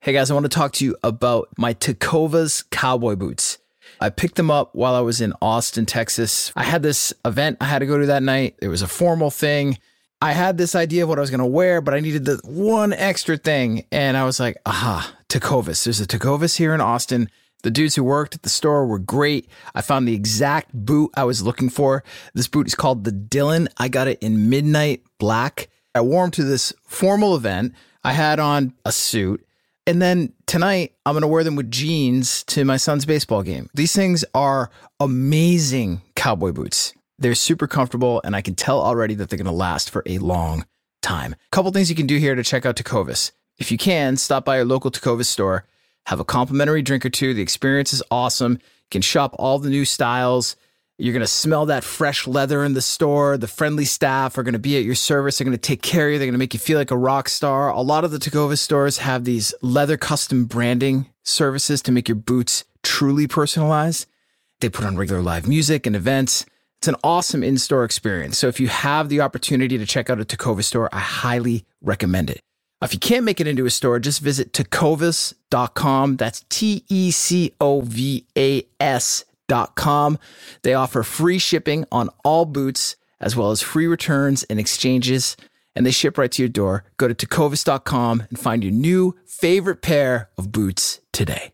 Hey 0.00 0.12
guys, 0.12 0.30
I 0.30 0.34
want 0.34 0.44
to 0.44 0.50
talk 0.50 0.72
to 0.74 0.84
you 0.84 0.96
about 1.02 1.48
my 1.56 1.74
Tecovas 1.74 2.68
cowboy 2.70 3.16
boots. 3.16 3.58
I 4.00 4.10
picked 4.10 4.34
them 4.34 4.50
up 4.50 4.74
while 4.74 4.94
I 4.94 5.00
was 5.00 5.20
in 5.20 5.32
Austin, 5.40 5.86
Texas. 5.86 6.52
I 6.56 6.64
had 6.64 6.82
this 6.82 7.12
event 7.24 7.58
I 7.60 7.66
had 7.66 7.78
to 7.80 7.86
go 7.86 7.98
to 7.98 8.06
that 8.06 8.22
night. 8.22 8.56
It 8.60 8.68
was 8.68 8.82
a 8.82 8.88
formal 8.88 9.30
thing. 9.30 9.78
I 10.20 10.32
had 10.32 10.58
this 10.58 10.74
idea 10.74 11.02
of 11.02 11.08
what 11.08 11.18
I 11.18 11.20
was 11.20 11.30
going 11.30 11.40
to 11.40 11.46
wear, 11.46 11.80
but 11.80 11.94
I 11.94 12.00
needed 12.00 12.24
the 12.24 12.40
one 12.44 12.92
extra 12.92 13.36
thing. 13.36 13.86
And 13.90 14.16
I 14.16 14.24
was 14.24 14.38
like, 14.38 14.56
aha, 14.66 15.16
Tecovas. 15.28 15.84
There's 15.84 16.00
a 16.00 16.06
Tecovas 16.06 16.56
here 16.56 16.74
in 16.74 16.80
Austin. 16.80 17.28
The 17.62 17.70
dudes 17.70 17.94
who 17.94 18.04
worked 18.04 18.34
at 18.34 18.42
the 18.42 18.48
store 18.48 18.86
were 18.86 18.98
great. 18.98 19.48
I 19.74 19.82
found 19.82 20.06
the 20.06 20.14
exact 20.14 20.72
boot 20.72 21.10
I 21.16 21.24
was 21.24 21.42
looking 21.42 21.70
for. 21.70 22.02
This 22.34 22.48
boot 22.48 22.66
is 22.66 22.74
called 22.74 23.04
the 23.04 23.12
Dylan. 23.12 23.68
I 23.78 23.88
got 23.88 24.08
it 24.08 24.18
in 24.20 24.50
midnight 24.50 25.02
black. 25.18 25.68
I 25.94 26.00
wore 26.00 26.24
them 26.24 26.30
to 26.32 26.44
this 26.44 26.72
formal 26.86 27.36
event. 27.36 27.74
I 28.04 28.12
had 28.12 28.40
on 28.40 28.74
a 28.84 28.92
suit. 28.92 29.46
And 29.86 30.00
then 30.00 30.32
tonight, 30.46 30.94
I'm 31.04 31.14
going 31.14 31.22
to 31.22 31.28
wear 31.28 31.42
them 31.42 31.56
with 31.56 31.70
jeans 31.70 32.44
to 32.44 32.64
my 32.64 32.76
son's 32.76 33.04
baseball 33.04 33.42
game. 33.42 33.68
These 33.74 33.94
things 33.94 34.24
are 34.32 34.70
amazing 35.00 36.02
cowboy 36.14 36.52
boots. 36.52 36.94
They're 37.18 37.34
super 37.34 37.66
comfortable, 37.66 38.20
and 38.24 38.34
I 38.34 38.42
can 38.42 38.54
tell 38.54 38.80
already 38.80 39.14
that 39.14 39.28
they're 39.28 39.36
going 39.36 39.46
to 39.46 39.52
last 39.52 39.90
for 39.90 40.02
a 40.06 40.18
long 40.18 40.66
time. 41.02 41.32
A 41.32 41.36
couple 41.50 41.70
things 41.72 41.90
you 41.90 41.96
can 41.96 42.06
do 42.06 42.18
here 42.18 42.34
to 42.34 42.44
check 42.44 42.64
out 42.64 42.76
Tecovas. 42.76 43.32
If 43.58 43.70
you 43.70 43.78
can, 43.78 44.16
stop 44.16 44.44
by 44.44 44.56
your 44.56 44.64
local 44.64 44.90
Tecovas 44.90 45.26
store, 45.26 45.66
have 46.06 46.20
a 46.20 46.24
complimentary 46.24 46.82
drink 46.82 47.04
or 47.04 47.10
two. 47.10 47.34
The 47.34 47.42
experience 47.42 47.92
is 47.92 48.02
awesome. 48.10 48.52
You 48.52 48.58
can 48.90 49.02
shop 49.02 49.34
all 49.38 49.58
the 49.58 49.70
new 49.70 49.84
styles. 49.84 50.56
You're 51.02 51.12
going 51.12 51.22
to 51.22 51.26
smell 51.26 51.66
that 51.66 51.82
fresh 51.82 52.28
leather 52.28 52.62
in 52.62 52.74
the 52.74 52.80
store. 52.80 53.36
The 53.36 53.48
friendly 53.48 53.84
staff 53.84 54.38
are 54.38 54.44
going 54.44 54.52
to 54.52 54.60
be 54.60 54.76
at 54.76 54.84
your 54.84 54.94
service. 54.94 55.36
They're 55.36 55.44
going 55.44 55.56
to 55.56 55.60
take 55.60 55.82
care 55.82 56.06
of 56.06 56.12
you. 56.12 56.18
They're 56.20 56.26
going 56.26 56.34
to 56.34 56.38
make 56.38 56.54
you 56.54 56.60
feel 56.60 56.78
like 56.78 56.92
a 56.92 56.96
rock 56.96 57.28
star. 57.28 57.70
A 57.70 57.80
lot 57.80 58.04
of 58.04 58.12
the 58.12 58.18
Tecovas 58.18 58.58
stores 58.58 58.98
have 58.98 59.24
these 59.24 59.52
leather 59.62 59.96
custom 59.96 60.44
branding 60.44 61.10
services 61.24 61.82
to 61.82 61.90
make 61.90 62.06
your 62.06 62.14
boots 62.14 62.62
truly 62.84 63.26
personalized. 63.26 64.06
They 64.60 64.68
put 64.68 64.84
on 64.84 64.96
regular 64.96 65.22
live 65.22 65.48
music 65.48 65.88
and 65.88 65.96
events. 65.96 66.46
It's 66.78 66.86
an 66.86 66.94
awesome 67.02 67.42
in 67.42 67.58
store 67.58 67.82
experience. 67.82 68.38
So 68.38 68.46
if 68.46 68.60
you 68.60 68.68
have 68.68 69.08
the 69.08 69.22
opportunity 69.22 69.76
to 69.78 69.84
check 69.84 70.08
out 70.08 70.20
a 70.20 70.24
Tecovas 70.24 70.66
store, 70.66 70.88
I 70.92 71.00
highly 71.00 71.64
recommend 71.80 72.30
it. 72.30 72.42
If 72.80 72.94
you 72.94 73.00
can't 73.00 73.24
make 73.24 73.40
it 73.40 73.48
into 73.48 73.66
a 73.66 73.70
store, 73.70 73.98
just 73.98 74.20
visit 74.20 74.52
tecovas.com. 74.52 76.16
That's 76.16 76.44
T 76.48 76.84
E 76.88 77.10
C 77.10 77.54
O 77.60 77.80
V 77.80 78.24
A 78.38 78.64
S 78.78 79.24
com. 79.74 80.18
They 80.62 80.74
offer 80.74 81.02
free 81.02 81.38
shipping 81.38 81.84
on 81.92 82.10
all 82.24 82.44
boots, 82.44 82.96
as 83.20 83.36
well 83.36 83.50
as 83.50 83.62
free 83.62 83.86
returns 83.86 84.42
and 84.44 84.58
exchanges, 84.58 85.36
and 85.74 85.86
they 85.86 85.90
ship 85.90 86.18
right 86.18 86.30
to 86.32 86.42
your 86.42 86.48
door. 86.48 86.84
Go 86.96 87.08
to 87.08 87.14
tecovas.com 87.14 88.24
and 88.28 88.38
find 88.38 88.62
your 88.62 88.72
new 88.72 89.16
favorite 89.26 89.82
pair 89.82 90.30
of 90.36 90.52
boots 90.52 91.00
today. 91.12 91.52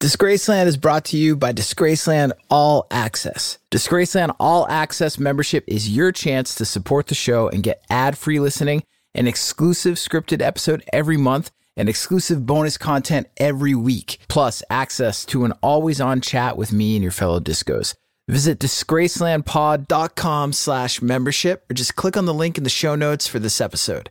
Disgraceland 0.00 0.64
is 0.64 0.78
brought 0.78 1.04
to 1.06 1.18
you 1.18 1.36
by 1.36 1.52
Disgraceland 1.52 2.32
All 2.48 2.86
Access. 2.90 3.58
Disgraceland 3.70 4.34
All 4.40 4.66
Access 4.68 5.18
membership 5.18 5.62
is 5.66 5.94
your 5.94 6.10
chance 6.10 6.54
to 6.54 6.64
support 6.64 7.08
the 7.08 7.14
show 7.14 7.48
and 7.48 7.62
get 7.62 7.84
ad 7.90 8.16
free 8.16 8.40
listening, 8.40 8.82
an 9.14 9.26
exclusive 9.26 9.96
scripted 9.96 10.40
episode 10.40 10.82
every 10.90 11.18
month 11.18 11.50
and 11.80 11.88
exclusive 11.88 12.44
bonus 12.44 12.76
content 12.76 13.26
every 13.38 13.74
week, 13.74 14.18
plus 14.28 14.62
access 14.68 15.24
to 15.24 15.46
an 15.46 15.52
always 15.62 16.00
on 16.00 16.20
chat 16.20 16.58
with 16.58 16.72
me 16.72 16.94
and 16.94 17.02
your 17.02 17.10
fellow 17.10 17.40
discos. 17.40 17.94
Visit 18.28 18.60
disgracelandpod.com 18.60 20.52
slash 20.52 21.00
membership 21.00 21.64
or 21.70 21.74
just 21.74 21.96
click 21.96 22.16
on 22.18 22.26
the 22.26 22.34
link 22.34 22.58
in 22.58 22.64
the 22.64 22.70
show 22.70 22.94
notes 22.94 23.26
for 23.26 23.38
this 23.38 23.60
episode. 23.60 24.10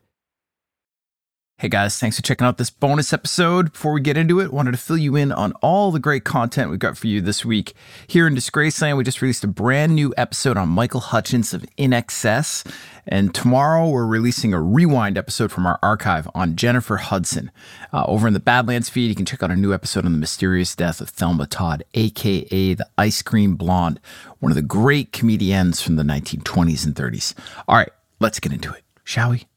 Hey 1.60 1.68
guys, 1.68 2.00
thanks 2.00 2.16
for 2.16 2.22
checking 2.22 2.48
out 2.48 2.58
this 2.58 2.70
bonus 2.70 3.12
episode. 3.12 3.74
Before 3.74 3.92
we 3.92 4.00
get 4.00 4.16
into 4.16 4.40
it, 4.40 4.54
wanted 4.54 4.72
to 4.72 4.78
fill 4.78 4.98
you 4.98 5.18
in 5.18 5.34
on 5.34 5.52
all 5.62 5.92
the 5.92 6.00
great 6.00 6.24
content 6.24 6.70
we've 6.70 6.80
got 6.80 6.98
for 6.98 7.08
you 7.08 7.20
this 7.20 7.44
week. 7.44 7.74
Here 8.08 8.28
in 8.28 8.34
Disgraceland, 8.34 8.96
we 8.96 9.04
just 9.04 9.22
released 9.22 9.44
a 9.44 9.48
brand 9.48 9.94
new 9.94 10.14
episode 10.16 10.56
on 10.56 10.70
Michael 10.70 11.02
Hutchence 11.02 11.54
of 11.54 11.66
INXS. 11.78 12.66
And 13.06 13.36
tomorrow, 13.36 13.90
we're 13.90 14.06
releasing 14.06 14.54
a 14.54 14.62
rewind 14.62 15.18
episode 15.18 15.52
from 15.52 15.66
our 15.66 15.78
archive 15.84 16.30
on 16.34 16.56
Jennifer 16.56 16.96
Hudson. 16.96 17.52
Uh, 17.92 18.06
over 18.08 18.30
in 18.30 18.34
the 18.34 18.40
Badlands 18.40 18.88
feed, 18.88 19.10
you 19.10 19.16
can 19.16 19.26
check 19.26 19.44
out 19.44 19.52
a 19.52 19.56
new 19.58 19.74
episode 19.74 20.06
on 20.06 20.14
the 20.14 20.18
mysterious 20.18 20.74
death 20.78 21.02
of 21.02 21.10
Thelma 21.10 21.46
Todd, 21.46 21.84
aka 21.94 22.74
the 22.74 22.88
Ice 22.98 23.22
Cream 23.22 23.58
Blonde, 23.58 24.00
one 24.40 24.50
of 24.50 24.56
the 24.56 24.62
great 24.62 25.12
comedians 25.12 25.82
from 25.82 25.98
the 25.98 26.04
1920s 26.04 26.86
and 26.86 26.96
30s. 26.96 27.34
All 27.68 27.76
right, 27.76 27.92
let's 28.22 28.40
get 28.40 28.54
into 28.54 28.72
it, 28.72 28.84
shall 29.04 29.32
we? 29.32 29.49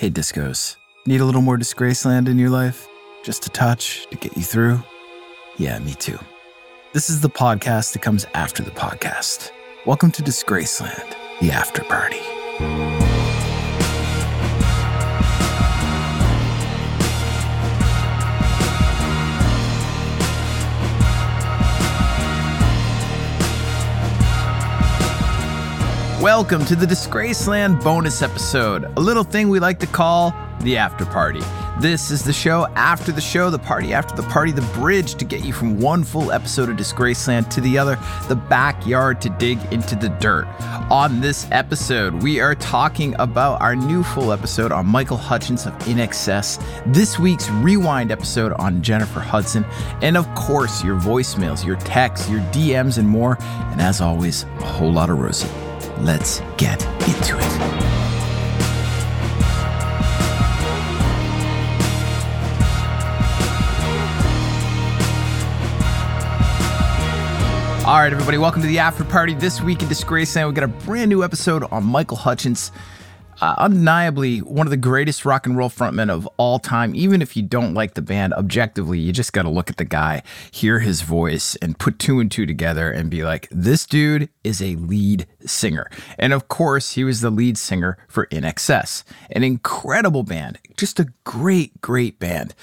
Hey, 0.00 0.08
discos. 0.08 0.76
Need 1.04 1.20
a 1.20 1.26
little 1.26 1.42
more 1.42 1.58
Disgraceland 1.58 2.26
in 2.26 2.38
your 2.38 2.48
life? 2.48 2.88
Just 3.22 3.44
a 3.44 3.50
touch 3.50 4.06
to 4.06 4.16
get 4.16 4.34
you 4.34 4.42
through? 4.42 4.82
Yeah, 5.58 5.78
me 5.78 5.92
too. 5.92 6.18
This 6.94 7.10
is 7.10 7.20
the 7.20 7.28
podcast 7.28 7.92
that 7.92 8.00
comes 8.00 8.24
after 8.32 8.62
the 8.62 8.70
podcast. 8.70 9.50
Welcome 9.84 10.10
to 10.12 10.22
Disgraceland, 10.22 11.14
the 11.42 11.50
after 11.52 11.84
party. 11.84 13.09
Welcome 26.20 26.66
to 26.66 26.76
the 26.76 26.84
Disgraceland 26.84 27.82
bonus 27.82 28.20
episode, 28.20 28.84
a 28.98 29.00
little 29.00 29.24
thing 29.24 29.48
we 29.48 29.58
like 29.58 29.78
to 29.78 29.86
call 29.86 30.34
the 30.60 30.76
after 30.76 31.06
party. 31.06 31.40
This 31.80 32.10
is 32.10 32.22
the 32.22 32.32
show 32.34 32.66
after 32.74 33.10
the 33.10 33.22
show, 33.22 33.48
the 33.48 33.58
party 33.58 33.94
after 33.94 34.14
the 34.14 34.28
party, 34.28 34.52
the 34.52 34.60
bridge 34.74 35.14
to 35.14 35.24
get 35.24 35.42
you 35.46 35.54
from 35.54 35.80
one 35.80 36.04
full 36.04 36.30
episode 36.30 36.68
of 36.68 36.76
Disgraceland 36.76 37.48
to 37.48 37.62
the 37.62 37.78
other, 37.78 37.98
the 38.28 38.36
backyard 38.36 39.22
to 39.22 39.30
dig 39.30 39.58
into 39.72 39.96
the 39.96 40.10
dirt. 40.20 40.46
On 40.90 41.22
this 41.22 41.48
episode, 41.52 42.12
we 42.22 42.38
are 42.38 42.54
talking 42.54 43.14
about 43.18 43.58
our 43.62 43.74
new 43.74 44.02
full 44.02 44.30
episode 44.30 44.72
on 44.72 44.84
Michael 44.84 45.16
Hutchence 45.16 45.64
of 45.64 45.72
INXS, 45.78 46.92
this 46.92 47.18
week's 47.18 47.48
rewind 47.48 48.12
episode 48.12 48.52
on 48.58 48.82
Jennifer 48.82 49.20
Hudson, 49.20 49.64
and 50.02 50.18
of 50.18 50.28
course, 50.34 50.84
your 50.84 51.00
voicemails, 51.00 51.64
your 51.64 51.76
texts, 51.76 52.28
your 52.28 52.40
DMs, 52.52 52.98
and 52.98 53.08
more. 53.08 53.38
And 53.40 53.80
as 53.80 54.02
always, 54.02 54.42
a 54.42 54.66
whole 54.66 54.92
lot 54.92 55.08
of 55.08 55.18
Rosie. 55.18 55.48
Let's 56.02 56.40
get 56.56 56.82
into 57.06 57.36
it. 57.36 57.80
All 67.84 67.98
right, 67.98 68.10
everybody, 68.10 68.38
welcome 68.38 68.62
to 68.62 68.68
the 68.68 68.78
after 68.78 69.04
party. 69.04 69.34
This 69.34 69.60
week 69.60 69.82
in 69.82 69.88
disgrace. 69.88 70.34
And 70.38 70.48
we 70.48 70.54
got 70.54 70.64
a 70.64 70.68
brand 70.68 71.10
new 71.10 71.22
episode 71.22 71.64
on 71.64 71.84
Michael 71.84 72.16
Hutchence. 72.16 72.72
Uh, 73.40 73.54
undeniably, 73.56 74.38
one 74.40 74.66
of 74.66 74.70
the 74.70 74.76
greatest 74.76 75.24
rock 75.24 75.46
and 75.46 75.56
roll 75.56 75.70
frontmen 75.70 76.10
of 76.10 76.26
all 76.36 76.58
time. 76.58 76.94
Even 76.94 77.22
if 77.22 77.36
you 77.36 77.42
don't 77.42 77.72
like 77.72 77.94
the 77.94 78.02
band 78.02 78.34
objectively, 78.34 78.98
you 78.98 79.12
just 79.12 79.32
got 79.32 79.42
to 79.42 79.48
look 79.48 79.70
at 79.70 79.78
the 79.78 79.84
guy, 79.84 80.22
hear 80.50 80.80
his 80.80 81.00
voice, 81.00 81.56
and 81.56 81.78
put 81.78 81.98
two 81.98 82.20
and 82.20 82.30
two 82.30 82.44
together 82.44 82.90
and 82.90 83.10
be 83.10 83.24
like, 83.24 83.48
this 83.50 83.86
dude 83.86 84.28
is 84.44 84.60
a 84.60 84.76
lead 84.76 85.26
singer. 85.46 85.90
And 86.18 86.32
of 86.32 86.48
course, 86.48 86.92
he 86.92 87.04
was 87.04 87.22
the 87.22 87.30
lead 87.30 87.56
singer 87.56 87.96
for 88.08 88.26
INXS, 88.26 89.04
an 89.30 89.42
incredible 89.42 90.22
band, 90.22 90.58
just 90.76 91.00
a 91.00 91.08
great, 91.24 91.80
great 91.80 92.18
band. 92.18 92.54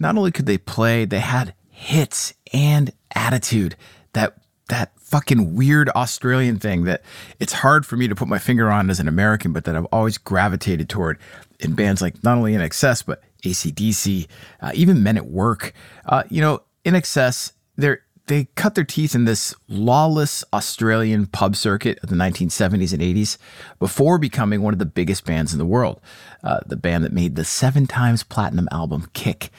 Not 0.00 0.16
only 0.16 0.32
could 0.32 0.46
they 0.46 0.58
play, 0.58 1.04
they 1.04 1.20
had 1.20 1.54
hits 1.70 2.34
and 2.52 2.92
attitude 3.14 3.76
that 4.14 4.36
that 4.68 4.92
fucking 4.98 5.54
weird 5.54 5.88
Australian 5.90 6.58
thing 6.58 6.84
that 6.84 7.02
it's 7.38 7.52
hard 7.52 7.84
for 7.84 7.96
me 7.96 8.08
to 8.08 8.14
put 8.14 8.28
my 8.28 8.38
finger 8.38 8.70
on 8.70 8.90
as 8.90 9.00
an 9.00 9.08
American, 9.08 9.52
but 9.52 9.64
that 9.64 9.76
I've 9.76 9.86
always 9.86 10.18
gravitated 10.18 10.88
toward 10.88 11.18
in 11.60 11.74
bands 11.74 12.00
like 12.00 12.22
not 12.24 12.36
only 12.36 12.54
INXS, 12.54 13.04
but 13.04 13.22
ACDC, 13.42 14.26
uh, 14.60 14.72
even 14.74 15.02
Men 15.02 15.16
at 15.16 15.26
Work. 15.26 15.74
Uh, 16.06 16.24
you 16.30 16.40
know, 16.40 16.62
INXS, 16.84 17.52
they're 17.76 18.00
they 18.26 18.48
cut 18.54 18.74
their 18.74 18.84
teeth 18.84 19.14
in 19.14 19.26
this 19.26 19.54
lawless 19.68 20.44
Australian 20.52 21.26
pub 21.26 21.54
circuit 21.56 21.98
of 22.02 22.08
the 22.08 22.16
1970s 22.16 22.92
and 22.92 23.02
80s 23.02 23.36
before 23.78 24.18
becoming 24.18 24.62
one 24.62 24.72
of 24.72 24.78
the 24.78 24.86
biggest 24.86 25.26
bands 25.26 25.52
in 25.52 25.58
the 25.58 25.66
world. 25.66 26.00
Uh, 26.42 26.60
the 26.66 26.76
band 26.76 27.04
that 27.04 27.12
made 27.12 27.36
the 27.36 27.44
seven 27.44 27.86
times 27.86 28.22
platinum 28.22 28.68
album 28.72 29.08
Kick. 29.12 29.50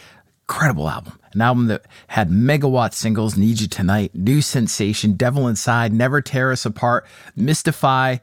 Incredible 0.47 0.89
album 0.89 1.19
an 1.35 1.41
album 1.41 1.67
that 1.67 1.85
had 2.07 2.29
megawatt 2.29 2.93
singles 2.93 3.37
Need 3.37 3.59
You 3.59 3.67
Tonight, 3.67 4.15
New 4.15 4.41
Sensation, 4.41 5.13
Devil 5.13 5.47
Inside, 5.47 5.93
Never 5.93 6.21
Tear 6.21 6.51
Us 6.51 6.65
Apart, 6.65 7.05
Mystify. 7.35 8.17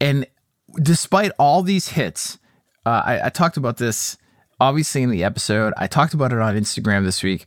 And 0.00 0.26
despite 0.80 1.32
all 1.38 1.62
these 1.62 1.88
hits, 1.88 2.38
uh, 2.84 3.02
I, 3.04 3.26
I 3.26 3.28
talked 3.30 3.56
about 3.56 3.78
this 3.78 4.18
obviously 4.60 5.02
in 5.02 5.10
the 5.10 5.24
episode. 5.24 5.72
I 5.76 5.86
talked 5.86 6.14
about 6.14 6.32
it 6.32 6.38
on 6.38 6.54
Instagram 6.54 7.04
this 7.04 7.22
week. 7.22 7.46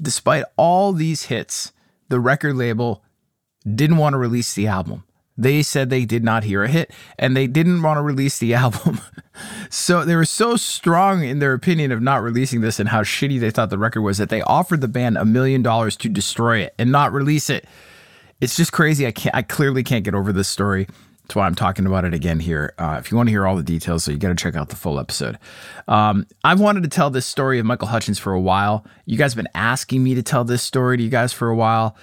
Despite 0.00 0.44
all 0.56 0.92
these 0.92 1.24
hits, 1.24 1.72
the 2.08 2.18
record 2.18 2.56
label 2.56 3.04
didn't 3.62 3.98
want 3.98 4.14
to 4.14 4.18
release 4.18 4.54
the 4.54 4.66
album. 4.66 5.04
They 5.38 5.62
said 5.62 5.90
they 5.90 6.04
did 6.04 6.24
not 6.24 6.44
hear 6.44 6.64
a 6.64 6.68
hit 6.68 6.90
and 7.18 7.36
they 7.36 7.46
didn't 7.46 7.82
want 7.82 7.98
to 7.98 8.02
release 8.02 8.38
the 8.38 8.54
album. 8.62 9.00
so 9.70 10.04
they 10.04 10.16
were 10.16 10.24
so 10.24 10.56
strong 10.56 11.24
in 11.24 11.38
their 11.38 11.52
opinion 11.52 11.92
of 11.92 12.00
not 12.00 12.22
releasing 12.22 12.60
this 12.60 12.80
and 12.80 12.88
how 12.88 13.02
shitty 13.02 13.38
they 13.38 13.50
thought 13.50 13.70
the 13.70 13.78
record 13.78 14.02
was 14.02 14.18
that 14.18 14.28
they 14.28 14.42
offered 14.42 14.80
the 14.80 14.88
band 14.88 15.18
a 15.18 15.24
million 15.24 15.62
dollars 15.62 15.96
to 15.96 16.08
destroy 16.08 16.58
it 16.60 16.74
and 16.78 16.90
not 16.90 17.12
release 17.12 17.50
it. 17.50 17.66
It's 18.40 18.56
just 18.56 18.72
crazy. 18.72 19.06
I 19.06 19.12
can't 19.12 19.34
I 19.34 19.42
clearly 19.42 19.82
can't 19.82 20.04
get 20.04 20.14
over 20.14 20.32
this 20.32 20.48
story. 20.48 20.86
That's 21.22 21.34
why 21.34 21.46
I'm 21.46 21.56
talking 21.56 21.86
about 21.86 22.04
it 22.04 22.14
again 22.14 22.38
here. 22.38 22.72
Uh, 22.78 22.96
if 23.00 23.10
you 23.10 23.16
want 23.16 23.26
to 23.28 23.32
hear 23.32 23.48
all 23.48 23.56
the 23.56 23.62
details, 23.62 24.04
so 24.04 24.12
you 24.12 24.16
got 24.16 24.28
to 24.28 24.36
check 24.36 24.54
out 24.54 24.68
the 24.68 24.76
full 24.76 25.00
episode. 25.00 25.38
Um, 25.88 26.24
I've 26.44 26.60
wanted 26.60 26.84
to 26.84 26.88
tell 26.88 27.10
this 27.10 27.26
story 27.26 27.58
of 27.58 27.66
Michael 27.66 27.88
Hutchence 27.88 28.16
for 28.20 28.32
a 28.32 28.40
while. 28.40 28.86
You 29.06 29.18
guys 29.18 29.32
have 29.32 29.36
been 29.42 29.52
asking 29.52 30.04
me 30.04 30.14
to 30.14 30.22
tell 30.22 30.44
this 30.44 30.62
story 30.62 30.96
to 30.98 31.02
you 31.02 31.08
guys 31.08 31.32
for 31.32 31.48
a 31.48 31.56
while. 31.56 31.96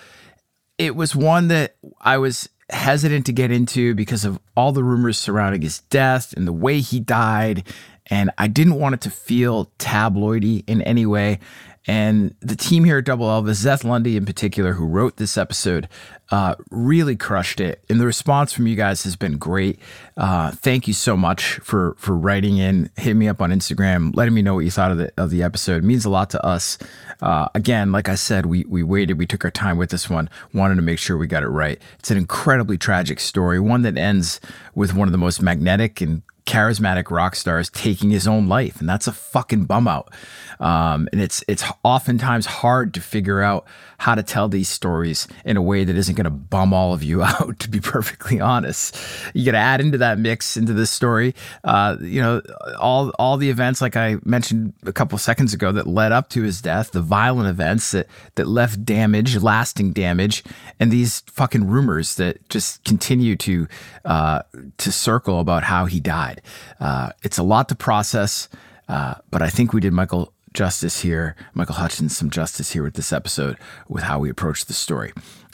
It 0.78 0.98
was 0.98 1.16
one 1.16 1.48
that 1.48 1.78
I 2.02 2.18
was 2.18 2.50
hesitant 2.70 3.26
to 3.26 3.34
get 3.34 3.52
into 3.52 3.94
because 3.96 4.26
of 4.26 4.40
all 4.56 4.72
the 4.72 4.84
rumors 4.84 5.18
surrounding 5.18 5.62
his 5.62 5.80
death 5.82 6.34
and 6.36 6.48
the 6.48 6.54
way 6.54 6.80
he 6.80 7.00
died. 7.00 7.68
And 8.08 8.32
I 8.38 8.48
didn't 8.48 8.76
want 8.76 8.96
it 8.96 9.02
to 9.02 9.10
feel 9.10 9.72
tabloidy 9.80 10.64
in 10.68 10.82
any 10.82 11.06
way. 11.06 11.40
And 11.86 12.34
the 12.40 12.56
team 12.56 12.86
here 12.86 13.00
at 13.00 13.06
Double 13.06 13.28
Elvis, 13.28 13.64
Zeth 13.64 13.84
Lundy 13.84 14.16
in 14.16 14.26
particular, 14.26 14.74
who 14.74 14.86
wrote 14.86 15.18
this 15.18 15.38
episode, 15.38 15.90
uh, 16.32 16.56
really 16.72 17.16
crushed 17.16 17.60
it. 17.60 17.84
And 17.90 18.00
the 18.00 18.06
response 18.06 18.54
from 18.54 18.68
you 18.68 18.76
guys 18.76 19.04
has 19.04 19.16
been 19.18 19.38
great. 19.38 19.80
Uh, 20.16 20.52
thank 20.52 20.88
you 20.88 20.94
so 20.94 21.18
much 21.18 21.56
for 21.56 21.96
for 22.00 22.16
writing 22.16 22.58
in, 22.58 22.90
hit 22.96 23.16
me 23.16 23.28
up 23.28 23.42
on 23.42 23.52
Instagram, 23.52 24.16
letting 24.16 24.34
me 24.34 24.42
know 24.42 24.56
what 24.56 24.62
you 24.66 24.72
thought 24.72 24.92
of 24.92 24.98
the 24.98 25.12
of 25.18 25.30
the 25.30 25.44
episode. 25.44 25.84
It 25.84 25.86
means 25.86 26.06
a 26.06 26.10
lot 26.10 26.30
to 26.32 26.46
us. 26.46 26.78
Uh, 27.22 27.50
again, 27.54 27.92
like 27.92 28.08
I 28.08 28.16
said, 28.16 28.46
we 28.46 28.64
we 28.64 28.82
waited, 28.82 29.18
we 29.18 29.28
took 29.28 29.44
our 29.44 29.52
time 29.52 29.78
with 29.78 29.90
this 29.90 30.10
one, 30.10 30.30
wanted 30.54 30.76
to 30.76 30.82
make 30.82 31.00
sure 31.00 31.18
we 31.18 31.28
got 31.28 31.44
it 31.44 31.50
right. 31.50 31.82
It's 32.00 32.12
an 32.12 32.18
incredibly 32.18 32.78
tragic 32.78 33.20
story, 33.20 33.60
one 33.60 33.82
that 33.82 33.98
ends 33.98 34.40
with 34.74 34.94
one 34.94 35.08
of 35.08 35.12
the 35.12 35.18
most 35.18 35.42
magnetic 35.42 36.00
and 36.00 36.22
charismatic 36.46 37.10
rock 37.10 37.36
stars 37.36 37.70
taking 37.70 38.12
his 38.12 38.28
own 38.28 38.48
life, 38.48 38.80
and 38.80 38.90
that's 38.90 39.08
a 39.08 39.14
fucking 39.14 39.66
bum 39.66 39.88
out. 39.88 40.14
Um, 40.60 41.08
and 41.12 41.22
it's 41.22 41.44
it's 41.48 41.64
oftentimes 41.84 42.46
hard 42.46 42.94
to 42.94 43.02
figure 43.02 43.42
out 43.42 43.66
how 43.98 44.16
to 44.16 44.24
tell 44.24 44.50
these 44.50 44.70
stories 44.70 45.28
in 45.46 45.56
a 45.56 45.62
way 45.62 45.84
that 45.84 45.96
isn't 45.96 46.16
going 46.16 46.26
to 46.26 46.30
bum 46.30 46.74
all 46.74 46.94
of 46.94 47.04
you 47.04 47.24
out. 47.24 47.60
To 47.60 47.70
be 47.70 47.80
perfectly 47.80 48.40
honest, 48.40 48.98
you 49.34 49.46
got 49.46 49.52
to 49.54 49.58
add 49.58 49.82
into 49.82 49.98
that 50.00 50.20
mix 50.20 50.58
into 50.58 50.74
this 50.74 50.92
story. 50.92 51.36
Uh, 51.64 51.98
you 52.02 52.22
know, 52.22 52.42
all 52.80 53.10
all 53.20 53.38
the 53.38 53.50
events 53.50 53.82
like 53.82 53.96
I 53.96 54.18
mentioned 54.24 54.74
a 54.86 54.94
couple 54.94 55.18
seconds 55.18 55.54
ago 55.54 55.72
that 55.72 55.88
led 55.88 56.12
up 56.12 56.30
to 56.30 56.44
his 56.44 56.62
death, 56.62 56.92
the 56.92 57.02
violent 57.02 57.50
events 57.50 57.92
that 57.92 58.08
that 58.36 58.48
left 58.48 58.86
damage, 58.86 59.42
lasting 59.42 59.94
damage, 59.94 60.44
and 60.80 60.92
these 60.92 61.22
fucking 61.22 61.68
rumors 61.68 62.16
that 62.16 62.48
just 62.50 62.84
continue 62.84 63.36
to 63.38 63.68
uh, 64.06 64.42
to 64.78 64.92
circle 64.92 65.40
about 65.40 65.64
how 65.64 65.86
he 65.86 66.00
died. 66.00 66.33
Uh, 66.80 67.12
it's 67.24 67.38
a 67.38 67.44
lot 67.44 67.70
to 67.70 67.76
process, 67.76 68.50
uh, 68.88 69.16
but 69.32 69.42
I 69.42 69.50
think 69.50 69.74
we 69.74 69.82
did 69.82 69.94
Michael 69.94 70.34
justice 70.54 71.02
here, 71.02 71.36
Michael 71.54 71.76
Hutchence 71.76 72.16
some 72.16 72.30
justice 72.30 72.72
here 72.72 72.84
with 72.84 72.94
this 72.94 73.12
episode 73.12 73.58
with 73.88 74.04
how 74.04 74.20
we 74.20 74.30
approach 74.30 74.66
the 74.66 74.74
story. 74.74 75.14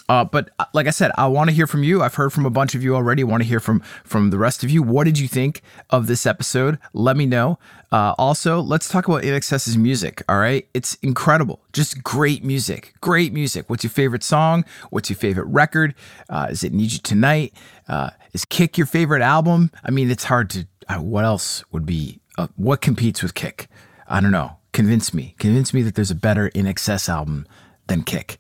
Uh, 0.09 0.25
but 0.25 0.49
uh, 0.57 0.65
like 0.73 0.87
I 0.87 0.89
said, 0.89 1.11
I 1.17 1.27
want 1.27 1.51
to 1.51 1.55
hear 1.55 1.67
from 1.67 1.83
you. 1.83 2.01
I've 2.01 2.15
heard 2.15 2.33
from 2.33 2.45
a 2.45 2.49
bunch 2.49 2.73
of 2.73 2.83
you 2.83 2.95
already. 2.95 3.21
I 3.21 3.25
want 3.25 3.43
to 3.43 3.47
hear 3.47 3.59
from 3.59 3.81
from 4.03 4.31
the 4.31 4.39
rest 4.39 4.63
of 4.63 4.71
you. 4.71 4.81
What 4.81 5.03
did 5.03 5.19
you 5.19 5.27
think 5.27 5.61
of 5.91 6.07
this 6.07 6.25
episode? 6.25 6.79
Let 6.93 7.15
me 7.15 7.27
know. 7.27 7.59
Uh, 7.91 8.13
also, 8.17 8.61
let's 8.61 8.87
talk 8.87 9.07
about 9.07 9.23
INXS's 9.23 9.77
music. 9.77 10.23
All 10.29 10.37
right, 10.37 10.67
it's 10.73 10.95
incredible. 10.95 11.61
Just 11.73 12.03
great 12.03 12.43
music. 12.43 12.93
Great 13.01 13.33
music. 13.33 13.69
What's 13.69 13.83
your 13.83 13.91
favorite 13.91 14.23
song? 14.23 14.65
What's 14.89 15.09
your 15.09 15.17
favorite 15.17 15.47
record? 15.47 15.95
Uh, 16.29 16.47
is 16.49 16.63
it 16.63 16.73
Need 16.73 16.91
You 16.91 16.99
Tonight? 16.99 17.53
Uh, 17.87 18.11
is 18.33 18.45
Kick 18.45 18.77
your 18.77 18.87
favorite 18.87 19.21
album? 19.21 19.71
I 19.83 19.91
mean, 19.91 20.11
it's 20.11 20.25
hard 20.25 20.49
to. 20.51 20.67
Uh, 20.87 20.97
what 20.97 21.25
else 21.25 21.63
would 21.71 21.85
be? 21.85 22.19
what 22.55 22.79
competes 22.79 23.21
with 23.21 23.33
Kick? 23.33 23.67
I 24.07 24.21
don't 24.21 24.31
know 24.31 24.59
convince 24.73 25.13
me. 25.13 25.35
Convince 25.39 25.73
me 25.73 25.81
that 25.83 25.95
there's 25.95 26.11
a 26.11 26.15
better 26.15 26.49
INXS 26.51 27.09
album 27.09 27.47
than 27.87 28.03
Kick. 28.03 28.37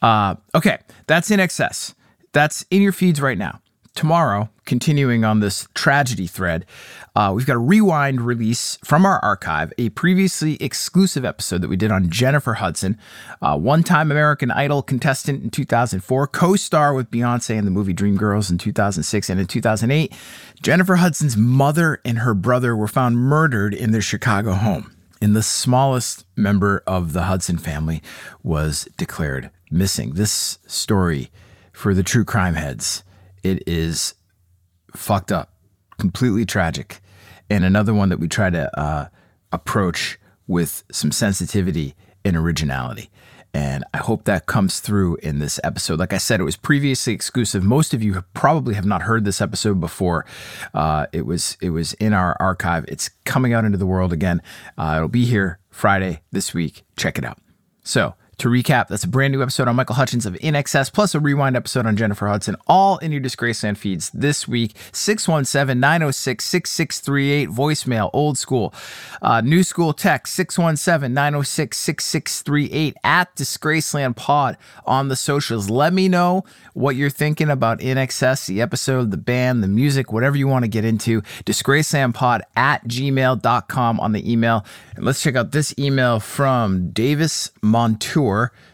Uh, 0.00 0.36
okay, 0.54 0.78
that's 1.06 1.28
INXS. 1.28 1.94
That's 2.32 2.64
in 2.70 2.82
your 2.82 2.92
feeds 2.92 3.20
right 3.20 3.38
now. 3.38 3.60
Tomorrow, 3.94 4.48
continuing 4.64 5.22
on 5.22 5.40
this 5.40 5.68
tragedy 5.74 6.26
thread, 6.26 6.64
uh, 7.14 7.32
we've 7.34 7.46
got 7.46 7.56
a 7.56 7.58
rewind 7.58 8.22
release 8.22 8.78
from 8.82 9.04
our 9.04 9.18
archive, 9.18 9.70
a 9.76 9.90
previously 9.90 10.54
exclusive 10.62 11.26
episode 11.26 11.60
that 11.60 11.68
we 11.68 11.76
did 11.76 11.90
on 11.90 12.08
Jennifer 12.08 12.54
Hudson, 12.54 12.96
uh, 13.42 13.58
one 13.58 13.82
time 13.82 14.10
American 14.10 14.50
Idol 14.50 14.82
contestant 14.82 15.42
in 15.42 15.50
2004, 15.50 16.26
co 16.28 16.56
star 16.56 16.94
with 16.94 17.10
Beyonce 17.10 17.56
in 17.56 17.66
the 17.66 17.70
movie 17.70 17.92
Dreamgirls 17.92 18.50
in 18.50 18.56
2006 18.56 19.28
and 19.28 19.38
in 19.38 19.46
2008. 19.46 20.12
Jennifer 20.62 20.96
Hudson's 20.96 21.36
mother 21.36 22.00
and 22.04 22.20
her 22.20 22.32
brother 22.32 22.74
were 22.74 22.88
found 22.88 23.18
murdered 23.18 23.74
in 23.74 23.92
their 23.92 24.00
Chicago 24.00 24.52
home 24.52 24.96
and 25.22 25.36
the 25.36 25.42
smallest 25.42 26.26
member 26.34 26.82
of 26.84 27.12
the 27.12 27.22
Hudson 27.22 27.56
family 27.56 28.02
was 28.42 28.88
declared 28.96 29.50
missing. 29.70 30.14
This 30.14 30.58
story 30.66 31.30
for 31.72 31.94
the 31.94 32.02
true 32.02 32.24
crime 32.24 32.54
heads, 32.54 33.04
it 33.42 33.62
is 33.66 34.14
fucked 34.94 35.32
up, 35.32 35.52
completely 35.98 36.44
tragic, 36.44 37.00
and 37.50 37.64
another 37.64 37.94
one 37.94 38.08
that 38.08 38.18
we 38.18 38.28
try 38.28 38.50
to 38.50 38.78
uh, 38.78 39.08
approach 39.52 40.18
with 40.46 40.84
some 40.90 41.12
sensitivity 41.12 41.94
and 42.24 42.36
originality. 42.36 43.10
And 43.54 43.84
I 43.92 43.98
hope 43.98 44.24
that 44.24 44.46
comes 44.46 44.80
through 44.80 45.16
in 45.16 45.38
this 45.38 45.60
episode. 45.62 45.98
Like 45.98 46.14
I 46.14 46.18
said, 46.18 46.40
it 46.40 46.44
was 46.44 46.56
previously 46.56 47.12
exclusive. 47.12 47.62
Most 47.62 47.92
of 47.92 48.02
you 48.02 48.22
probably 48.32 48.74
have 48.74 48.86
not 48.86 49.02
heard 49.02 49.26
this 49.26 49.42
episode 49.42 49.78
before. 49.78 50.24
Uh, 50.72 51.06
it 51.12 51.26
was 51.26 51.58
it 51.60 51.70
was 51.70 51.92
in 51.94 52.14
our 52.14 52.34
archive. 52.40 52.86
It's 52.88 53.10
coming 53.26 53.52
out 53.52 53.66
into 53.66 53.76
the 53.76 53.86
world 53.86 54.12
again. 54.12 54.40
Uh, 54.78 54.94
it'll 54.96 55.08
be 55.08 55.26
here 55.26 55.58
Friday 55.68 56.22
this 56.32 56.54
week. 56.54 56.82
Check 56.96 57.18
it 57.18 57.24
out. 57.24 57.38
So 57.84 58.14
to 58.38 58.48
recap, 58.48 58.88
that's 58.88 59.04
a 59.04 59.08
brand 59.08 59.32
new 59.32 59.42
episode 59.42 59.68
on 59.68 59.76
Michael 59.76 59.94
Hutchence 59.94 60.26
of 60.26 60.34
INXS, 60.34 60.92
plus 60.92 61.14
a 61.14 61.20
rewind 61.20 61.56
episode 61.56 61.86
on 61.86 61.96
Jennifer 61.96 62.26
Hudson, 62.26 62.56
all 62.66 62.98
in 62.98 63.12
your 63.12 63.20
Disgraceland 63.20 63.76
feeds 63.76 64.10
this 64.10 64.48
week. 64.48 64.74
617 64.92 65.78
906 65.78 66.44
6638, 66.44 67.48
voicemail, 67.50 68.10
old 68.12 68.38
school. 68.38 68.74
Uh, 69.20 69.40
new 69.42 69.62
school 69.62 69.92
text, 69.92 70.34
617 70.34 71.12
906 71.14 71.76
6638 71.76 72.96
at 73.04 73.34
Disgraceland 73.36 74.16
Pod 74.16 74.56
on 74.86 75.08
the 75.08 75.16
socials. 75.16 75.70
Let 75.70 75.92
me 75.92 76.08
know 76.08 76.44
what 76.72 76.96
you're 76.96 77.10
thinking 77.10 77.50
about 77.50 77.80
INXS, 77.80 78.46
the 78.46 78.60
episode, 78.60 79.10
the 79.10 79.16
band, 79.16 79.62
the 79.62 79.68
music, 79.68 80.12
whatever 80.12 80.36
you 80.36 80.48
want 80.48 80.64
to 80.64 80.68
get 80.68 80.84
into. 80.84 81.20
Disgracelandpod 81.44 82.40
at 82.56 82.86
gmail.com 82.88 84.00
on 84.00 84.12
the 84.12 84.32
email. 84.32 84.64
And 84.96 85.04
let's 85.04 85.22
check 85.22 85.36
out 85.36 85.52
this 85.52 85.74
email 85.78 86.18
from 86.18 86.90
Davis 86.90 87.50
Montour. 87.62 88.21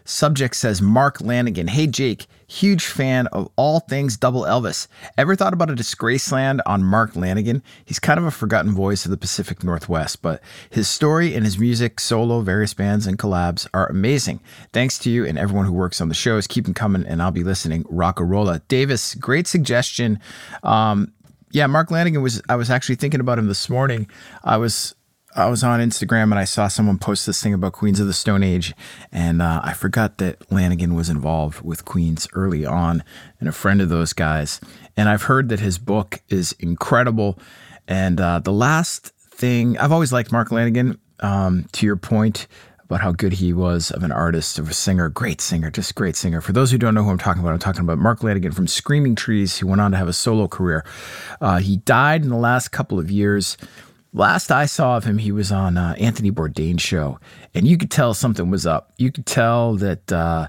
Subject 0.04 0.54
says 0.54 0.82
Mark 0.82 1.18
Lanegan. 1.18 1.68
Hey 1.68 1.86
Jake, 1.86 2.26
huge 2.46 2.86
fan 2.86 3.26
of 3.28 3.48
all 3.56 3.80
things 3.80 4.16
Double 4.16 4.42
Elvis. 4.42 4.88
Ever 5.16 5.34
thought 5.34 5.52
about 5.52 5.70
a 5.70 5.74
Disgraceland 5.74 6.60
on 6.66 6.82
Mark 6.82 7.14
Lanegan? 7.14 7.62
He's 7.84 7.98
kind 7.98 8.18
of 8.18 8.24
a 8.24 8.30
forgotten 8.30 8.72
voice 8.72 9.04
of 9.04 9.10
the 9.10 9.16
Pacific 9.16 9.64
Northwest, 9.64 10.22
but 10.22 10.42
his 10.70 10.88
story 10.88 11.34
and 11.34 11.44
his 11.44 11.58
music, 11.58 12.00
solo, 12.00 12.40
various 12.40 12.74
bands, 12.74 13.06
and 13.06 13.18
collabs 13.18 13.66
are 13.72 13.86
amazing. 13.88 14.40
Thanks 14.72 14.98
to 15.00 15.10
you 15.10 15.24
and 15.24 15.38
everyone 15.38 15.66
who 15.66 15.72
works 15.72 16.00
on 16.00 16.08
the 16.08 16.14
shows. 16.14 16.46
Keep 16.46 16.64
them 16.64 16.74
coming, 16.74 17.06
and 17.06 17.22
I'll 17.22 17.30
be 17.30 17.44
listening. 17.44 17.84
Rockarola. 17.84 18.60
Davis, 18.68 19.14
great 19.14 19.46
suggestion. 19.46 20.20
Um, 20.62 21.12
yeah, 21.50 21.66
Mark 21.66 21.88
Lanegan 21.88 22.22
was. 22.22 22.42
I 22.48 22.56
was 22.56 22.70
actually 22.70 22.96
thinking 22.96 23.20
about 23.20 23.38
him 23.38 23.46
this 23.46 23.70
morning. 23.70 24.06
I 24.44 24.58
was 24.58 24.94
I 25.38 25.46
was 25.46 25.62
on 25.62 25.78
Instagram 25.78 26.24
and 26.24 26.34
I 26.34 26.44
saw 26.44 26.66
someone 26.66 26.98
post 26.98 27.24
this 27.24 27.40
thing 27.40 27.54
about 27.54 27.72
Queens 27.72 28.00
of 28.00 28.08
the 28.08 28.12
Stone 28.12 28.42
Age, 28.42 28.74
and 29.12 29.40
uh, 29.40 29.60
I 29.62 29.72
forgot 29.72 30.18
that 30.18 30.40
Lanegan 30.48 30.96
was 30.96 31.08
involved 31.08 31.60
with 31.60 31.84
Queens 31.84 32.26
early 32.32 32.66
on 32.66 33.04
and 33.38 33.48
a 33.48 33.52
friend 33.52 33.80
of 33.80 33.88
those 33.88 34.12
guys. 34.12 34.60
And 34.96 35.08
I've 35.08 35.22
heard 35.22 35.48
that 35.50 35.60
his 35.60 35.78
book 35.78 36.20
is 36.28 36.56
incredible. 36.58 37.38
And 37.86 38.20
uh, 38.20 38.40
the 38.40 38.52
last 38.52 39.12
thing 39.30 39.78
I've 39.78 39.92
always 39.92 40.12
liked 40.12 40.32
Mark 40.32 40.48
Lanegan. 40.48 40.98
Um, 41.20 41.66
to 41.72 41.84
your 41.84 41.96
point 41.96 42.46
about 42.84 43.00
how 43.00 43.10
good 43.10 43.34
he 43.34 43.52
was 43.52 43.90
of 43.90 44.02
an 44.04 44.12
artist, 44.12 44.58
of 44.58 44.70
a 44.70 44.74
singer, 44.74 45.08
great 45.08 45.40
singer, 45.40 45.70
just 45.70 45.94
great 45.94 46.16
singer. 46.16 46.40
For 46.40 46.52
those 46.52 46.70
who 46.70 46.78
don't 46.78 46.94
know 46.94 47.02
who 47.02 47.10
I'm 47.10 47.18
talking 47.18 47.42
about, 47.42 47.52
I'm 47.52 47.58
talking 47.58 47.80
about 47.82 47.98
Mark 47.98 48.20
Lanegan 48.20 48.54
from 48.54 48.66
Screaming 48.66 49.14
Trees, 49.14 49.58
who 49.58 49.66
went 49.66 49.80
on 49.80 49.90
to 49.90 49.96
have 49.96 50.08
a 50.08 50.12
solo 50.12 50.48
career. 50.48 50.84
Uh, 51.40 51.58
he 51.58 51.78
died 51.78 52.22
in 52.22 52.28
the 52.28 52.36
last 52.36 52.68
couple 52.68 52.98
of 52.98 53.10
years. 53.10 53.56
Last 54.18 54.50
I 54.50 54.66
saw 54.66 54.96
of 54.96 55.04
him, 55.04 55.18
he 55.18 55.30
was 55.30 55.52
on 55.52 55.78
uh, 55.78 55.94
Anthony 55.96 56.32
Bourdain's 56.32 56.82
show, 56.82 57.20
and 57.54 57.68
you 57.68 57.78
could 57.78 57.90
tell 57.90 58.14
something 58.14 58.50
was 58.50 58.66
up. 58.66 58.92
You 58.98 59.12
could 59.12 59.26
tell 59.26 59.76
that 59.76 60.10
uh, 60.12 60.48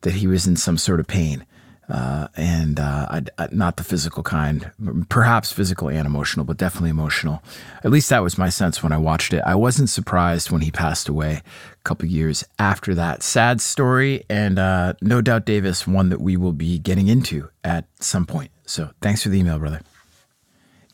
that 0.00 0.14
he 0.14 0.26
was 0.26 0.48
in 0.48 0.56
some 0.56 0.76
sort 0.76 0.98
of 0.98 1.06
pain. 1.06 1.46
uh, 1.88 2.28
and 2.36 2.80
uh, 2.80 3.06
I, 3.10 3.22
I, 3.38 3.48
not 3.52 3.76
the 3.76 3.84
physical 3.84 4.22
kind, 4.22 4.70
perhaps 5.08 5.52
physical 5.52 5.88
and 5.88 6.06
emotional, 6.06 6.44
but 6.44 6.56
definitely 6.56 6.90
emotional. 6.90 7.42
At 7.82 7.90
least 7.90 8.08
that 8.10 8.22
was 8.22 8.38
my 8.38 8.48
sense 8.48 8.82
when 8.82 8.92
I 8.92 8.96
watched 8.96 9.34
it. 9.34 9.42
I 9.44 9.54
wasn't 9.54 9.90
surprised 9.90 10.50
when 10.50 10.62
he 10.62 10.70
passed 10.70 11.08
away 11.08 11.42
a 11.72 11.82
couple 11.84 12.08
years 12.08 12.44
after 12.58 12.94
that. 12.94 13.22
Sad 13.22 13.60
story, 13.60 14.24
and 14.30 14.58
uh, 14.58 14.94
no 15.02 15.20
doubt 15.20 15.44
Davis, 15.44 15.86
one 15.86 16.08
that 16.08 16.20
we 16.20 16.36
will 16.36 16.52
be 16.52 16.78
getting 16.78 17.08
into 17.08 17.50
at 17.62 17.86
some 18.00 18.24
point. 18.24 18.50
So 18.66 18.90
thanks 19.02 19.22
for 19.22 19.28
the 19.28 19.38
email, 19.38 19.58
brother. 19.58 19.80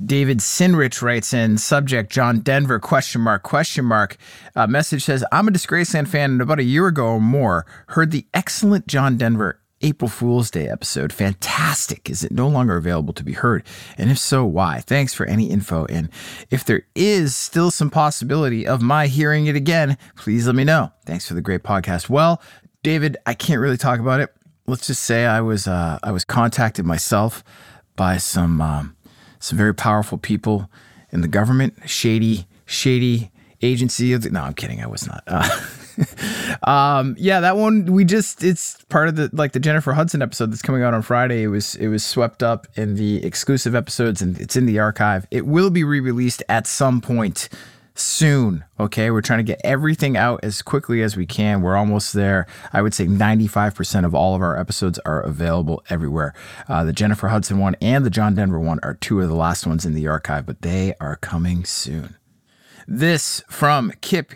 David 0.05 0.39
Sinrich 0.39 1.03
writes 1.03 1.35
in 1.35 1.59
subject 1.59 2.11
John 2.11 2.41
Denver 2.41 2.79
question 2.79 3.21
mark 3.21 3.43
question 3.43 3.85
mark 3.85 4.17
uh, 4.57 4.67
message 4.67 5.05
says 5.05 5.25
I'm 5.31 5.47
a 5.47 5.51
Disgraceland 5.51 6.09
fan 6.09 6.31
and 6.33 6.41
about 6.41 6.59
a 6.59 6.65
year 6.65 6.87
ago 6.87 7.07
or 7.07 7.21
more 7.21 7.67
heard 7.89 8.11
the 8.11 8.27
excellent 8.33 8.87
John 8.87 9.19
Denver 9.19 9.61
April 9.83 10.09
Fool's 10.09 10.51
Day 10.51 10.69
episode. 10.69 11.13
Fantastic. 11.13 12.11
Is 12.11 12.23
it 12.23 12.33
no 12.33 12.49
longer 12.49 12.77
available 12.77 13.15
to 13.15 13.25
be 13.25 13.33
heard? 13.33 13.63
And 13.97 14.11
if 14.11 14.19
so, 14.19 14.45
why? 14.45 14.81
Thanks 14.87 15.15
for 15.15 15.27
any 15.27 15.51
info. 15.51 15.87
And 15.87 16.11
if 16.51 16.65
there 16.65 16.83
is 16.95 17.35
still 17.35 17.71
some 17.71 17.91
possibility 17.91 18.67
of 18.67 18.83
my 18.83 19.07
hearing 19.07 19.47
it 19.47 19.57
again, 19.57 19.97
please 20.17 20.47
let 20.47 20.55
me 20.55 20.65
know. 20.65 20.93
Thanks 21.07 21.27
for 21.27 21.35
the 21.35 21.41
great 21.41 21.63
podcast. 21.63 22.09
Well, 22.09 22.43
David, 22.83 23.17
I 23.27 23.35
can't 23.35 23.61
really 23.61 23.79
talk 23.79 24.01
about 24.01 24.21
it. 24.21 24.35
Let's 24.67 24.87
just 24.87 25.05
say 25.05 25.27
I 25.27 25.41
was 25.41 25.67
uh, 25.67 25.99
I 26.03 26.13
was 26.13 26.25
contacted 26.25 26.85
myself 26.85 27.43
by 27.97 28.19
some 28.19 28.61
um, 28.61 28.97
some 29.41 29.59
very 29.59 29.75
powerful 29.75 30.19
people 30.19 30.71
in 31.11 31.23
the 31.23 31.29
government, 31.29 31.75
shady, 31.87 32.47
shady 32.67 33.31
agency. 33.63 34.13
Of 34.13 34.23
the, 34.23 34.31
no, 34.31 34.43
I'm 34.43 34.55
kidding. 34.55 34.81
I 34.83 34.87
was 34.87 35.07
not. 35.07 35.25
Uh, 35.27 35.49
um, 36.71 37.17
yeah, 37.19 37.41
that 37.41 37.57
one 37.57 37.87
we 37.87 38.05
just 38.05 38.45
it's 38.45 38.83
part 38.85 39.09
of 39.09 39.17
the 39.17 39.31
like 39.33 39.53
the 39.53 39.61
Jennifer 39.61 39.93
Hudson 39.93 40.23
episode 40.23 40.53
that's 40.53 40.63
coming 40.63 40.83
out 40.83 40.95
on 40.95 41.03
Friday. 41.03 41.43
It 41.43 41.49
was 41.49 41.75
it 41.77 41.89
was 41.89 42.05
swept 42.05 42.43
up 42.43 42.67
in 42.77 42.95
the 42.95 43.25
exclusive 43.25 43.75
episodes 43.75 44.23
and 44.23 44.39
it's 44.41 44.57
in 44.57 44.67
the 44.67 44.79
archive. 44.79 45.27
It 45.31 45.47
will 45.47 45.71
be 45.71 45.85
re-released 45.85 46.43
at 46.49 46.67
some 46.67 47.01
point 47.01 47.49
soon. 48.01 48.65
Okay. 48.79 49.11
We're 49.11 49.21
trying 49.21 49.39
to 49.39 49.45
get 49.45 49.61
everything 49.65 50.17
out 50.17 50.41
as 50.43 50.63
quickly 50.63 51.03
as 51.03 51.17
we 51.17 51.27
can. 51.27 51.63
We're 51.63 51.77
almost 51.77 52.13
there. 52.13 52.47
I 52.73 52.83
would 52.83 52.95
say 52.95 53.07
95% 53.07 54.05
of 54.05 54.15
all 54.15 54.35
of 54.35 54.43
our 54.43 54.59
episodes 54.59 54.99
are 55.01 55.21
available 55.21 55.83
everywhere. 55.91 56.35
Uh, 56.69 56.85
the 56.85 56.93
Jennifer 56.93 57.29
Hudson 57.29 57.59
one 57.59 57.77
and 57.81 58.05
the 58.05 58.11
John 58.11 58.35
Denver 58.35 58.61
one 58.61 58.81
are 58.83 58.95
two 58.95 59.21
of 59.21 59.29
the 59.29 59.35
last 59.35 59.67
ones 59.67 59.85
in 59.85 59.95
the 59.95 60.09
archive, 60.09 60.47
but 60.47 60.63
they 60.63 60.95
are 61.01 61.17
coming 61.17 61.65
soon. 61.65 62.17
This 62.87 63.43
from 63.49 63.93
Kip 64.01 64.33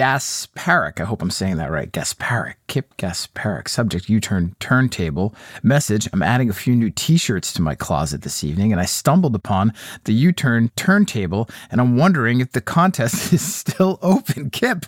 Gasparik. 0.00 0.98
I 0.98 1.04
hope 1.04 1.20
I'm 1.20 1.30
saying 1.30 1.58
that 1.58 1.70
right. 1.70 1.92
Gasparik. 1.92 2.54
Kip 2.68 2.96
Gasparik. 2.96 3.68
Subject 3.68 4.08
U 4.08 4.18
turn 4.18 4.56
turntable. 4.58 5.34
Message 5.62 6.08
I'm 6.14 6.22
adding 6.22 6.48
a 6.48 6.54
few 6.54 6.74
new 6.74 6.88
t 6.88 7.18
shirts 7.18 7.52
to 7.52 7.60
my 7.60 7.74
closet 7.74 8.22
this 8.22 8.42
evening, 8.42 8.72
and 8.72 8.80
I 8.80 8.86
stumbled 8.86 9.34
upon 9.34 9.74
the 10.04 10.14
U 10.14 10.32
turn 10.32 10.70
turntable, 10.74 11.50
and 11.70 11.82
I'm 11.82 11.98
wondering 11.98 12.40
if 12.40 12.52
the 12.52 12.62
contest 12.62 13.30
is 13.34 13.42
still 13.42 13.98
open. 14.00 14.48
Kip. 14.48 14.86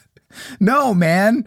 No, 0.59 0.95
man. 0.95 1.45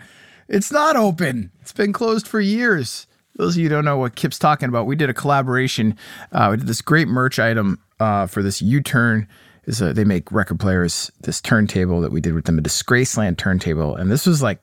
It's 0.47 0.71
not 0.71 0.95
open. 0.95 1.49
It's 1.61 1.73
been 1.73 1.91
closed 1.91 2.27
for 2.27 2.39
years. 2.39 3.07
Those 3.37 3.57
of 3.57 3.63
you 3.63 3.67
don't 3.69 3.83
know 3.83 3.97
what 3.97 4.15
Kip's 4.15 4.37
talking 4.37 4.69
about, 4.69 4.85
we 4.85 4.95
did 4.95 5.09
a 5.09 5.13
collaboration. 5.13 5.97
Uh, 6.31 6.49
we 6.51 6.57
did 6.57 6.67
this 6.67 6.83
great 6.83 7.07
merch 7.07 7.39
item 7.39 7.79
uh, 7.99 8.27
for 8.27 8.43
this 8.43 8.61
U 8.61 8.79
turn 8.79 9.27
is 9.65 9.81
a, 9.81 9.93
they 9.93 10.03
make 10.03 10.31
record 10.31 10.59
players 10.59 11.11
this 11.21 11.41
turntable 11.41 12.01
that 12.01 12.11
we 12.11 12.21
did 12.21 12.33
with 12.33 12.45
them, 12.45 12.57
a 12.57 12.61
Disgraceland 12.61 13.37
turntable, 13.37 13.95
and 13.95 14.11
this 14.11 14.25
was 14.25 14.41
like 14.41 14.59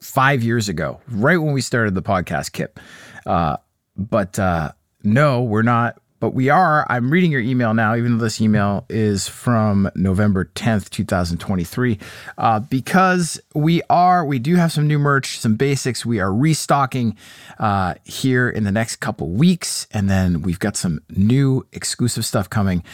five 0.00 0.42
years 0.42 0.68
ago, 0.68 1.00
right 1.08 1.38
when 1.38 1.52
we 1.52 1.60
started 1.60 1.94
the 1.94 2.02
podcast, 2.02 2.52
Kip. 2.52 2.78
Uh, 3.24 3.56
but 3.96 4.38
uh, 4.38 4.72
no, 5.02 5.42
we're 5.42 5.62
not. 5.62 5.98
But 6.20 6.34
we 6.34 6.50
are. 6.50 6.86
I'm 6.88 7.10
reading 7.10 7.32
your 7.32 7.40
email 7.40 7.74
now, 7.74 7.96
even 7.96 8.16
though 8.16 8.22
this 8.22 8.40
email 8.40 8.84
is 8.88 9.26
from 9.26 9.90
November 9.96 10.44
10th, 10.54 10.88
2023, 10.90 11.98
uh, 12.38 12.60
because 12.60 13.40
we 13.56 13.82
are. 13.90 14.24
We 14.24 14.38
do 14.38 14.54
have 14.54 14.70
some 14.70 14.86
new 14.86 15.00
merch, 15.00 15.40
some 15.40 15.56
basics. 15.56 16.06
We 16.06 16.20
are 16.20 16.32
restocking 16.32 17.16
uh, 17.58 17.94
here 18.04 18.48
in 18.48 18.62
the 18.62 18.70
next 18.70 18.96
couple 18.96 19.30
weeks, 19.30 19.88
and 19.90 20.08
then 20.08 20.42
we've 20.42 20.60
got 20.60 20.76
some 20.76 21.00
new 21.10 21.66
exclusive 21.72 22.24
stuff 22.24 22.48
coming. 22.48 22.84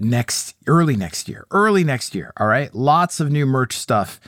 Next 0.00 0.54
early 0.66 0.96
next 0.96 1.28
year. 1.28 1.46
Early 1.50 1.84
next 1.84 2.14
year. 2.14 2.32
All 2.38 2.46
right. 2.46 2.74
Lots 2.74 3.20
of 3.20 3.30
new 3.30 3.46
merch 3.46 3.76
stuff 3.76 4.20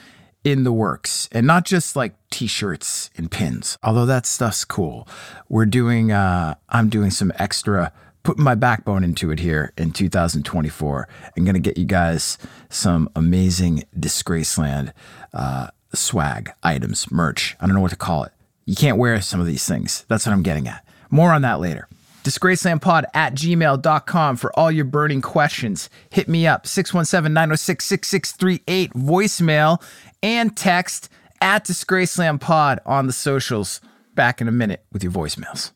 in 0.44 0.64
the 0.64 0.72
works 0.72 1.28
and 1.30 1.46
not 1.46 1.64
just 1.64 1.94
like 1.94 2.14
t-shirts 2.30 3.10
and 3.16 3.30
pins 3.30 3.78
although 3.82 4.06
that 4.06 4.26
stuff's 4.26 4.64
cool 4.64 5.06
we're 5.48 5.66
doing 5.66 6.10
uh 6.10 6.54
i'm 6.68 6.88
doing 6.88 7.10
some 7.10 7.32
extra 7.38 7.92
putting 8.24 8.42
my 8.42 8.54
backbone 8.54 9.04
into 9.04 9.30
it 9.30 9.38
here 9.38 9.72
in 9.78 9.92
2024 9.92 11.08
and 11.36 11.46
gonna 11.46 11.60
get 11.60 11.78
you 11.78 11.84
guys 11.84 12.38
some 12.68 13.08
amazing 13.14 13.84
disgraceland 13.96 14.92
uh 15.32 15.68
swag 15.94 16.50
items 16.62 17.08
merch 17.10 17.56
i 17.60 17.66
don't 17.66 17.76
know 17.76 17.80
what 17.80 17.90
to 17.90 17.96
call 17.96 18.24
it 18.24 18.32
you 18.64 18.74
can't 18.74 18.98
wear 18.98 19.20
some 19.20 19.40
of 19.40 19.46
these 19.46 19.66
things 19.66 20.04
that's 20.08 20.26
what 20.26 20.32
i'm 20.32 20.42
getting 20.42 20.66
at 20.66 20.84
more 21.08 21.30
on 21.30 21.42
that 21.42 21.60
later 21.60 21.86
disgracelandpod 22.22 23.04
at 23.14 23.34
gmail.com 23.34 24.36
for 24.36 24.58
all 24.58 24.70
your 24.70 24.84
burning 24.84 25.20
questions. 25.20 25.90
Hit 26.10 26.28
me 26.28 26.46
up, 26.46 26.66
617 26.66 27.32
906 27.32 27.84
6638, 27.84 28.92
voicemail 28.94 29.82
and 30.22 30.56
text 30.56 31.08
at 31.40 31.64
disgracelandpod 31.66 32.78
on 32.86 33.06
the 33.06 33.12
socials. 33.12 33.80
Back 34.14 34.40
in 34.40 34.48
a 34.48 34.52
minute 34.52 34.84
with 34.92 35.02
your 35.02 35.12
voicemails. 35.12 35.72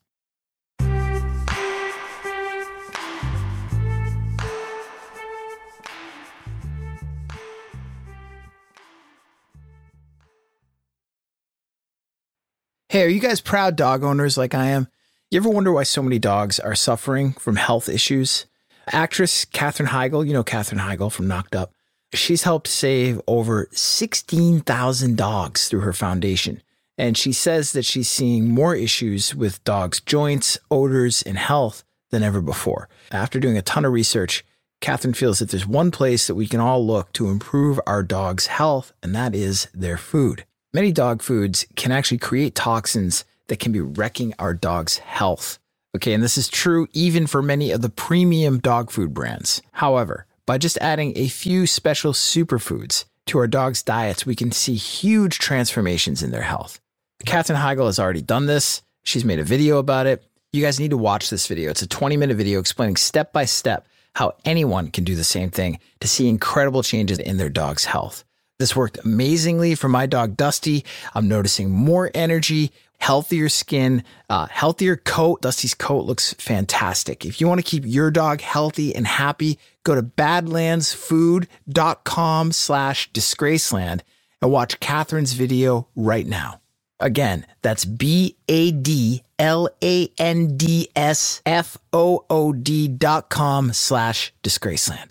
Hey, 12.88 13.02
are 13.02 13.08
you 13.08 13.20
guys 13.20 13.40
proud 13.40 13.76
dog 13.76 14.04
owners 14.04 14.38
like 14.38 14.54
I 14.54 14.68
am? 14.68 14.88
You 15.28 15.40
ever 15.40 15.50
wonder 15.50 15.72
why 15.72 15.82
so 15.82 16.04
many 16.04 16.20
dogs 16.20 16.60
are 16.60 16.76
suffering 16.76 17.32
from 17.32 17.56
health 17.56 17.88
issues? 17.88 18.46
Actress 18.92 19.44
Katherine 19.44 19.88
Heigl, 19.88 20.24
you 20.24 20.32
know 20.32 20.44
Katherine 20.44 20.80
Heigl 20.80 21.10
from 21.10 21.26
Knocked 21.26 21.56
Up, 21.56 21.72
she's 22.14 22.44
helped 22.44 22.68
save 22.68 23.20
over 23.26 23.68
16,000 23.72 25.16
dogs 25.16 25.66
through 25.66 25.80
her 25.80 25.92
foundation. 25.92 26.62
And 26.96 27.18
she 27.18 27.32
says 27.32 27.72
that 27.72 27.84
she's 27.84 28.08
seeing 28.08 28.48
more 28.48 28.76
issues 28.76 29.34
with 29.34 29.64
dogs' 29.64 29.98
joints, 29.98 30.60
odors, 30.70 31.22
and 31.22 31.38
health 31.38 31.82
than 32.10 32.22
ever 32.22 32.40
before. 32.40 32.88
After 33.10 33.40
doing 33.40 33.58
a 33.58 33.62
ton 33.62 33.84
of 33.84 33.92
research, 33.92 34.44
Catherine 34.80 35.12
feels 35.12 35.40
that 35.40 35.50
there's 35.50 35.66
one 35.66 35.90
place 35.90 36.28
that 36.28 36.36
we 36.36 36.46
can 36.46 36.60
all 36.60 36.86
look 36.86 37.12
to 37.14 37.30
improve 37.30 37.80
our 37.84 38.04
dog's 38.04 38.46
health, 38.46 38.92
and 39.02 39.12
that 39.16 39.34
is 39.34 39.66
their 39.74 39.98
food. 39.98 40.44
Many 40.72 40.92
dog 40.92 41.20
foods 41.20 41.66
can 41.74 41.90
actually 41.90 42.18
create 42.18 42.54
toxins 42.54 43.24
that 43.48 43.58
can 43.58 43.72
be 43.72 43.80
wrecking 43.80 44.34
our 44.38 44.54
dog's 44.54 44.98
health. 44.98 45.58
Okay, 45.94 46.12
and 46.12 46.22
this 46.22 46.36
is 46.36 46.48
true 46.48 46.88
even 46.92 47.26
for 47.26 47.42
many 47.42 47.70
of 47.70 47.80
the 47.80 47.88
premium 47.88 48.58
dog 48.58 48.90
food 48.90 49.14
brands. 49.14 49.62
However, 49.72 50.26
by 50.44 50.58
just 50.58 50.78
adding 50.78 51.12
a 51.16 51.28
few 51.28 51.66
special 51.66 52.12
superfoods 52.12 53.04
to 53.26 53.38
our 53.38 53.46
dog's 53.46 53.82
diets, 53.82 54.26
we 54.26 54.36
can 54.36 54.52
see 54.52 54.74
huge 54.74 55.38
transformations 55.38 56.22
in 56.22 56.30
their 56.30 56.42
health. 56.42 56.80
Katherine 57.24 57.58
Heigl 57.58 57.86
has 57.86 57.98
already 57.98 58.22
done 58.22 58.46
this. 58.46 58.82
She's 59.02 59.24
made 59.24 59.38
a 59.38 59.44
video 59.44 59.78
about 59.78 60.06
it. 60.06 60.22
You 60.52 60.62
guys 60.62 60.78
need 60.78 60.90
to 60.90 60.96
watch 60.96 61.30
this 61.30 61.46
video. 61.46 61.70
It's 61.70 61.82
a 61.82 61.86
20 61.88 62.16
minute 62.16 62.36
video 62.36 62.60
explaining 62.60 62.96
step 62.96 63.32
by 63.32 63.44
step 63.44 63.86
how 64.14 64.34
anyone 64.44 64.90
can 64.90 65.04
do 65.04 65.14
the 65.14 65.24
same 65.24 65.50
thing 65.50 65.78
to 66.00 66.08
see 66.08 66.28
incredible 66.28 66.82
changes 66.82 67.18
in 67.18 67.36
their 67.36 67.50
dog's 67.50 67.84
health. 67.84 68.24
This 68.58 68.74
worked 68.74 68.98
amazingly 69.04 69.74
for 69.74 69.88
my 69.88 70.06
dog 70.06 70.36
Dusty. 70.36 70.84
I'm 71.14 71.28
noticing 71.28 71.70
more 71.70 72.10
energy, 72.14 72.72
healthier 72.98 73.48
skin, 73.48 74.04
uh, 74.28 74.46
healthier 74.46 74.96
coat. 74.96 75.40
Dusty's 75.42 75.74
coat 75.74 76.04
looks 76.04 76.34
fantastic. 76.34 77.24
If 77.24 77.40
you 77.40 77.48
want 77.48 77.60
to 77.60 77.66
keep 77.66 77.84
your 77.86 78.10
dog 78.10 78.40
healthy 78.40 78.92
and 78.94 79.06
happy, 79.06 79.58
go 79.84 79.94
to 79.94 80.02
badlandsfood.com 80.02 82.52
slash 82.52 83.10
disgraceland 83.12 84.00
and 84.42 84.50
watch 84.50 84.80
Catherine's 84.80 85.32
video 85.32 85.88
right 85.94 86.26
now. 86.26 86.60
Again, 86.98 87.46
that's 87.62 87.84
B 87.84 88.36
A 88.48 88.72
D 88.72 89.22
L 89.38 89.68
A 89.82 90.10
N 90.18 90.56
D 90.56 90.88
S 90.96 91.42
F 91.44 91.76
O 91.92 92.24
O 92.30 92.52
D 92.52 92.88
dot 92.88 93.28
com 93.28 93.72
slash 93.72 94.32
disgraceland. 94.42 95.10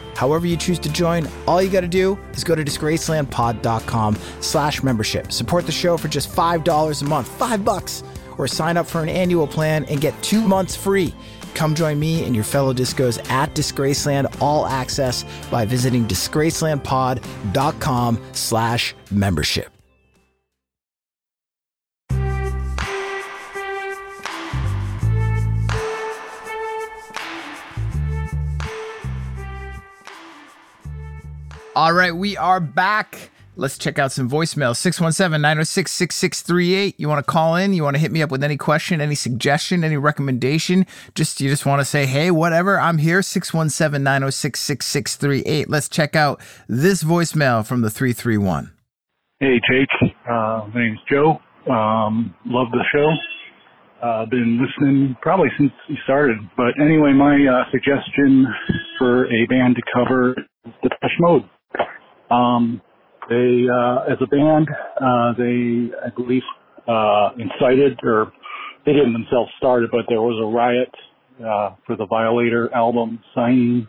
However 0.21 0.45
you 0.45 0.55
choose 0.55 0.77
to 0.77 0.91
join, 0.91 1.27
all 1.47 1.63
you 1.63 1.69
got 1.71 1.81
to 1.81 1.87
do 1.87 2.15
is 2.35 2.43
go 2.43 2.53
to 2.53 2.63
disgracelandpod.com 2.63 4.15
slash 4.39 4.83
membership. 4.83 5.31
Support 5.31 5.65
the 5.65 5.71
show 5.71 5.97
for 5.97 6.09
just 6.09 6.29
$5 6.29 7.01
a 7.01 7.05
month, 7.05 7.27
five 7.27 7.65
bucks, 7.65 8.03
or 8.37 8.47
sign 8.47 8.77
up 8.77 8.85
for 8.85 9.01
an 9.01 9.09
annual 9.09 9.47
plan 9.47 9.83
and 9.85 9.99
get 9.99 10.13
two 10.21 10.47
months 10.47 10.75
free. 10.75 11.11
Come 11.55 11.73
join 11.73 11.99
me 11.99 12.23
and 12.23 12.35
your 12.35 12.43
fellow 12.43 12.71
discos 12.71 13.17
at 13.31 13.55
Disgraceland 13.55 14.39
All 14.39 14.67
Access 14.67 15.25
by 15.49 15.65
visiting 15.65 16.07
disgracelandpod.com 16.07 18.19
slash 18.33 18.93
membership. 19.09 19.70
All 31.73 31.93
right, 31.93 32.13
we 32.13 32.35
are 32.35 32.59
back. 32.59 33.31
Let's 33.55 33.77
check 33.77 33.97
out 33.97 34.11
some 34.11 34.29
voicemail 34.29 34.75
617 34.75 35.41
906 35.41 35.89
6638. 35.89 36.99
You 36.99 37.07
want 37.07 37.25
to 37.25 37.31
call 37.31 37.55
in? 37.55 37.73
You 37.73 37.83
want 37.83 37.95
to 37.95 37.99
hit 37.99 38.11
me 38.11 38.21
up 38.21 38.29
with 38.29 38.43
any 38.43 38.57
question, 38.57 38.99
any 38.99 39.15
suggestion, 39.15 39.85
any 39.85 39.95
recommendation? 39.95 40.85
Just 41.15 41.39
you 41.39 41.49
just 41.49 41.65
want 41.65 41.79
to 41.79 41.85
say, 41.85 42.05
hey, 42.05 42.29
whatever, 42.29 42.77
I'm 42.77 42.97
here 42.97 43.21
617 43.21 44.03
906 44.03 44.59
6638. 44.59 45.69
Let's 45.69 45.87
check 45.87 46.13
out 46.13 46.41
this 46.67 47.03
voicemail 47.03 47.65
from 47.65 47.81
the 47.81 47.89
331. 47.89 48.73
Hey, 49.39 49.61
Jake. 49.69 50.11
Uh, 50.29 50.67
my 50.73 50.81
name's 50.83 50.99
Joe. 51.09 51.39
Um, 51.71 52.35
love 52.47 52.67
the 52.71 52.83
show. 52.91 53.13
Uh, 54.05 54.25
been 54.25 54.59
listening 54.61 55.15
probably 55.21 55.47
since 55.57 55.71
you 55.87 55.95
started. 56.03 56.37
But 56.57 56.73
anyway, 56.81 57.13
my 57.13 57.35
uh, 57.45 57.71
suggestion 57.71 58.45
for 58.97 59.25
a 59.27 59.45
band 59.45 59.77
to 59.77 59.81
cover 59.93 60.35
is 60.65 60.73
Depeche 60.83 61.17
Mode. 61.19 61.49
Um, 62.31 62.81
they, 63.29 63.65
uh, 63.71 64.11
as 64.11 64.17
a 64.21 64.27
band, 64.27 64.67
uh, 64.99 65.33
they, 65.37 65.91
I 66.05 66.09
believe, 66.15 66.41
uh, 66.87 67.29
incited 67.37 67.99
or 68.03 68.31
they 68.85 68.93
didn't 68.93 69.13
themselves 69.13 69.51
start 69.57 69.83
it, 69.83 69.89
but 69.91 70.05
there 70.09 70.21
was 70.21 70.41
a 70.41 70.47
riot, 70.47 70.89
uh, 71.39 71.75
for 71.85 71.95
the 71.95 72.05
Violator 72.05 72.73
album 72.73 73.19
signing 73.35 73.87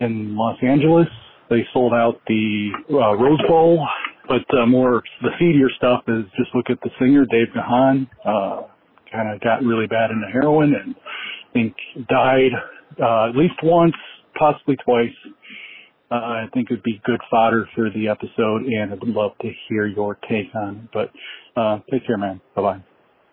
in 0.00 0.36
Los 0.36 0.56
Angeles. 0.62 1.08
They 1.50 1.66
sold 1.72 1.92
out 1.92 2.20
the, 2.28 2.70
uh, 2.90 3.16
Rose 3.16 3.40
Bowl, 3.48 3.86
but, 4.28 4.44
uh, 4.56 4.66
more, 4.66 5.02
the 5.22 5.30
seedier 5.38 5.70
stuff 5.76 6.02
is 6.08 6.24
just 6.36 6.54
look 6.54 6.70
at 6.70 6.80
the 6.82 6.90
singer, 6.98 7.24
Dave 7.24 7.48
Gahan, 7.54 8.06
uh, 8.24 8.62
kind 9.10 9.34
of 9.34 9.40
got 9.40 9.64
really 9.64 9.86
bad 9.86 10.10
into 10.10 10.26
heroin 10.30 10.74
and 10.74 10.94
I 10.94 11.52
think 11.52 11.74
died, 12.08 12.52
uh, 13.00 13.30
at 13.30 13.36
least 13.36 13.54
once, 13.62 13.94
possibly 14.38 14.76
twice 14.84 15.14
uh, 16.10 16.14
I 16.14 16.46
think 16.54 16.70
it 16.70 16.74
would 16.74 16.82
be 16.82 17.00
good 17.04 17.20
fodder 17.30 17.68
for 17.74 17.90
the 17.90 18.08
episode, 18.08 18.64
and 18.64 18.92
I'd 18.92 19.02
love 19.02 19.32
to 19.42 19.50
hear 19.68 19.86
your 19.86 20.16
take 20.28 20.54
on 20.54 20.76
it. 20.76 20.90
But 20.92 21.60
uh, 21.60 21.80
take 21.90 22.06
care, 22.06 22.16
man. 22.16 22.40
Bye 22.54 22.62
bye. 22.62 22.80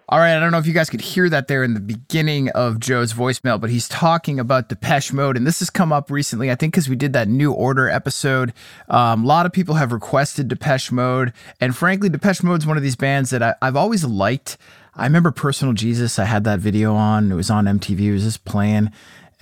All 0.08 0.20
right, 0.20 0.38
I 0.38 0.40
don't 0.40 0.52
know 0.52 0.60
if 0.60 0.68
you 0.68 0.74
guys 0.74 0.92
could 0.92 1.02
hear 1.02 1.30
that 1.30 1.48
there 1.48 1.64
in 1.64 1.74
the 1.74 1.80
beginning 1.80 2.50
of 2.50 2.80
Joe's 2.80 3.12
voicemail, 3.12 3.60
but 3.60 3.72
he's 3.72 3.90
talking 3.90 4.40
about 4.40 4.70
Depeche 4.70 5.12
Mode, 5.12 5.36
and 5.36 5.48
this 5.48 5.58
has 5.60 5.72
come 5.72 5.92
up 5.92 6.12
recently. 6.12 6.52
I 6.52 6.56
think 6.56 6.74
because 6.74 6.88
we 6.88 6.96
did 6.96 7.14
that 7.14 7.28
New 7.28 7.52
Order 7.52 7.90
episode, 7.90 8.54
um, 8.88 9.24
a 9.24 9.28
lot 9.28 9.48
of 9.48 9.52
people 9.52 9.74
have 9.76 9.92
requested 9.92 10.48
Depeche 10.48 10.92
Mode, 10.92 11.34
and 11.60 11.76
frankly, 11.76 12.08
Depeche 12.08 12.44
Mode 12.44 12.62
is 12.62 12.68
one 12.68 12.78
of 12.78 12.84
these 12.84 12.96
bands 12.96 13.32
that 13.32 13.42
I, 13.42 13.56
I've 13.64 13.76
always 13.76 14.06
liked. 14.06 14.60
I 14.94 15.06
remember 15.06 15.32
Personal 15.32 15.74
Jesus. 15.74 16.20
I 16.20 16.26
had 16.26 16.44
that 16.44 16.60
video 16.60 16.94
on. 16.94 17.32
It 17.32 17.36
was 17.36 17.50
on 17.50 17.66
MTV. 17.66 18.00
It 18.02 18.14
was 18.14 18.24
just 18.24 18.46
playing, 18.46 18.92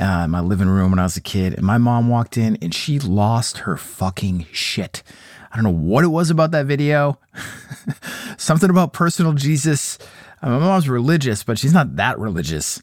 uh, 0.04 0.26
in 0.26 0.32
my 0.32 0.42
living 0.42 0.68
room 0.68 0.92
when 0.92 1.00
I 1.00 1.04
was 1.04 1.16
a 1.16 1.22
kid, 1.22 1.54
and 1.54 1.64
my 1.64 1.78
mom 1.78 2.10
walked 2.10 2.38
in 2.38 2.58
and 2.62 2.74
she 2.74 3.00
lost 3.00 3.60
her 3.60 3.78
fucking 3.78 4.48
shit. 4.52 5.02
I 5.50 5.56
don't 5.56 5.64
know 5.64 5.70
what 5.70 6.04
it 6.04 6.10
was 6.10 6.30
about 6.30 6.52
that 6.52 6.66
video. 6.66 7.20
Something 8.38 8.70
about 8.70 8.92
personal 8.92 9.32
Jesus. 9.32 9.98
Uh, 10.42 10.50
my 10.50 10.60
mom's 10.60 10.90
religious, 10.90 11.44
but 11.44 11.58
she's 11.58 11.74
not 11.74 11.96
that 11.96 12.20
religious. 12.20 12.82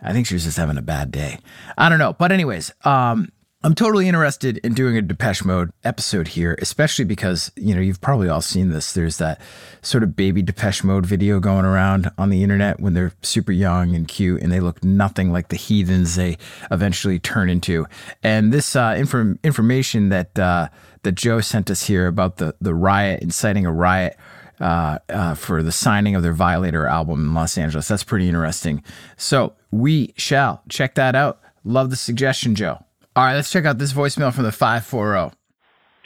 I 0.00 0.12
think 0.12 0.28
she 0.28 0.34
was 0.34 0.44
just 0.44 0.58
having 0.58 0.78
a 0.78 0.82
bad 0.82 1.10
day. 1.10 1.40
I 1.76 1.88
don't 1.88 1.98
know. 1.98 2.12
But 2.12 2.30
anyways, 2.30 2.70
um, 2.84 3.32
I'm 3.62 3.74
totally 3.74 4.08
interested 4.08 4.56
in 4.58 4.72
doing 4.72 4.96
a 4.96 5.02
Depeche 5.02 5.44
Mode 5.44 5.70
episode 5.84 6.28
here, 6.28 6.56
especially 6.62 7.04
because, 7.04 7.52
you 7.56 7.74
know, 7.74 7.80
you've 7.82 8.00
probably 8.00 8.26
all 8.26 8.40
seen 8.40 8.70
this. 8.70 8.94
There's 8.94 9.18
that 9.18 9.38
sort 9.82 10.02
of 10.02 10.16
baby 10.16 10.40
Depeche 10.40 10.82
Mode 10.82 11.04
video 11.04 11.40
going 11.40 11.66
around 11.66 12.10
on 12.16 12.30
the 12.30 12.42
internet 12.42 12.80
when 12.80 12.94
they're 12.94 13.12
super 13.20 13.52
young 13.52 13.94
and 13.94 14.08
cute 14.08 14.40
and 14.40 14.50
they 14.50 14.60
look 14.60 14.82
nothing 14.82 15.30
like 15.30 15.48
the 15.48 15.56
heathens 15.56 16.14
they 16.14 16.38
eventually 16.70 17.18
turn 17.18 17.50
into. 17.50 17.86
And 18.22 18.50
this 18.50 18.74
uh, 18.74 18.94
inform- 18.96 19.38
information 19.44 20.08
that 20.08 20.38
uh, 20.38 20.70
that 21.02 21.12
Joe 21.12 21.42
sent 21.42 21.70
us 21.70 21.86
here 21.86 22.06
about 22.06 22.38
the, 22.38 22.54
the 22.62 22.74
riot, 22.74 23.22
inciting 23.22 23.66
a 23.66 23.72
riot 23.72 24.16
uh, 24.58 25.00
uh, 25.10 25.34
for 25.34 25.62
the 25.62 25.72
signing 25.72 26.14
of 26.14 26.22
their 26.22 26.32
Violator 26.32 26.86
album 26.86 27.26
in 27.26 27.34
Los 27.34 27.58
Angeles, 27.58 27.88
that's 27.88 28.04
pretty 28.04 28.26
interesting. 28.26 28.82
So 29.18 29.52
we 29.70 30.14
shall 30.16 30.62
check 30.70 30.94
that 30.94 31.14
out. 31.14 31.40
Love 31.62 31.90
the 31.90 31.96
suggestion, 31.96 32.54
Joe. 32.54 32.82
All 33.20 33.26
right, 33.26 33.34
let's 33.34 33.50
check 33.50 33.66
out 33.66 33.76
this 33.76 33.92
voicemail 33.92 34.32
from 34.32 34.44
the 34.44 34.50
540. 34.50 35.36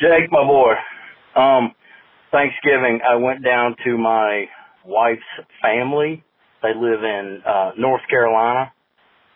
Jake, 0.01 0.33
my 0.33 0.43
boy. 0.43 0.75
Um, 1.37 1.71
Thanksgiving, 2.33 2.99
I 3.09 3.15
went 3.15 3.45
down 3.45 3.77
to 3.85 3.97
my 3.97 4.47
wife's 4.85 5.23
family. 5.63 6.25
They 6.61 6.75
live 6.75 7.05
in 7.05 7.41
uh, 7.47 7.71
North 7.79 8.03
Carolina. 8.11 8.73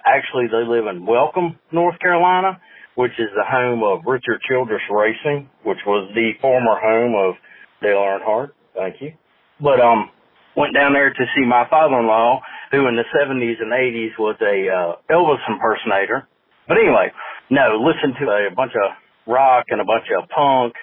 Actually, 0.05 0.49
they 0.51 0.67
live 0.67 0.89
in 0.89 1.07
Welcome, 1.07 1.57
North 1.71 1.97
Carolina, 2.01 2.61
which 2.97 3.13
is 3.13 3.31
the 3.37 3.45
home 3.47 3.85
of 3.85 4.05
Richard 4.05 4.41
Childress 4.51 4.83
Racing, 4.91 5.49
which 5.63 5.79
was 5.87 6.11
the 6.17 6.33
former 6.41 6.75
home 6.83 7.15
of 7.15 7.37
Dale 7.81 8.03
Earnhardt. 8.03 8.51
Thank 8.75 8.97
you. 9.01 9.13
But 9.61 9.79
um, 9.79 10.11
went 10.57 10.75
down 10.75 10.95
there 10.95 11.11
to 11.11 11.25
see 11.37 11.47
my 11.47 11.63
father-in-law, 11.71 12.41
who 12.73 12.89
in 12.89 12.97
the 12.97 13.07
70s 13.15 13.63
and 13.63 13.71
80s 13.71 14.19
was 14.19 14.35
a 14.43 14.67
uh, 14.67 15.15
Elvis 15.15 15.39
impersonator. 15.49 16.27
But 16.67 16.77
anyway, 16.77 17.13
no, 17.51 17.81
listen 17.81 18.15
to 18.21 18.27
a 18.31 18.55
bunch 18.55 18.73
of 18.75 18.93
rock 19.27 19.67
and 19.69 19.81
a 19.81 19.85
bunch 19.85 20.05
of 20.17 20.29
punk. 20.29 20.75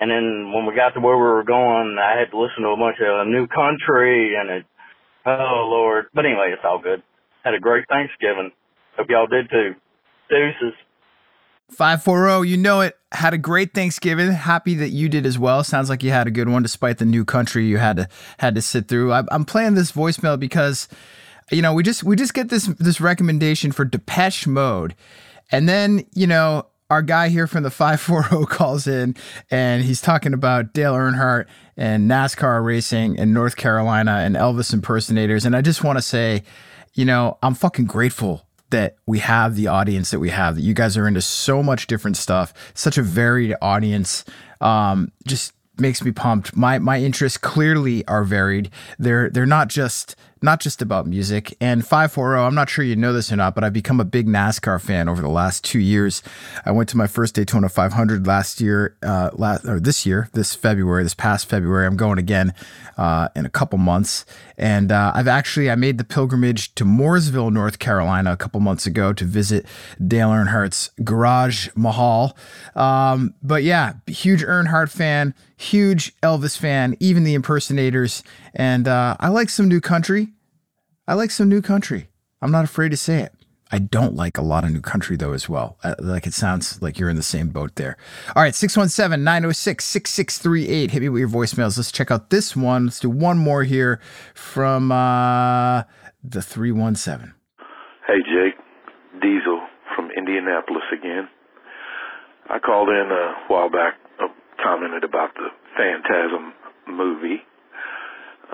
And 0.00 0.10
then 0.10 0.52
when 0.52 0.66
we 0.66 0.74
got 0.74 0.90
to 0.94 1.00
where 1.00 1.16
we 1.16 1.22
were 1.22 1.44
going, 1.44 1.96
I 2.00 2.18
had 2.18 2.30
to 2.30 2.38
listen 2.38 2.62
to 2.62 2.70
a 2.70 2.76
bunch 2.76 2.96
of 3.00 3.26
new 3.26 3.46
country 3.46 4.34
and 4.36 4.50
it, 4.50 4.64
oh 5.26 5.68
Lord. 5.70 6.06
But 6.14 6.26
anyway, 6.26 6.50
it's 6.52 6.62
all 6.64 6.80
good. 6.80 7.02
Had 7.44 7.54
a 7.54 7.60
great 7.60 7.84
Thanksgiving. 7.88 8.52
Hope 8.96 9.06
y'all 9.08 9.26
did 9.26 9.48
too. 9.50 9.74
Deuces. 10.28 10.74
540, 11.70 12.48
you 12.48 12.56
know 12.58 12.82
it. 12.82 12.96
Had 13.12 13.32
a 13.32 13.38
great 13.38 13.72
Thanksgiving. 13.72 14.30
Happy 14.30 14.74
that 14.74 14.90
you 14.90 15.08
did 15.08 15.24
as 15.24 15.38
well. 15.38 15.64
Sounds 15.64 15.88
like 15.88 16.02
you 16.02 16.10
had 16.10 16.26
a 16.26 16.30
good 16.30 16.48
one 16.48 16.62
despite 16.62 16.98
the 16.98 17.06
new 17.06 17.24
country 17.24 17.66
you 17.66 17.78
had 17.78 17.96
to 17.96 18.08
had 18.38 18.54
to 18.54 18.62
sit 18.62 18.86
through. 18.86 19.12
I, 19.12 19.22
I'm 19.30 19.44
playing 19.44 19.74
this 19.74 19.92
voicemail 19.92 20.38
because 20.38 20.88
you 21.50 21.62
know, 21.62 21.74
we 21.74 21.82
just 21.82 22.04
we 22.04 22.16
just 22.16 22.34
get 22.34 22.48
this 22.48 22.66
this 22.66 23.00
recommendation 23.00 23.72
for 23.72 23.84
Depeche 23.84 24.46
Mode 24.46 24.94
and 25.54 25.68
then, 25.68 26.04
you 26.14 26.26
know, 26.26 26.66
our 26.90 27.00
guy 27.00 27.28
here 27.28 27.46
from 27.46 27.62
the 27.62 27.70
540 27.70 28.46
calls 28.54 28.86
in 28.86 29.14
and 29.50 29.84
he's 29.84 30.00
talking 30.00 30.34
about 30.34 30.72
Dale 30.72 30.94
Earnhardt 30.94 31.46
and 31.76 32.10
NASCAR 32.10 32.64
racing 32.64 33.16
in 33.16 33.32
North 33.32 33.56
Carolina 33.56 34.18
and 34.18 34.36
Elvis 34.36 34.72
impersonators. 34.72 35.44
And 35.44 35.54
I 35.56 35.60
just 35.60 35.84
want 35.84 35.96
to 35.98 36.02
say, 36.02 36.42
you 36.94 37.04
know, 37.04 37.38
I'm 37.42 37.54
fucking 37.54 37.86
grateful 37.86 38.46
that 38.70 38.96
we 39.06 39.20
have 39.20 39.54
the 39.54 39.68
audience 39.68 40.10
that 40.10 40.18
we 40.18 40.30
have, 40.30 40.56
that 40.56 40.62
you 40.62 40.74
guys 40.74 40.96
are 40.96 41.06
into 41.06 41.22
so 41.22 41.62
much 41.62 41.86
different 41.86 42.16
stuff, 42.16 42.52
such 42.74 42.98
a 42.98 43.02
varied 43.02 43.54
audience. 43.62 44.24
Um, 44.60 45.12
just 45.26 45.52
makes 45.78 46.04
me 46.04 46.10
pumped. 46.10 46.56
My 46.56 46.78
my 46.78 46.98
interests 46.98 47.38
clearly 47.38 48.04
are 48.06 48.24
varied. 48.24 48.70
They're 48.98 49.30
they're 49.30 49.46
not 49.46 49.68
just 49.68 50.16
not 50.44 50.60
just 50.60 50.82
about 50.82 51.06
music. 51.06 51.56
And 51.60 51.82
540, 51.84 52.40
I'm 52.40 52.54
not 52.54 52.68
sure 52.68 52.84
you 52.84 52.94
know 52.94 53.12
this 53.12 53.32
or 53.32 53.36
not, 53.36 53.54
but 53.54 53.64
I've 53.64 53.72
become 53.72 53.98
a 53.98 54.04
big 54.04 54.28
NASCAR 54.28 54.80
fan 54.80 55.08
over 55.08 55.22
the 55.22 55.28
last 55.28 55.64
two 55.64 55.78
years. 55.80 56.22
I 56.64 56.70
went 56.70 56.88
to 56.90 56.96
my 56.96 57.06
first 57.06 57.34
Daytona 57.34 57.68
500 57.68 58.26
last 58.26 58.60
year, 58.60 58.96
uh, 59.02 59.30
last 59.32 59.64
or 59.64 59.80
this 59.80 60.04
year, 60.04 60.28
this 60.34 60.54
February, 60.54 61.02
this 61.02 61.14
past 61.14 61.48
February. 61.48 61.86
I'm 61.86 61.96
going 61.96 62.18
again 62.18 62.52
uh, 62.96 63.28
in 63.34 63.46
a 63.46 63.50
couple 63.50 63.78
months. 63.78 64.24
And 64.56 64.92
uh, 64.92 65.12
I've 65.14 65.28
actually 65.28 65.70
I 65.70 65.74
made 65.74 65.98
the 65.98 66.04
pilgrimage 66.04 66.74
to 66.76 66.84
Mooresville, 66.84 67.52
North 67.52 67.78
Carolina, 67.78 68.32
a 68.32 68.36
couple 68.36 68.60
months 68.60 68.86
ago 68.86 69.12
to 69.12 69.24
visit 69.24 69.66
Dale 70.06 70.28
Earnhardt's 70.28 70.90
Garage 71.02 71.68
Mahal. 71.74 72.36
Um, 72.76 73.34
but 73.42 73.64
yeah, 73.64 73.94
huge 74.06 74.42
Earnhardt 74.42 74.90
fan, 74.90 75.34
huge 75.56 76.14
Elvis 76.20 76.56
fan, 76.56 76.96
even 77.00 77.24
the 77.24 77.34
impersonators. 77.34 78.22
And 78.54 78.88
uh, 78.88 79.16
I 79.20 79.28
like 79.28 79.50
some 79.50 79.68
new 79.68 79.80
country. 79.80 80.28
I 81.06 81.14
like 81.14 81.30
some 81.30 81.48
new 81.48 81.60
country. 81.60 82.08
I'm 82.40 82.50
not 82.50 82.64
afraid 82.64 82.90
to 82.90 82.96
say 82.96 83.20
it. 83.20 83.32
I 83.72 83.78
don't 83.78 84.14
like 84.14 84.36
a 84.38 84.42
lot 84.42 84.62
of 84.64 84.70
new 84.70 84.80
country 84.80 85.16
though 85.16 85.32
as 85.32 85.48
well. 85.48 85.76
Uh, 85.82 85.96
like 85.98 86.28
it 86.28 86.34
sounds 86.34 86.80
like 86.80 86.96
you're 86.98 87.08
in 87.08 87.16
the 87.16 87.22
same 87.22 87.48
boat 87.48 87.74
there. 87.74 87.96
All 88.36 88.42
right, 88.42 88.52
617-906-6638. 88.52 90.90
Hit 90.90 91.02
me 91.02 91.08
with 91.08 91.18
your 91.20 91.28
voicemails. 91.28 91.76
Let's 91.76 91.90
check 91.90 92.12
out 92.12 92.30
this 92.30 92.54
one. 92.54 92.84
Let's 92.84 93.00
do 93.00 93.10
one 93.10 93.38
more 93.38 93.64
here 93.64 94.00
from 94.34 94.92
uh, 94.92 95.82
the 96.22 96.40
317. 96.40 97.34
Hey 98.06 98.22
Jake, 98.22 98.54
Diesel 99.20 99.60
from 99.96 100.10
Indianapolis 100.16 100.84
again. 100.92 101.28
I 102.48 102.60
called 102.60 102.90
in 102.90 103.10
a 103.10 103.34
while 103.48 103.70
back, 103.70 103.94
uh, 104.22 104.28
commented 104.62 105.02
about 105.02 105.34
the 105.34 105.48
Phantasm 105.76 106.52
movie. 106.86 107.42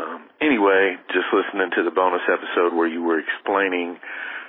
Um, 0.01 0.29
anyway, 0.41 0.97
just 1.13 1.27
listening 1.33 1.71
to 1.77 1.83
the 1.83 1.91
bonus 1.91 2.23
episode 2.25 2.75
where 2.75 2.87
you 2.89 3.03
were 3.03 3.21
explaining 3.21 3.99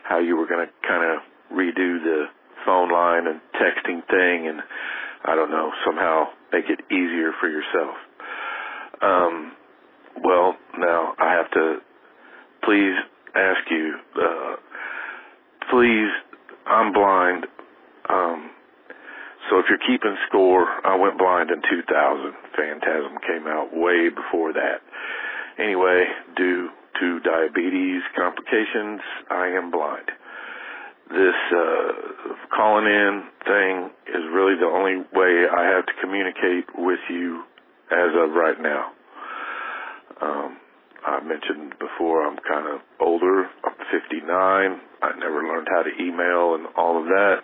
how 0.04 0.20
you 0.20 0.38
were 0.38 0.48
going 0.48 0.66
to 0.66 0.88
kind 0.88 1.04
of 1.04 1.20
redo 1.52 2.00
the 2.04 2.26
phone 2.66 2.92
line 2.92 3.28
and 3.28 3.42
texting 3.60 4.06
thing 4.08 4.48
and 4.48 4.62
I 5.26 5.36
don't 5.36 5.52
know, 5.52 5.72
somehow 5.86 6.26
make 6.52 6.66
it 6.70 6.80
easier 6.92 7.32
for 7.40 7.50
yourself. 7.50 7.96
Um, 9.02 9.52
well, 10.24 10.56
now 10.78 11.14
I 11.20 11.34
have 11.34 11.52
to 11.52 11.78
please 12.64 12.96
ask 13.36 13.60
you, 13.70 13.96
uh, 14.16 14.56
please, 15.70 16.10
I'm 16.66 16.94
blind. 16.94 17.46
Um, 18.10 18.52
so 19.50 19.60
if 19.60 19.66
you're 19.70 19.80
keeping 19.86 20.16
score, 20.28 20.68
I 20.86 20.96
went 20.96 21.18
blind 21.18 21.50
in 21.52 21.62
2000. 21.62 22.34
Phantasm 22.56 23.18
came 23.28 23.48
out 23.48 23.70
way 23.74 24.10
before 24.10 24.54
that. 24.54 24.82
Anyway, 25.60 26.06
due 26.36 26.70
to 27.00 27.20
diabetes 27.22 28.02
complications, 28.16 29.02
I 29.30 29.48
am 29.48 29.72
blind. 29.72 30.10
This 31.10 31.36
uh, 31.52 31.92
calling 32.56 32.86
in 32.86 33.24
thing 33.46 33.90
is 34.08 34.24
really 34.34 34.56
the 34.56 34.68
only 34.72 35.04
way 35.14 35.46
I 35.50 35.66
have 35.76 35.86
to 35.86 35.94
communicate 36.02 36.66
with 36.78 37.00
you 37.10 37.44
as 37.92 38.16
of 38.16 38.32
right 38.32 38.60
now. 38.62 38.92
Um, 40.22 40.58
I 41.06 41.20
mentioned 41.24 41.74
before 41.80 42.26
I'm 42.26 42.38
kind 42.48 42.68
of 42.68 42.82
older. 43.00 43.46
I'm 43.66 43.74
59. 43.92 44.26
I 44.32 45.10
never 45.18 45.44
learned 45.44 45.68
how 45.70 45.84
to 45.84 45.92
email 46.02 46.56
and 46.56 46.68
all 46.78 47.02
of 47.02 47.06
that. 47.08 47.42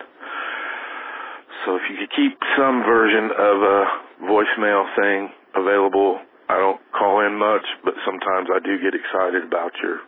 So 1.66 1.76
if 1.76 1.82
you 1.90 1.96
could 1.98 2.14
keep 2.14 2.38
some 2.56 2.82
version 2.84 3.30
of 3.36 3.62
a 3.62 3.84
voicemail 4.22 4.86
thing 4.96 5.28
available, 5.56 6.20
I 6.48 6.56
don't 6.56 6.80
call 6.96 7.24
in 7.26 7.38
much, 7.38 7.64
but 7.84 7.94
sometimes 8.04 8.48
I 8.48 8.58
do 8.64 8.80
get 8.80 8.94
excited 8.96 9.44
about 9.44 9.72
your 9.82 10.00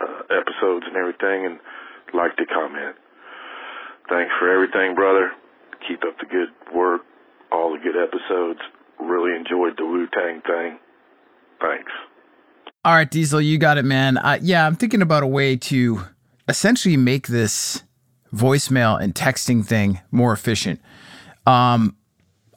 uh, 0.00 0.22
episodes 0.32 0.86
and 0.88 0.96
everything 0.96 1.46
and 1.46 1.60
like 2.14 2.36
to 2.36 2.46
comment. 2.46 2.96
Thanks 4.08 4.32
for 4.40 4.52
everything, 4.52 4.94
brother. 4.94 5.32
Keep 5.86 6.02
up 6.04 6.16
the 6.18 6.26
good 6.26 6.48
work, 6.74 7.02
all 7.52 7.72
the 7.72 7.78
good 7.78 7.96
episodes. 7.96 8.60
Really 8.98 9.36
enjoyed 9.36 9.76
the 9.76 9.84
Wu 9.84 10.06
Tang 10.12 10.40
thing. 10.42 10.78
Thanks. 11.60 11.92
All 12.84 12.94
right, 12.94 13.10
Diesel, 13.10 13.40
you 13.40 13.58
got 13.58 13.76
it, 13.76 13.84
man. 13.84 14.16
Uh, 14.16 14.38
yeah, 14.40 14.66
I'm 14.66 14.76
thinking 14.76 15.02
about 15.02 15.22
a 15.22 15.26
way 15.26 15.56
to 15.56 16.02
essentially 16.48 16.96
make 16.96 17.26
this 17.26 17.82
voicemail 18.34 19.00
and 19.00 19.14
texting 19.14 19.64
thing 19.64 20.00
more 20.10 20.32
efficient. 20.32 20.80
Um, 21.46 21.96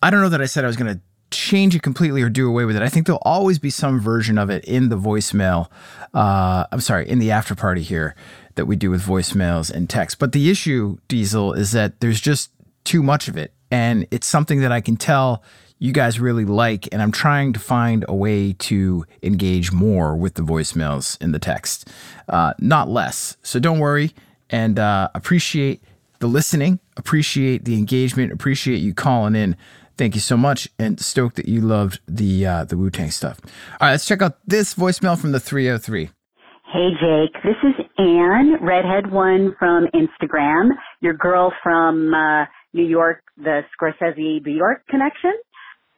I 0.02 0.10
don't 0.10 0.22
know 0.22 0.30
that 0.30 0.42
I 0.42 0.46
said 0.46 0.64
I 0.64 0.68
was 0.68 0.78
going 0.78 0.96
to 0.96 1.02
change 1.38 1.76
it 1.76 1.82
completely 1.82 2.22
or 2.22 2.30
do 2.30 2.48
away 2.48 2.66
with 2.66 2.76
it. 2.76 2.82
I 2.82 2.90
think 2.90 3.06
there'll 3.06 3.22
always 3.24 3.60
be 3.60 3.70
some 3.70 4.00
version 4.00 4.38
of 4.38 4.50
it 4.50 4.64
in 4.66 4.90
the 4.90 4.98
voicemail. 4.98 5.70
Uh, 6.14 6.66
I'm 6.72 6.82
sorry, 6.82 7.10
in 7.10 7.20
the 7.20 7.32
after 7.32 7.56
party 7.56 7.82
here 7.82 8.16
that 8.56 8.66
we 8.66 8.76
do 8.76 8.92
with 8.92 9.04
voicemails 9.04 9.72
and 9.72 9.90
text. 9.90 10.20
But 10.20 10.32
the 10.32 10.50
issue, 10.50 10.98
Diesel, 11.08 11.54
is 11.54 11.72
that 11.72 12.00
there's 12.00 12.22
just 12.22 12.52
too 12.84 13.02
much 13.02 13.28
of 13.28 13.38
it. 13.38 13.54
And 13.72 14.06
it's 14.12 14.28
something 14.28 14.62
that 14.62 14.72
I 14.72 14.82
can 14.82 14.98
tell 14.98 15.44
you 15.80 15.92
guys 15.92 16.20
really 16.20 16.46
like. 16.46 16.88
And 16.92 17.02
I'm 17.02 17.12
trying 17.12 17.54
to 17.54 17.60
find 17.60 18.06
a 18.08 18.16
way 18.16 18.54
to 18.54 19.06
engage 19.22 19.72
more 19.72 20.16
with 20.16 20.36
the 20.36 20.44
voicemails 20.44 21.20
in 21.22 21.32
the 21.32 21.40
text, 21.40 21.90
uh, 22.30 22.54
not 22.60 22.90
less. 22.90 23.38
So 23.42 23.60
don't 23.60 23.80
worry 23.80 24.14
and 24.50 24.78
uh, 24.78 25.10
appreciate 25.16 25.84
the 26.20 26.28
listening, 26.28 26.80
appreciate 26.96 27.66
the 27.66 27.76
engagement, 27.78 28.32
appreciate 28.32 28.78
you 28.78 28.94
calling 28.94 29.36
in. 29.36 29.58
Thank 29.98 30.16
you 30.16 30.22
so 30.22 30.36
much, 30.36 30.68
and 30.80 31.00
stoked 31.00 31.36
that 31.36 31.48
you 31.48 31.62
loved 31.62 32.00
the 32.08 32.46
uh, 32.46 32.64
the 32.66 32.78
Wu 32.78 32.90
Tang 32.90 33.12
stuff. 33.12 33.40
All 33.44 33.88
right, 33.88 33.92
let's 33.92 34.06
check 34.06 34.22
out 34.22 34.38
this 34.46 34.74
voicemail 34.74 35.20
from 35.20 35.32
the 35.32 35.40
303. 35.40 36.10
Hey 36.74 36.90
Jake, 37.00 37.34
this 37.44 37.56
is 37.62 37.86
Anne, 38.00 38.56
redhead 38.62 39.12
one 39.12 39.56
from 39.60 39.86
Instagram, 39.94 40.70
your 41.02 41.14
girl 41.14 41.54
from 41.62 42.12
uh, 42.12 42.46
New 42.74 42.86
York, 42.86 43.22
the 43.38 43.62
Scorsese 43.80 44.44
New 44.44 44.56
York 44.56 44.82
connection. 44.90 45.34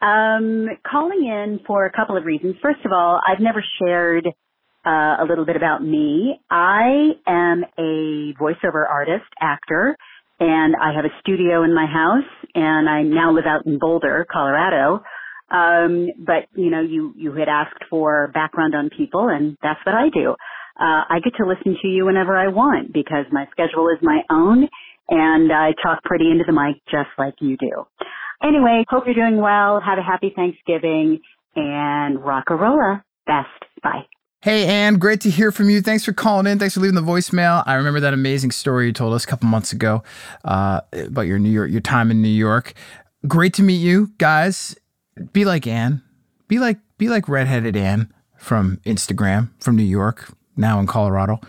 Um, 0.01 0.67
calling 0.86 1.25
in 1.25 1.62
for 1.65 1.86
a 1.86 1.91
couple 1.91 2.17
of 2.17 2.25
reasons. 2.25 2.55
First 2.62 2.86
of 2.86 2.91
all, 2.91 3.21
I've 3.25 3.39
never 3.39 3.63
shared 3.79 4.27
uh, 4.86 5.23
a 5.23 5.25
little 5.27 5.45
bit 5.45 5.55
about 5.55 5.81
me. 5.81 6.39
I 6.51 7.12
am 7.25 7.63
a 7.79 8.34
voiceover 8.39 8.88
artist, 8.88 9.25
actor, 9.39 9.95
and 10.39 10.76
I 10.76 10.93
have 10.95 11.06
a 11.06 11.13
studio 11.21 11.63
in 11.63 11.74
my 11.74 11.86
house, 11.86 12.30
and 12.56 12.89
I 12.89 13.04
now 13.04 13.32
live 13.34 13.45
out 13.48 13.65
in 13.65 13.80
Boulder, 13.80 14.26
Colorado. 14.32 15.02
Um, 15.52 16.08
but 16.26 16.48
you 16.56 16.71
know, 16.71 16.82
you 16.82 17.13
you 17.15 17.34
had 17.34 17.50
asked 17.50 17.84
for 17.89 18.32
background 18.34 18.76
on 18.76 18.89
people, 18.95 19.30
and 19.30 19.58
that's 19.62 19.80
what 19.86 19.95
I 19.95 20.10
do. 20.10 20.32
Uh, 20.80 21.04
I 21.10 21.19
get 21.24 21.34
to 21.38 21.48
listen 21.48 21.78
to 21.82 21.88
you 21.88 22.06
whenever 22.06 22.36
I 22.36 22.50
want 22.50 22.93
because 22.93 23.26
my 23.32 23.48
schedule 23.52 23.89
is 23.89 24.00
my 24.02 24.21
own, 24.30 24.67
and 25.10 25.52
I 25.52 25.74
talk 25.84 26.04
pretty 26.04 26.30
into 26.32 26.43
the 26.45 26.54
mic 26.54 26.78
just 26.91 27.10
like 27.17 27.36
you 27.39 27.58
do. 27.58 27.86
Anyway, 28.43 28.84
hope 28.89 29.06
you're 29.06 29.15
doing 29.15 29.41
well. 29.41 29.82
Have 29.82 29.98
a 29.98 30.04
happy 30.04 30.34
Thanksgiving 30.36 31.21
and 31.56 32.24
rock 32.24 32.45
a 32.50 32.56
rolla. 32.56 33.04
Best. 33.26 33.48
Bye. 33.82 34.06
Hey, 34.45 34.67
Anne, 34.67 34.99
great 34.99 35.21
to 35.21 35.31
hear 35.31 35.51
from 35.51 35.71
you. 35.71 35.81
Thanks 35.81 36.05
for 36.05 36.13
calling 36.13 36.45
in. 36.45 36.60
Thanks 36.60 36.75
for 36.75 36.79
leaving 36.79 36.93
the 36.93 37.01
voicemail. 37.01 37.63
I 37.65 37.73
remember 37.73 37.99
that 38.01 38.13
amazing 38.13 38.51
story 38.51 38.86
you 38.86 38.93
told 38.93 39.15
us 39.15 39.23
a 39.23 39.27
couple 39.27 39.49
months 39.49 39.71
ago 39.71 40.03
uh, 40.43 40.81
about 40.93 41.23
your 41.23 41.39
New 41.39 41.49
York, 41.49 41.71
your 41.71 41.81
time 41.81 42.12
in 42.12 42.21
New 42.21 42.27
York. 42.27 42.75
Great 43.27 43.55
to 43.55 43.63
meet 43.63 43.77
you, 43.77 44.12
guys. 44.19 44.77
Be 45.34 45.45
like 45.45 45.65
Anne. 45.65 46.03
Be 46.47 46.60
like 46.60 46.77
be 46.99 47.10
like 47.10 47.27
redheaded 47.27 47.75
Anne 47.75 48.13
from 48.38 48.79
Instagram 48.86 49.49
from 49.60 49.77
New 49.77 49.81
York, 49.81 50.31
now 50.55 50.79
in 50.79 50.86
Colorado. 50.86 51.39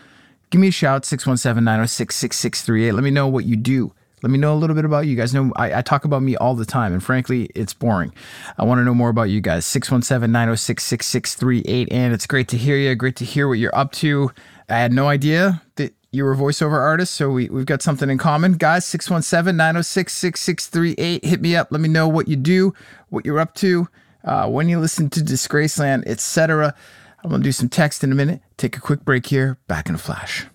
Give 0.48 0.62
me 0.62 0.68
a 0.68 0.70
shout 0.70 1.02
617-906-6638. 1.02 2.94
Let 2.94 3.04
me 3.04 3.10
know 3.10 3.28
what 3.28 3.44
you 3.44 3.56
do. 3.56 3.92
Let 4.22 4.30
me 4.30 4.38
know 4.38 4.54
a 4.54 4.56
little 4.56 4.74
bit 4.74 4.86
about 4.86 5.06
you 5.06 5.14
guys. 5.14 5.34
Know 5.34 5.52
I, 5.56 5.78
I, 5.78 5.82
talk 5.82 6.06
about 6.06 6.22
me 6.22 6.36
all 6.36 6.54
the 6.54 6.64
time, 6.64 6.94
and 6.94 7.02
frankly, 7.02 7.50
it's 7.54 7.74
boring. 7.74 8.14
I 8.56 8.64
want 8.64 8.78
to 8.78 8.84
know 8.84 8.94
more 8.94 9.10
about 9.10 9.24
you 9.24 9.42
guys. 9.42 9.66
617-906-6638. 9.66 11.88
And 11.90 12.14
it's 12.14 12.26
great 12.26 12.48
to 12.48 12.56
hear 12.56 12.78
you. 12.78 12.94
Great 12.94 13.16
to 13.16 13.26
hear 13.26 13.46
what 13.46 13.58
you're 13.58 13.76
up 13.76 13.92
to. 13.92 14.30
I 14.68 14.78
had 14.78 14.92
no 14.92 15.08
idea 15.08 15.62
that 15.76 15.94
you 16.12 16.24
were 16.24 16.32
a 16.32 16.36
voiceover 16.36 16.80
artist, 16.80 17.14
so 17.14 17.30
we, 17.30 17.48
we've 17.50 17.66
got 17.66 17.82
something 17.82 18.08
in 18.08 18.16
common. 18.16 18.54
Guys, 18.54 18.86
617-906-6638. 18.86 21.24
Hit 21.24 21.42
me 21.42 21.54
up. 21.54 21.68
Let 21.70 21.82
me 21.82 21.88
know 21.88 22.08
what 22.08 22.26
you 22.26 22.36
do, 22.36 22.72
what 23.10 23.26
you're 23.26 23.38
up 23.38 23.54
to, 23.56 23.86
uh, 24.24 24.48
when 24.48 24.70
you 24.70 24.80
listen 24.80 25.10
to 25.10 25.20
Disgraceland, 25.20 26.06
etc. 26.06 26.74
I'm 27.22 27.28
going 27.28 27.42
to 27.42 27.44
do 27.44 27.52
some 27.52 27.68
text 27.68 28.02
in 28.02 28.12
a 28.12 28.14
minute. 28.14 28.40
Take 28.56 28.78
a 28.78 28.80
quick 28.80 29.04
break 29.04 29.26
here. 29.26 29.58
Back 29.68 29.90
in 29.90 29.94
a 29.94 29.98
flash. 29.98 30.46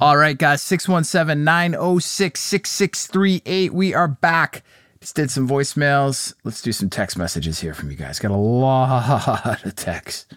All 0.00 0.16
right, 0.16 0.38
guys, 0.38 0.62
617 0.62 1.42
906 1.42 2.38
6638. 2.38 3.74
We 3.74 3.94
are 3.94 4.06
back. 4.06 4.62
Just 5.00 5.16
did 5.16 5.28
some 5.28 5.48
voicemails. 5.48 6.34
Let's 6.44 6.62
do 6.62 6.70
some 6.70 6.88
text 6.88 7.18
messages 7.18 7.58
here 7.58 7.74
from 7.74 7.90
you 7.90 7.96
guys. 7.96 8.20
Got 8.20 8.30
a 8.30 8.36
lot 8.36 9.64
of 9.64 9.74
text. 9.74 10.32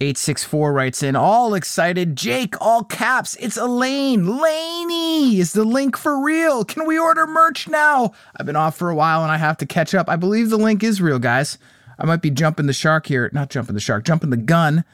864 0.00 0.72
writes 0.72 1.02
in, 1.02 1.16
all 1.16 1.54
excited. 1.54 2.14
Jake, 2.14 2.54
all 2.60 2.84
caps. 2.84 3.34
It's 3.40 3.56
Elaine. 3.56 4.38
Laney 4.40 5.40
is 5.40 5.54
the 5.54 5.64
link 5.64 5.96
for 5.96 6.24
real. 6.24 6.64
Can 6.64 6.86
we 6.86 6.96
order 6.96 7.26
merch 7.26 7.66
now? 7.66 8.12
I've 8.36 8.46
been 8.46 8.54
off 8.54 8.76
for 8.76 8.90
a 8.90 8.94
while 8.94 9.24
and 9.24 9.32
I 9.32 9.38
have 9.38 9.56
to 9.56 9.66
catch 9.66 9.92
up. 9.92 10.08
I 10.08 10.14
believe 10.14 10.50
the 10.50 10.56
link 10.56 10.84
is 10.84 11.02
real, 11.02 11.18
guys. 11.18 11.58
I 11.98 12.06
might 12.06 12.22
be 12.22 12.30
jumping 12.30 12.66
the 12.66 12.72
shark 12.72 13.06
here. 13.06 13.28
Not 13.32 13.50
jumping 13.50 13.74
the 13.74 13.80
shark, 13.80 14.04
jumping 14.04 14.30
the 14.30 14.36
gun. 14.36 14.84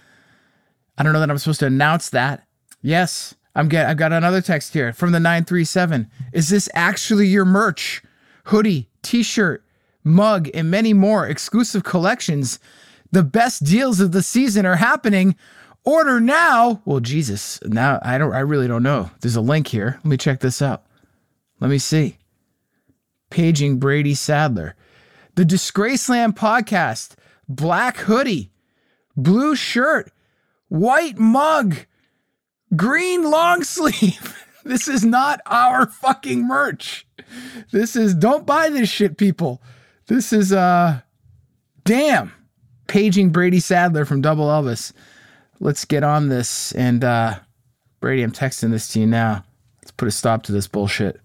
I 0.97 1.03
don't 1.03 1.13
know 1.13 1.21
that 1.21 1.31
I'm 1.31 1.37
supposed 1.37 1.61
to 1.61 1.67
announce 1.67 2.09
that. 2.09 2.47
Yes, 2.81 3.35
I'm 3.55 3.69
get 3.69 3.87
I've 3.87 3.97
got 3.97 4.13
another 4.13 4.41
text 4.41 4.73
here 4.73 4.93
from 4.93 5.13
the 5.13 5.21
937. 5.21 6.11
Is 6.33 6.49
this 6.49 6.69
actually 6.75 7.27
your 7.27 7.45
merch? 7.45 8.03
Hoodie, 8.45 8.89
t-shirt, 9.03 9.65
mug, 10.05 10.49
and 10.55 10.71
many 10.71 10.93
more 10.93 11.27
exclusive 11.27 11.85
collections. 11.85 12.59
The 13.13 13.23
best 13.23 13.65
deals 13.65 14.01
of 14.01 14.13
the 14.13 14.23
season 14.23 14.67
are 14.67 14.77
happening. 14.77 15.37
Order 15.85 16.21
now. 16.21 16.83
Well, 16.85 17.01
Jesus, 17.01 17.59
now 17.65 17.99
I 18.03 18.19
don't 18.19 18.33
I 18.33 18.41
really 18.41 18.69
don't 18.69 18.83
know. 18.83 19.11
There's 19.21 19.37
a 19.37 19.41
link 19.41 19.69
here. 19.69 19.99
Let 19.99 20.05
me 20.05 20.17
check 20.17 20.41
this 20.41 20.63
out. 20.63 20.85
Let 21.59 21.71
me 21.71 21.79
see. 21.79 22.19
Paging 23.31 23.79
Brady 23.79 24.15
Sadler. 24.15 24.75
The 25.35 25.45
Disgraceland 25.45 26.35
podcast. 26.35 27.15
Black 27.49 27.97
hoodie, 27.97 28.53
blue 29.17 29.57
shirt, 29.57 30.13
white 30.69 31.19
mug 31.19 31.75
green 32.77 33.31
long 33.31 33.63
sleeve. 33.65 34.37
This 34.63 34.89
is 34.89 35.07
not 35.07 35.41
our 35.47 35.87
fucking 35.87 36.47
merch. 36.47 37.07
This 37.73 37.97
is 37.97 38.15
don't 38.15 38.45
buy 38.45 38.69
this 38.69 38.91
shit, 38.91 39.17
people. 39.17 39.63
This 40.07 40.35
is 40.35 40.53
uh 40.53 41.01
damn. 41.85 42.31
Paging 42.87 43.31
Brady 43.31 43.59
Sadler 43.59 44.05
from 44.05 44.21
Double 44.21 44.49
Elvis. 44.49 44.93
Let's 45.61 45.87
get 45.87 46.05
on 46.05 46.29
this. 46.29 46.73
And 46.73 47.03
uh 47.03 47.39
Brady, 48.01 48.23
I'm 48.23 48.33
texting 48.33 48.71
this 48.71 48.89
to 48.93 49.01
you 49.01 49.07
now. 49.07 49.45
Let's 49.81 49.93
put 49.93 50.09
a 50.09 50.11
stop 50.11 50.43
to 50.43 50.53
this 50.53 50.69
bullshit. 50.69 51.19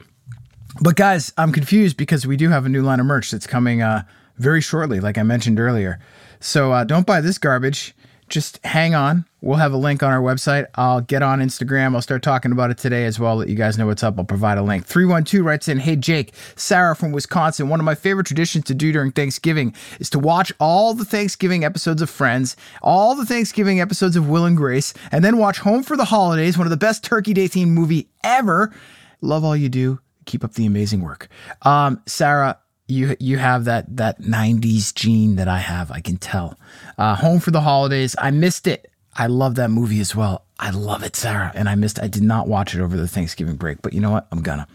But 0.79 0.95
guys, 0.95 1.33
I'm 1.37 1.51
confused 1.51 1.97
because 1.97 2.25
we 2.25 2.37
do 2.37 2.49
have 2.49 2.65
a 2.65 2.69
new 2.69 2.83
line 2.83 3.01
of 3.01 3.05
merch 3.05 3.31
that's 3.31 3.47
coming 3.47 3.81
uh 3.81 4.03
very 4.37 4.61
shortly, 4.61 5.01
like 5.01 5.17
I 5.17 5.23
mentioned 5.23 5.59
earlier. 5.59 5.99
So 6.39 6.71
uh, 6.71 6.83
don't 6.85 7.05
buy 7.05 7.19
this 7.19 7.37
garbage 7.37 7.93
just 8.27 8.63
hang 8.65 8.95
on. 8.95 9.25
We'll 9.41 9.57
have 9.57 9.73
a 9.73 9.77
link 9.77 10.01
on 10.01 10.11
our 10.11 10.21
website. 10.21 10.65
I'll 10.75 11.01
get 11.01 11.21
on 11.21 11.39
Instagram. 11.39 11.93
I'll 11.93 12.01
start 12.01 12.23
talking 12.23 12.51
about 12.51 12.71
it 12.71 12.77
today 12.79 13.05
as 13.05 13.19
well. 13.19 13.35
Let 13.35 13.49
you 13.49 13.55
guys 13.55 13.77
know 13.77 13.85
what's 13.85 14.03
up. 14.03 14.17
I'll 14.17 14.25
provide 14.25 14.57
a 14.57 14.63
link. 14.63 14.85
312 14.85 15.45
writes 15.45 15.67
in 15.67 15.77
Hey, 15.77 15.95
Jake, 15.95 16.33
Sarah 16.55 16.95
from 16.95 17.11
Wisconsin. 17.11 17.69
One 17.69 17.79
of 17.79 17.85
my 17.85 17.93
favorite 17.93 18.25
traditions 18.25 18.65
to 18.65 18.73
do 18.73 18.91
during 18.91 19.11
Thanksgiving 19.11 19.75
is 19.99 20.09
to 20.11 20.19
watch 20.19 20.51
all 20.59 20.95
the 20.95 21.05
Thanksgiving 21.05 21.63
episodes 21.63 22.01
of 22.01 22.09
Friends, 22.09 22.55
all 22.81 23.13
the 23.13 23.25
Thanksgiving 23.25 23.79
episodes 23.79 24.15
of 24.15 24.27
Will 24.27 24.45
and 24.45 24.57
Grace, 24.57 24.93
and 25.11 25.23
then 25.23 25.37
watch 25.37 25.59
Home 25.59 25.83
for 25.83 25.95
the 25.95 26.05
Holidays, 26.05 26.57
one 26.57 26.65
of 26.65 26.71
the 26.71 26.77
best 26.77 27.03
Turkey 27.03 27.33
Day 27.33 27.47
themed 27.47 27.69
movie 27.69 28.09
ever. 28.23 28.73
Love 29.21 29.43
all 29.43 29.55
you 29.55 29.69
do. 29.69 29.99
Keep 30.25 30.43
up 30.43 30.53
the 30.53 30.65
amazing 30.65 31.01
work. 31.01 31.27
Um, 31.61 32.01
Sarah, 32.07 32.57
you 32.87 33.15
you 33.19 33.37
have 33.37 33.65
that 33.65 33.97
that 33.97 34.21
90s 34.21 34.93
gene 34.93 35.35
that 35.37 35.47
I 35.47 35.59
have. 35.59 35.91
I 35.91 36.01
can 36.01 36.17
tell. 36.17 36.57
Uh, 36.97 37.15
Home 37.15 37.39
for 37.39 37.51
the 37.51 37.61
Holidays. 37.61 38.15
I 38.19 38.31
missed 38.31 38.67
it. 38.67 38.89
I 39.15 39.27
love 39.27 39.55
that 39.55 39.69
movie 39.69 40.01
as 40.01 40.15
well. 40.15 40.43
I 40.59 40.69
love 40.69 41.03
it, 41.03 41.15
Sarah. 41.15 41.51
And 41.55 41.67
I 41.67 41.75
missed. 41.75 42.01
I 42.01 42.07
did 42.07 42.23
not 42.23 42.47
watch 42.47 42.75
it 42.75 42.81
over 42.81 42.97
the 42.97 43.07
Thanksgiving 43.07 43.55
break, 43.55 43.81
but 43.81 43.93
you 43.93 44.01
know 44.01 44.11
what? 44.11 44.27
I'm 44.31 44.41
gonna. 44.41 44.67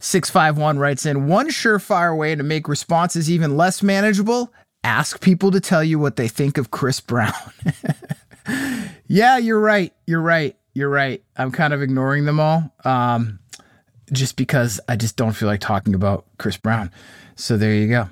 651 0.00 0.78
writes 0.78 1.06
in 1.06 1.28
one 1.28 1.48
surefire 1.48 2.16
way 2.16 2.34
to 2.34 2.42
make 2.42 2.66
responses 2.66 3.30
even 3.30 3.56
less 3.56 3.84
manageable 3.84 4.52
ask 4.84 5.20
people 5.20 5.50
to 5.50 5.60
tell 5.60 5.82
you 5.82 5.98
what 5.98 6.16
they 6.16 6.28
think 6.28 6.58
of 6.58 6.70
Chris 6.70 7.00
Brown. 7.00 7.32
yeah, 9.06 9.38
you're 9.38 9.60
right. 9.60 9.92
You're 10.06 10.20
right. 10.20 10.56
You're 10.74 10.88
right. 10.88 11.22
I'm 11.36 11.52
kind 11.52 11.72
of 11.72 11.82
ignoring 11.82 12.24
them 12.24 12.40
all 12.40 12.72
um, 12.84 13.38
just 14.12 14.36
because 14.36 14.80
I 14.88 14.96
just 14.96 15.16
don't 15.16 15.32
feel 15.32 15.48
like 15.48 15.60
talking 15.60 15.94
about 15.94 16.24
Chris 16.38 16.56
Brown. 16.56 16.90
So 17.42 17.56
there 17.56 17.74
you 17.74 17.88
go. 17.88 18.08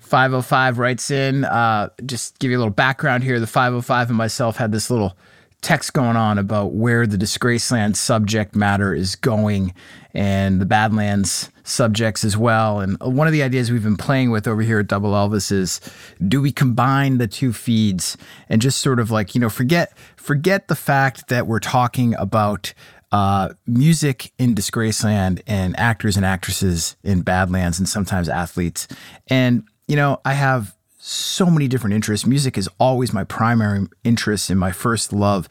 505 0.00 0.78
writes 0.80 1.12
in, 1.12 1.44
uh, 1.44 1.90
just 2.04 2.36
give 2.40 2.50
you 2.50 2.56
a 2.56 2.58
little 2.58 2.74
background 2.74 3.22
here. 3.22 3.38
The 3.38 3.46
505 3.46 4.08
and 4.08 4.18
myself 4.18 4.56
had 4.56 4.72
this 4.72 4.90
little 4.90 5.16
text 5.60 5.92
going 5.92 6.16
on 6.16 6.36
about 6.36 6.72
where 6.72 7.06
the 7.06 7.16
Disgraceland 7.16 7.94
subject 7.94 8.56
matter 8.56 8.92
is 8.92 9.14
going 9.14 9.72
and 10.14 10.60
the 10.60 10.66
Badlands 10.66 11.50
subjects 11.62 12.24
as 12.24 12.36
well. 12.36 12.80
And 12.80 12.98
one 12.98 13.28
of 13.28 13.32
the 13.32 13.44
ideas 13.44 13.70
we've 13.70 13.84
been 13.84 13.96
playing 13.96 14.32
with 14.32 14.48
over 14.48 14.62
here 14.62 14.80
at 14.80 14.88
Double 14.88 15.12
Elvis 15.12 15.52
is 15.52 15.80
do 16.26 16.42
we 16.42 16.50
combine 16.50 17.18
the 17.18 17.28
two 17.28 17.52
feeds 17.52 18.16
and 18.48 18.60
just 18.60 18.80
sort 18.80 18.98
of 18.98 19.12
like, 19.12 19.36
you 19.36 19.40
know, 19.40 19.50
forget 19.50 19.96
forget 20.16 20.66
the 20.66 20.74
fact 20.74 21.28
that 21.28 21.46
we're 21.46 21.60
talking 21.60 22.16
about 22.16 22.74
uh, 23.12 23.50
music 23.66 24.32
in 24.38 24.54
Disgraceland 24.54 25.42
and 25.46 25.78
actors 25.78 26.16
and 26.16 26.24
actresses 26.24 26.96
in 27.02 27.22
Badlands 27.22 27.78
and 27.78 27.88
sometimes 27.88 28.28
athletes. 28.28 28.86
And, 29.28 29.64
you 29.88 29.96
know, 29.96 30.20
I 30.24 30.34
have 30.34 30.76
so 30.98 31.46
many 31.46 31.66
different 31.66 31.94
interests. 31.94 32.26
Music 32.26 32.58
is 32.58 32.68
always 32.78 33.12
my 33.12 33.24
primary 33.24 33.86
interest 34.04 34.50
and 34.50 34.60
my 34.60 34.70
first 34.70 35.12
love. 35.12 35.48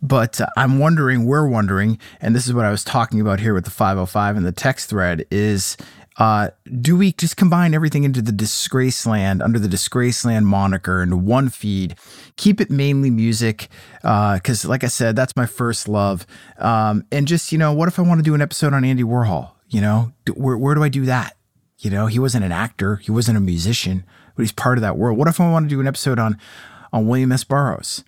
But 0.00 0.40
uh, 0.40 0.46
I'm 0.56 0.78
wondering, 0.78 1.26
we're 1.26 1.48
wondering, 1.48 1.98
and 2.20 2.34
this 2.34 2.46
is 2.46 2.54
what 2.54 2.64
I 2.64 2.70
was 2.70 2.84
talking 2.84 3.20
about 3.20 3.40
here 3.40 3.54
with 3.54 3.64
the 3.64 3.70
505 3.70 4.36
and 4.36 4.46
the 4.46 4.52
text 4.52 4.88
thread 4.88 5.26
is 5.30 5.76
uh, 6.16 6.50
do 6.80 6.96
we 6.96 7.12
just 7.12 7.36
combine 7.36 7.74
everything 7.74 8.04
into 8.04 8.22
the 8.22 8.30
Disgraceland 8.30 9.42
under 9.42 9.58
the 9.58 9.68
Disgraceland 9.68 10.44
moniker 10.44 11.02
into 11.02 11.16
one 11.16 11.48
feed? 11.48 11.96
Keep 12.36 12.60
it 12.60 12.70
mainly 12.70 13.10
music, 13.10 13.68
because, 13.96 14.64
uh, 14.64 14.68
like 14.68 14.84
I 14.84 14.88
said, 14.88 15.16
that's 15.16 15.34
my 15.34 15.46
first 15.46 15.88
love. 15.88 16.26
Um, 16.58 17.04
and 17.10 17.26
just 17.26 17.50
you 17.50 17.58
know, 17.58 17.72
what 17.72 17.88
if 17.88 17.98
I 17.98 18.02
want 18.02 18.20
to 18.20 18.22
do 18.22 18.34
an 18.34 18.42
episode 18.42 18.72
on 18.72 18.84
Andy 18.84 19.02
Warhol? 19.02 19.50
You 19.68 19.80
know, 19.80 20.12
where 20.34 20.56
where 20.56 20.74
do 20.74 20.84
I 20.84 20.88
do 20.88 21.04
that? 21.06 21.36
You 21.78 21.90
know, 21.90 22.06
he 22.06 22.18
wasn't 22.18 22.44
an 22.44 22.52
actor, 22.52 22.96
he 22.96 23.10
wasn't 23.10 23.36
a 23.36 23.40
musician, 23.40 24.04
but 24.36 24.42
he's 24.42 24.52
part 24.52 24.78
of 24.78 24.82
that 24.82 24.96
world. 24.96 25.18
What 25.18 25.28
if 25.28 25.40
I 25.40 25.50
want 25.50 25.64
to 25.64 25.74
do 25.74 25.80
an 25.80 25.88
episode 25.88 26.18
on 26.18 26.38
on 26.92 27.08
William 27.08 27.32
S. 27.32 27.42
Burroughs 27.42 28.04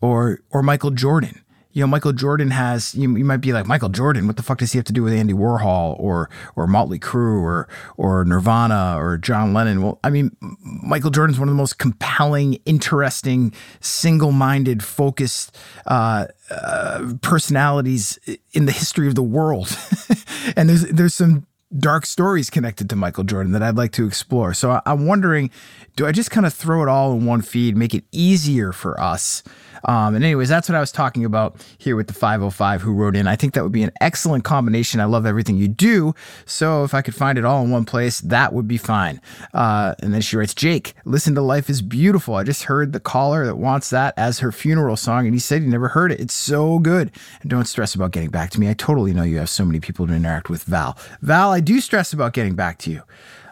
or 0.00 0.40
or 0.50 0.62
Michael 0.62 0.90
Jordan? 0.90 1.44
You 1.72 1.80
know, 1.80 1.86
Michael 1.86 2.12
Jordan 2.12 2.50
has, 2.50 2.94
you, 2.94 3.16
you, 3.16 3.24
might 3.24 3.38
be 3.38 3.52
like, 3.52 3.66
Michael 3.66 3.88
Jordan, 3.88 4.26
what 4.26 4.36
the 4.36 4.42
fuck 4.42 4.58
does 4.58 4.72
he 4.72 4.78
have 4.78 4.84
to 4.86 4.92
do 4.92 5.02
with 5.02 5.12
Andy 5.12 5.32
Warhol 5.32 5.98
or, 6.00 6.28
or 6.56 6.66
Motley 6.66 6.98
Crue 6.98 7.42
or, 7.42 7.68
or 7.96 8.24
Nirvana 8.24 8.96
or 8.98 9.16
John 9.16 9.54
Lennon? 9.54 9.82
Well, 9.82 10.00
I 10.02 10.10
mean, 10.10 10.36
Michael 10.62 11.10
Jordan's 11.10 11.38
one 11.38 11.48
of 11.48 11.54
the 11.54 11.58
most 11.58 11.78
compelling, 11.78 12.54
interesting, 12.64 13.52
single 13.80 14.32
minded, 14.32 14.82
focused, 14.82 15.56
uh, 15.86 16.26
uh, 16.50 17.12
personalities 17.22 18.18
in 18.52 18.66
the 18.66 18.72
history 18.72 19.06
of 19.06 19.14
the 19.14 19.22
world. 19.22 19.76
and 20.56 20.68
there's, 20.68 20.82
there's 20.86 21.14
some 21.14 21.46
dark 21.78 22.04
stories 22.04 22.50
connected 22.50 22.90
to 22.90 22.96
Michael 22.96 23.24
Jordan 23.24 23.52
that 23.52 23.62
I'd 23.62 23.76
like 23.76 23.92
to 23.92 24.06
explore. 24.06 24.54
So 24.54 24.80
I'm 24.84 25.06
wondering, 25.06 25.50
do 25.96 26.06
I 26.06 26.12
just 26.12 26.30
kind 26.30 26.46
of 26.46 26.52
throw 26.52 26.82
it 26.82 26.88
all 26.88 27.12
in 27.12 27.26
one 27.26 27.42
feed, 27.42 27.76
make 27.76 27.94
it 27.94 28.04
easier 28.10 28.72
for 28.72 29.00
us? 29.00 29.42
Um, 29.84 30.14
and 30.14 30.24
anyways, 30.24 30.48
that's 30.48 30.68
what 30.68 30.76
I 30.76 30.80
was 30.80 30.92
talking 30.92 31.24
about 31.24 31.64
here 31.78 31.96
with 31.96 32.06
the 32.06 32.14
505 32.14 32.82
who 32.82 32.92
wrote 32.92 33.16
in. 33.16 33.26
I 33.26 33.36
think 33.36 33.54
that 33.54 33.62
would 33.62 33.72
be 33.72 33.82
an 33.82 33.92
excellent 34.00 34.44
combination. 34.44 35.00
I 35.00 35.04
love 35.04 35.26
everything 35.26 35.56
you 35.56 35.68
do. 35.68 36.14
So 36.46 36.84
if 36.84 36.94
I 36.94 37.02
could 37.02 37.14
find 37.14 37.38
it 37.38 37.44
all 37.44 37.62
in 37.64 37.70
one 37.70 37.84
place, 37.84 38.20
that 38.20 38.52
would 38.52 38.68
be 38.68 38.76
fine. 38.76 39.20
Uh, 39.54 39.94
and 40.00 40.12
then 40.12 40.20
she 40.20 40.36
writes, 40.36 40.54
Jake, 40.54 40.94
listen 41.04 41.34
to 41.34 41.40
Life 41.40 41.70
is 41.70 41.82
Beautiful. 41.82 42.34
I 42.34 42.44
just 42.44 42.64
heard 42.64 42.92
the 42.92 43.00
caller 43.00 43.46
that 43.46 43.56
wants 43.56 43.90
that 43.90 44.14
as 44.16 44.40
her 44.40 44.52
funeral 44.52 44.96
song, 44.96 45.26
and 45.26 45.34
he 45.34 45.40
said 45.40 45.62
he 45.62 45.68
never 45.68 45.88
heard 45.88 46.12
it. 46.12 46.20
It's 46.20 46.34
so 46.34 46.78
good. 46.78 47.10
And 47.40 47.50
don't 47.50 47.66
stress 47.66 47.94
about 47.94 48.12
getting 48.12 48.30
back 48.30 48.50
to 48.50 48.60
me. 48.60 48.68
I 48.68 48.74
totally 48.74 49.12
know 49.12 49.22
you 49.22 49.38
have 49.38 49.48
so 49.48 49.64
many 49.64 49.80
people 49.80 50.06
to 50.06 50.12
interact 50.12 50.50
with. 50.50 50.64
Val, 50.64 50.96
Val, 51.20 51.50
I 51.50 51.60
do 51.60 51.80
stress 51.80 52.12
about 52.12 52.32
getting 52.32 52.54
back 52.54 52.78
to 52.78 52.90
you. 52.90 53.02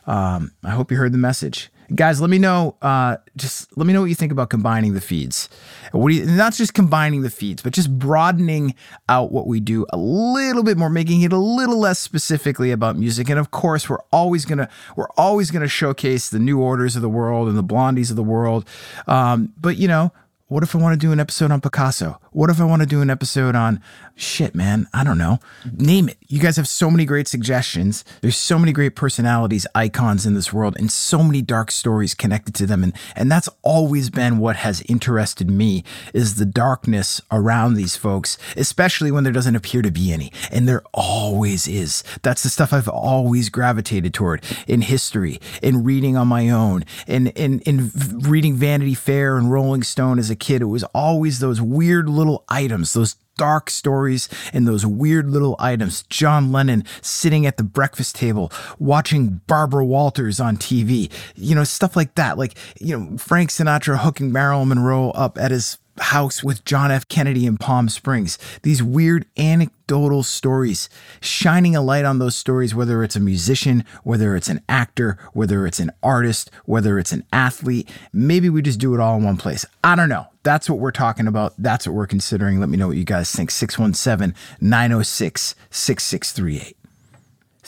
Um, 0.07 0.53
I 0.65 0.71
hope 0.71 0.91
you 0.91 0.97
heard 0.97 1.13
the 1.13 1.19
message 1.19 1.71
guys 1.95 2.21
let 2.21 2.31
me 2.31 2.39
know 2.39 2.77
uh, 2.83 3.17
just 3.37 3.77
let 3.77 3.87
me 3.87 3.93
know 3.93 4.01
what 4.01 4.09
you 4.09 4.15
think 4.15 4.33
about 4.33 4.51
combining 4.51 4.95
the 4.95 5.01
feeds. 5.01 5.49
What 5.93 6.13
you, 6.13 6.27
not 6.27 6.53
just 6.55 6.75
combining 6.75 7.23
the 7.23 7.31
feeds 7.31 7.63
but 7.63 7.73
just 7.73 7.99
broadening 7.99 8.75
out 9.09 9.33
what 9.33 9.47
we 9.47 9.61
do 9.61 9.87
a 9.91 9.97
little 9.97 10.63
bit 10.63 10.77
more 10.77 10.91
making 10.91 11.23
it 11.23 11.33
a 11.33 11.39
little 11.39 11.79
less 11.79 11.99
specifically 11.99 12.71
about 12.71 12.97
music. 12.97 13.29
And 13.29 13.39
of 13.39 13.51
course 13.51 13.89
we're 13.89 14.03
always 14.13 14.45
gonna 14.45 14.69
we're 14.97 15.11
always 15.17 15.51
gonna 15.51 15.69
showcase 15.69 16.29
the 16.29 16.39
new 16.39 16.61
orders 16.61 16.97
of 16.97 17.03
the 17.03 17.09
world 17.09 17.49
and 17.49 17.57
the 17.57 17.65
blondies 17.65 18.11
of 18.11 18.17
the 18.17 18.23
world. 18.23 18.69
Um, 19.07 19.53
but 19.61 19.77
you 19.77 19.89
know 19.89 20.13
What 20.49 20.63
if 20.63 20.75
I 20.75 20.79
want 20.79 20.99
to 20.99 21.07
do 21.07 21.13
an 21.13 21.21
episode 21.21 21.51
on 21.51 21.61
Picasso? 21.61 22.19
What 22.33 22.49
if 22.49 22.59
I 22.59 22.65
want 22.65 22.81
to 22.81 22.87
do 22.89 23.03
an 23.03 23.11
episode 23.11 23.55
on 23.55 23.83
shit, 24.15 24.55
man? 24.55 24.89
I 24.95 25.05
don't 25.05 25.19
know. 25.19 25.41
Name 25.71 26.09
it. 26.09 26.17
You 26.27 26.41
guys 26.41 26.57
have 26.57 26.67
so 26.67 26.91
many 26.91 27.05
great 27.05 27.29
suggestions. 27.29 28.03
There's 28.23 28.39
so 28.39 28.59
many 28.59 28.73
great 28.73 28.97
personalities, 28.97 29.67
icons 29.75 30.25
in 30.25 30.33
this 30.33 30.51
world, 30.51 30.75
and 30.79 30.91
so 30.91 31.23
many 31.23 31.43
dark 31.43 31.71
stories 31.71 32.15
connected 32.15 32.55
to 32.55 32.67
them. 32.67 32.83
And 32.83 32.95
and 33.15 33.31
that's 33.31 33.51
always 33.61 34.09
been 34.09 34.39
what 34.39 34.57
has 34.57 34.81
interested 34.89 35.51
me 35.51 35.85
is 36.15 36.37
the 36.37 36.47
darkness 36.47 37.21
around 37.31 37.75
these 37.75 37.97
folks, 37.97 38.39
especially 38.57 39.11
when 39.11 39.25
there 39.25 39.35
doesn't 39.35 39.57
appear 39.57 39.83
to 39.83 39.91
be 39.91 40.15
any. 40.15 40.33
And 40.51 40.67
there 40.67 40.83
always 40.95 41.69
is. 41.69 42.03
That's 42.23 42.43
the 42.43 42.49
stuff 42.49 42.73
I've 42.73 42.89
always 42.89 43.51
gravitated 43.51 44.15
toward 44.15 44.43
in 44.67 44.81
history, 44.81 45.43
in 45.63 45.85
reading 45.85 46.17
on 46.17 46.27
my 46.27 46.49
own, 46.49 46.87
in 47.07 47.27
in 47.29 47.61
in 47.61 47.91
reading 48.21 48.55
Vanity 48.55 48.95
Fair 48.95 49.37
and 49.37 49.53
Rolling 49.53 49.83
Stone 49.83 50.19
as 50.19 50.31
a 50.31 50.38
kid. 50.39 50.63
It 50.63 50.67
was 50.67 50.85
always 50.85 51.39
those 51.41 51.61
weird 51.61 52.09
little 52.09 52.45
items, 52.49 52.93
those 52.93 53.17
dark 53.39 53.71
stories 53.71 54.29
and 54.53 54.69
those 54.69 54.85
weird 54.85 55.31
little 55.31 55.57
items. 55.59 56.03
John 56.11 56.53
Lennon 56.53 56.85
sitting 57.01 57.47
at 57.47 57.57
the 57.57 57.63
breakfast 57.63 58.17
table 58.17 58.53
watching 58.79 59.41
Barbara 59.47 59.87
Walters 59.87 60.41
on 60.41 60.57
TV, 60.57 61.11
you 61.37 61.55
know, 61.55 61.65
stuff 61.65 61.97
like 61.97 62.15
that. 62.17 62.37
Like, 62.37 62.59
you 62.79 62.99
know, 62.99 63.17
Frank 63.17 63.51
Sinatra 63.51 63.99
hooking 63.99 64.33
Marilyn 64.33 64.69
Monroe 64.69 65.11
up 65.11 65.39
at 65.39 65.51
his 65.51 65.79
house 66.01 66.43
with 66.43 66.65
John 66.65 66.91
F. 66.91 67.09
Kennedy 67.09 67.47
in 67.47 67.57
Palm 67.57 67.89
Springs. 67.89 68.39
These 68.63 68.83
weird 68.83 69.27
anecdotal 69.37 70.23
stories, 70.23 70.89
shining 71.21 71.75
a 71.77 71.81
light 71.81 72.05
on 72.05 72.19
those 72.19 72.37
stories, 72.37 72.75
whether 72.75 73.03
it's 73.03 73.17
a 73.17 73.21
musician, 73.21 73.85
whether 74.05 74.37
it's 74.37 74.49
an 74.49 74.63
actor, 74.69 75.19
whether 75.33 75.67
it's 75.67 75.81
an 75.81 75.91
artist, 76.03 76.51
whether 76.65 76.99
it's 76.99 77.13
an 77.13 77.25
athlete. 77.33 77.89
Maybe 78.13 78.49
we 78.49 78.63
just 78.63 78.81
do 78.81 78.95
it 78.95 79.01
all 79.01 79.17
in 79.17 79.25
one 79.25 79.37
place. 79.37 79.65
I 79.85 79.97
don't 79.97 80.09
know. 80.09 80.27
That's 80.43 80.71
what 80.71 80.79
we're 80.79 80.91
talking 80.91 81.27
about. 81.27 81.55
That's 81.59 81.87
what 81.87 81.95
we're 81.95 82.07
considering. 82.07 82.61
Let 82.61 82.69
me 82.69 82.77
know 82.77 82.89
what 82.89 82.97
you 82.97 83.05
guys 83.05 83.31
think. 83.31 83.51
617 83.51 84.35
906 84.61 85.55
6638. 85.71 86.77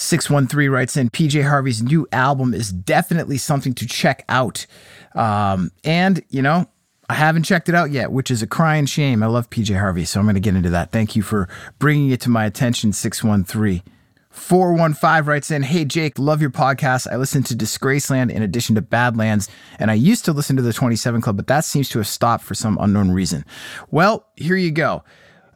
613 0.00 0.70
writes 0.70 0.96
in 0.96 1.10
PJ 1.10 1.42
Harvey's 1.46 1.82
new 1.82 2.08
album 2.10 2.54
is 2.54 2.72
definitely 2.72 3.36
something 3.36 3.74
to 3.74 3.86
check 3.86 4.24
out. 4.28 4.66
Um, 5.14 5.70
and, 5.84 6.22
you 6.30 6.40
know, 6.40 6.68
I 7.10 7.14
haven't 7.14 7.42
checked 7.42 7.68
it 7.68 7.74
out 7.74 7.90
yet, 7.90 8.12
which 8.12 8.30
is 8.30 8.40
a 8.40 8.46
crying 8.46 8.86
shame. 8.86 9.24
I 9.24 9.26
love 9.26 9.50
PJ 9.50 9.76
Harvey, 9.76 10.04
so 10.04 10.20
I'm 10.20 10.26
going 10.26 10.36
to 10.36 10.40
get 10.40 10.54
into 10.54 10.70
that. 10.70 10.92
Thank 10.92 11.16
you 11.16 11.22
for 11.22 11.48
bringing 11.80 12.10
it 12.10 12.20
to 12.20 12.30
my 12.30 12.44
attention, 12.44 12.92
613. 12.92 13.82
415 14.30 15.24
writes 15.24 15.50
in, 15.50 15.64
Hey 15.64 15.84
Jake, 15.84 16.20
love 16.20 16.40
your 16.40 16.50
podcast. 16.50 17.10
I 17.10 17.16
listen 17.16 17.42
to 17.42 17.54
Disgraceland 17.56 18.30
in 18.30 18.44
addition 18.44 18.76
to 18.76 18.80
Badlands, 18.80 19.48
and 19.80 19.90
I 19.90 19.94
used 19.94 20.24
to 20.26 20.32
listen 20.32 20.54
to 20.54 20.62
the 20.62 20.72
27 20.72 21.20
Club, 21.20 21.36
but 21.36 21.48
that 21.48 21.64
seems 21.64 21.88
to 21.88 21.98
have 21.98 22.06
stopped 22.06 22.44
for 22.44 22.54
some 22.54 22.78
unknown 22.80 23.10
reason. 23.10 23.44
Well, 23.90 24.24
here 24.36 24.54
you 24.54 24.70
go. 24.70 25.02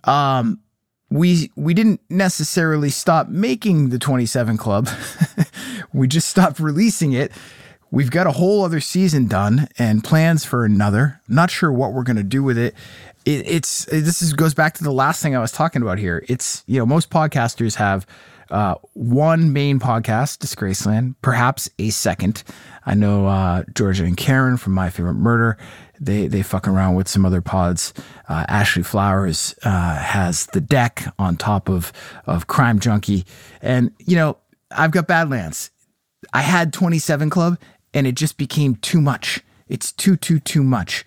Um, 0.03 0.59
we 1.09 1.53
we 1.55 1.73
didn't 1.73 2.01
necessarily 2.11 2.91
stop 2.91 3.29
making 3.29 3.91
the 3.91 4.01
27 4.01 4.57
Club. 4.57 4.89
we 5.93 6.09
just 6.09 6.27
stopped 6.29 6.59
releasing 6.59 7.13
it 7.13 7.31
We've 7.95 8.11
got 8.11 8.27
a 8.27 8.33
whole 8.33 8.65
other 8.65 8.81
season 8.81 9.29
done 9.29 9.69
and 9.79 10.03
plans 10.03 10.45
for 10.45 10.65
another. 10.65 11.21
Not 11.29 11.49
sure 11.49 11.71
what 11.71 11.93
we're 11.93 12.03
going 12.03 12.17
to 12.17 12.25
do 12.25 12.43
with 12.43 12.59
it. 12.59 12.75
it 13.25 13.47
it's 13.47 13.85
this 13.85 14.21
is, 14.21 14.33
goes 14.33 14.53
back 14.53 14.75
to 14.75 14.83
the 14.83 14.91
last 14.91 15.23
thing 15.23 15.37
I 15.37 15.39
was 15.39 15.53
talking 15.53 15.81
about 15.81 16.01
here. 16.01 16.25
It's 16.29 16.65
you 16.67 16.81
know 16.81 16.87
most 16.87 17.09
podcasters 17.09 17.77
have 17.77 18.05
uh, 18.51 18.75
one 18.95 19.53
main 19.53 19.79
podcast, 19.79 20.39
Disgraceland, 20.39 21.15
perhaps 21.23 21.71
a 21.79 21.91
second. 21.91 22.43
I 22.85 22.95
know 22.95 23.29
uh, 23.29 23.63
Georgia 23.77 24.03
and 24.03 24.17
Karen 24.17 24.57
from 24.57 24.73
My 24.73 24.91
Favorite 24.91 25.15
Murder. 25.15 25.57
They 26.01 26.27
they 26.27 26.43
fuck 26.43 26.67
around 26.67 26.97
with 26.97 27.07
some 27.07 27.25
other 27.25 27.43
pods. 27.43 27.95
Uh, 28.29 28.45
Ashley 28.49 28.83
Flowers 28.83 29.55
uh, 29.63 29.99
has 29.99 30.47
the 30.47 30.61
deck 30.61 31.05
on 31.17 31.37
top 31.37 31.69
of 31.69 31.93
of 32.27 32.49
Crime 32.49 32.81
Junkie, 32.81 33.25
and 33.63 33.93
you 34.01 34.17
know 34.17 34.37
I've 34.73 34.91
got 34.91 35.07
Badlands. 35.07 35.71
I 36.33 36.41
had 36.41 36.73
27 36.73 37.31
Club 37.31 37.59
and 37.95 38.07
it 38.07 38.17
just 38.17 38.37
became 38.37 38.75
too 38.77 39.01
much. 39.01 39.41
It's 39.69 39.93
too, 39.93 40.17
too, 40.17 40.41
too 40.41 40.63
much. 40.63 41.05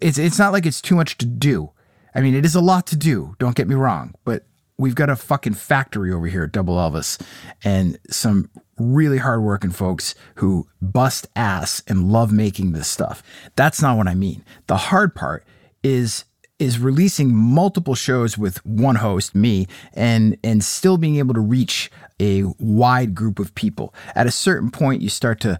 It's, 0.00 0.16
it's 0.16 0.38
not 0.38 0.52
like 0.52 0.64
it's 0.64 0.80
too 0.80 0.96
much 0.96 1.18
to 1.18 1.26
do. 1.26 1.72
I 2.14 2.20
mean, 2.20 2.34
it 2.34 2.44
is 2.44 2.54
a 2.54 2.60
lot 2.60 2.86
to 2.88 2.96
do, 2.96 3.34
don't 3.38 3.56
get 3.56 3.68
me 3.68 3.74
wrong, 3.74 4.14
but 4.24 4.44
we've 4.78 4.94
got 4.94 5.10
a 5.10 5.16
fucking 5.16 5.54
factory 5.54 6.12
over 6.12 6.26
here 6.26 6.44
at 6.44 6.52
Double 6.52 6.76
Elvis 6.76 7.20
and 7.64 7.98
some 8.10 8.50
really 8.78 9.18
hardworking 9.18 9.70
folks 9.70 10.14
who 10.36 10.66
bust 10.80 11.26
ass 11.36 11.82
and 11.86 12.10
love 12.10 12.32
making 12.32 12.72
this 12.72 12.88
stuff. 12.88 13.22
That's 13.56 13.80
not 13.80 13.96
what 13.96 14.08
I 14.08 14.14
mean. 14.14 14.44
The 14.66 14.76
hard 14.76 15.14
part 15.14 15.44
is 15.82 16.24
is 16.58 16.78
releasing 16.78 17.34
multiple 17.34 17.96
shows 17.96 18.38
with 18.38 18.64
one 18.64 18.96
host, 18.96 19.34
me, 19.34 19.66
and 19.94 20.36
and 20.44 20.62
still 20.62 20.96
being 20.96 21.16
able 21.16 21.34
to 21.34 21.40
reach 21.40 21.90
a 22.20 22.44
wide 22.58 23.14
group 23.14 23.38
of 23.38 23.54
people. 23.54 23.92
At 24.14 24.26
a 24.26 24.30
certain 24.30 24.70
point, 24.70 25.02
you 25.02 25.08
start 25.08 25.40
to 25.40 25.58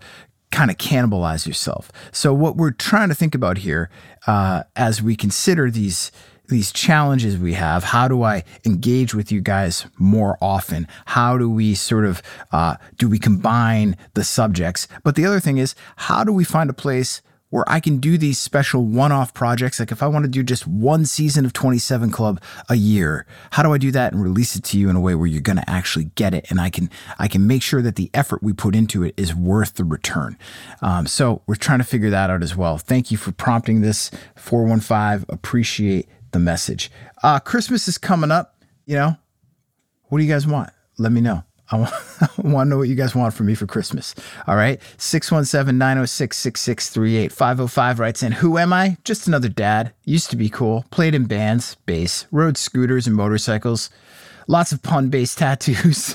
kind 0.52 0.70
of 0.70 0.76
cannibalize 0.76 1.46
yourself. 1.46 1.90
So 2.12 2.32
what 2.32 2.56
we're 2.56 2.70
trying 2.70 3.08
to 3.08 3.14
think 3.14 3.34
about 3.34 3.58
here, 3.58 3.90
uh, 4.26 4.62
as 4.76 5.02
we 5.02 5.16
consider 5.16 5.70
these 5.70 6.12
these 6.48 6.72
challenges 6.72 7.38
we 7.38 7.54
have, 7.54 7.82
how 7.82 8.08
do 8.08 8.22
I 8.24 8.44
engage 8.66 9.14
with 9.14 9.32
you 9.32 9.40
guys 9.40 9.86
more 9.96 10.36
often? 10.42 10.86
How 11.06 11.38
do 11.38 11.48
we 11.48 11.74
sort 11.74 12.04
of 12.04 12.22
uh, 12.50 12.76
do 12.98 13.08
we 13.08 13.18
combine 13.18 13.96
the 14.14 14.22
subjects? 14.22 14.86
But 15.02 15.16
the 15.16 15.24
other 15.24 15.40
thing 15.40 15.56
is, 15.56 15.74
how 15.96 16.24
do 16.24 16.32
we 16.32 16.44
find 16.44 16.68
a 16.68 16.74
place 16.74 17.22
where 17.52 17.70
I 17.70 17.80
can 17.80 17.98
do 17.98 18.16
these 18.16 18.38
special 18.38 18.82
one 18.82 19.12
off 19.12 19.34
projects. 19.34 19.78
Like 19.78 19.92
if 19.92 20.02
I 20.02 20.06
want 20.06 20.24
to 20.24 20.30
do 20.30 20.42
just 20.42 20.66
one 20.66 21.04
season 21.04 21.44
of 21.44 21.52
27 21.52 22.10
Club 22.10 22.42
a 22.70 22.76
year, 22.76 23.26
how 23.50 23.62
do 23.62 23.74
I 23.74 23.78
do 23.78 23.90
that 23.90 24.14
and 24.14 24.22
release 24.22 24.56
it 24.56 24.64
to 24.64 24.78
you 24.78 24.88
in 24.88 24.96
a 24.96 25.00
way 25.00 25.14
where 25.14 25.26
you're 25.26 25.42
going 25.42 25.58
to 25.58 25.70
actually 25.70 26.06
get 26.14 26.32
it? 26.32 26.46
And 26.48 26.58
I 26.58 26.70
can, 26.70 26.88
I 27.18 27.28
can 27.28 27.46
make 27.46 27.62
sure 27.62 27.82
that 27.82 27.96
the 27.96 28.10
effort 28.14 28.42
we 28.42 28.54
put 28.54 28.74
into 28.74 29.04
it 29.04 29.12
is 29.18 29.34
worth 29.34 29.74
the 29.74 29.84
return. 29.84 30.38
Um, 30.80 31.06
so 31.06 31.42
we're 31.46 31.56
trying 31.56 31.80
to 31.80 31.84
figure 31.84 32.08
that 32.08 32.30
out 32.30 32.42
as 32.42 32.56
well. 32.56 32.78
Thank 32.78 33.10
you 33.10 33.18
for 33.18 33.32
prompting 33.32 33.82
this 33.82 34.10
415. 34.36 35.26
Appreciate 35.28 36.08
the 36.30 36.38
message. 36.38 36.90
Uh, 37.22 37.38
Christmas 37.38 37.86
is 37.86 37.98
coming 37.98 38.30
up. 38.30 38.64
You 38.86 38.96
know, 38.96 39.16
what 40.04 40.18
do 40.18 40.24
you 40.24 40.32
guys 40.32 40.46
want? 40.46 40.70
Let 40.96 41.12
me 41.12 41.20
know. 41.20 41.44
I 41.72 41.76
want, 42.38 42.66
to 42.66 42.70
know 42.70 42.78
what 42.78 42.88
you 42.88 42.94
guys 42.94 43.14
want 43.14 43.34
from 43.34 43.46
me 43.46 43.54
for 43.54 43.66
Christmas. 43.66 44.14
All 44.46 44.56
right. 44.56 44.80
617 44.98 45.76
906 45.76 46.36
6638. 46.36 47.32
505 47.32 47.98
writes 47.98 48.22
in 48.22 48.32
Who 48.32 48.58
am 48.58 48.72
I? 48.72 48.98
Just 49.04 49.26
another 49.26 49.48
dad. 49.48 49.92
Used 50.04 50.30
to 50.30 50.36
be 50.36 50.48
cool. 50.48 50.84
Played 50.90 51.14
in 51.14 51.24
bands, 51.24 51.76
bass, 51.86 52.26
rode 52.30 52.56
scooters 52.56 53.06
and 53.06 53.16
motorcycles. 53.16 53.90
Lots 54.46 54.72
of 54.72 54.82
pun 54.82 55.08
based 55.08 55.38
tattoos. 55.38 56.14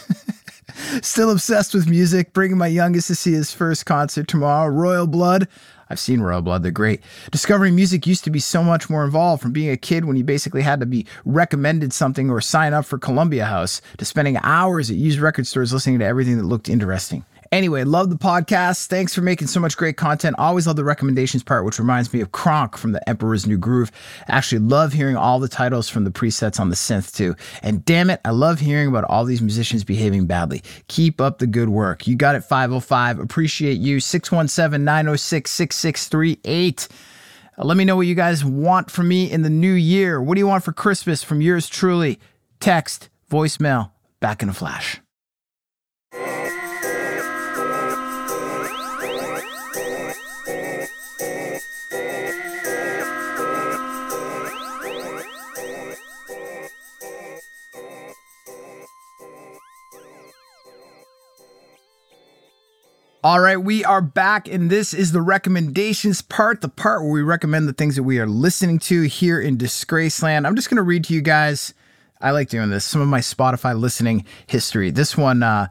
Still 1.02 1.32
obsessed 1.32 1.74
with 1.74 1.90
music. 1.90 2.34
Bringing 2.34 2.58
my 2.58 2.68
youngest 2.68 3.08
to 3.08 3.16
see 3.16 3.34
his 3.34 3.52
first 3.52 3.86
concert 3.86 4.28
tomorrow. 4.28 4.70
Royal 4.70 5.08
Blood. 5.08 5.48
I've 5.90 6.00
seen 6.00 6.22
Royal 6.22 6.42
Blood, 6.42 6.64
they're 6.64 6.72
great. 6.72 7.02
Discovering 7.32 7.76
music 7.76 8.06
used 8.06 8.24
to 8.26 8.30
be 8.30 8.40
so 8.40 8.64
much 8.64 8.90
more 8.90 9.06
involved 9.06 9.42
from 9.42 9.54
being 9.54 9.70
a 9.70 9.78
kid 9.78 10.06
when 10.06 10.18
you 10.18 10.24
basically 10.24 10.62
had 10.62 10.80
to 10.80 10.86
be 10.86 11.06
recommended 11.26 11.94
something 11.94 12.30
or 12.30 12.42
sign 12.42 12.74
up 12.74 12.86
for 12.86 12.98
Columbia 12.98 13.46
House 13.46 13.82
to 13.98 14.06
spending 14.06 14.38
hours 14.44 14.90
at 14.90 14.98
used 14.98 15.20
record 15.20 15.48
stores 15.48 15.74
listening 15.74 16.00
to 16.00 16.06
everything 16.06 16.38
that 16.38 16.46
looked 16.46 16.70
interesting. 16.70 17.24
Anyway, 17.52 17.84
love 17.84 18.10
the 18.10 18.18
podcast. 18.18 18.88
Thanks 18.88 19.14
for 19.14 19.22
making 19.22 19.48
so 19.48 19.60
much 19.60 19.78
great 19.78 19.98
content. 19.98 20.36
Always 20.38 20.68
love 20.68 20.76
the 20.76 20.84
recommendations 20.84 21.44
part, 21.44 21.66
which 21.66 21.80
reminds 21.80 22.14
me 22.14 22.22
of 22.22 22.32
Kronk 22.32 22.78
from 22.78 22.92
the 22.92 23.10
Emperor's 23.10 23.48
New 23.48 23.58
Groove. 23.58 23.92
Actually, 24.28 24.60
love 24.60 24.94
hearing 24.94 25.16
all 25.16 25.40
the 25.40 25.48
titles 25.48 25.90
from 25.90 26.04
the 26.04 26.12
presets 26.12 26.60
on 26.60 26.70
the 26.70 26.76
synth 26.76 27.16
too. 27.16 27.36
And 27.62 27.84
damn 27.86 28.10
it, 28.10 28.22
I 28.26 28.32
love 28.32 28.60
hearing 28.60 28.88
about 28.88 29.06
all 29.06 29.26
these 29.26 29.42
musicians 29.42 29.84
behaving 29.84 30.26
badly. 30.26 30.62
Keep 30.88 31.22
up 31.22 31.40
the 31.40 31.48
good 31.48 31.70
work. 31.70 32.08
You 32.08 32.16
got 32.16 32.36
it, 32.36 32.42
505. 32.42 33.20
Appreciate 33.20 33.78
you. 33.78 34.00
617 34.00 34.84
906 34.84 35.52
6638. 35.52 36.88
Uh, 37.58 37.66
let 37.66 37.78
me 37.78 37.86
know 37.86 37.96
what 37.96 38.08
you 38.08 38.16
guys 38.16 38.46
want 38.46 38.92
from 38.92 39.08
me 39.08 39.32
in 39.32 39.42
the 39.42 39.50
new 39.50 39.74
year. 39.74 40.22
What 40.22 40.36
do 40.36 40.40
you 40.40 40.48
want 40.48 40.64
for 40.64 40.74
Christmas 40.74 41.24
from 41.24 41.42
yours 41.42 41.68
truly? 41.68 42.20
Text, 42.60 43.10
voicemail, 43.30 43.92
back 44.20 44.42
in 44.42 44.50
a 44.50 44.54
flash. 44.54 45.00
All 63.24 63.40
right, 63.40 63.58
we 63.58 63.84
are 63.84 64.02
back, 64.02 64.48
and 64.48 64.70
this 64.70 64.94
is 64.94 65.12
the 65.12 65.22
recommendations 65.24 66.22
part, 66.22 66.62
the 66.62 66.70
part 66.70 67.02
where 67.02 67.12
we 67.12 67.24
recommend 67.24 67.68
the 67.68 67.74
things 67.74 67.96
that 67.96 68.04
we 68.04 68.20
are 68.20 68.28
listening 68.28 68.78
to 68.80 69.02
here 69.04 69.42
in 69.42 69.58
Disgraceland. 69.58 70.46
I'm 70.46 70.56
just 70.56 70.70
going 70.70 70.78
to 70.78 70.84
read 70.84 71.04
to 71.06 71.14
you 71.14 71.22
guys. 71.22 71.74
I 72.22 72.32
like 72.32 72.50
doing 72.50 72.70
this. 72.70 72.86
Some 72.86 73.02
of 73.02 73.08
my 73.08 73.20
Spotify 73.20 73.78
listening 73.78 74.24
history. 74.46 74.92
This 74.92 75.18
one, 75.18 75.42
uh, 75.42 75.68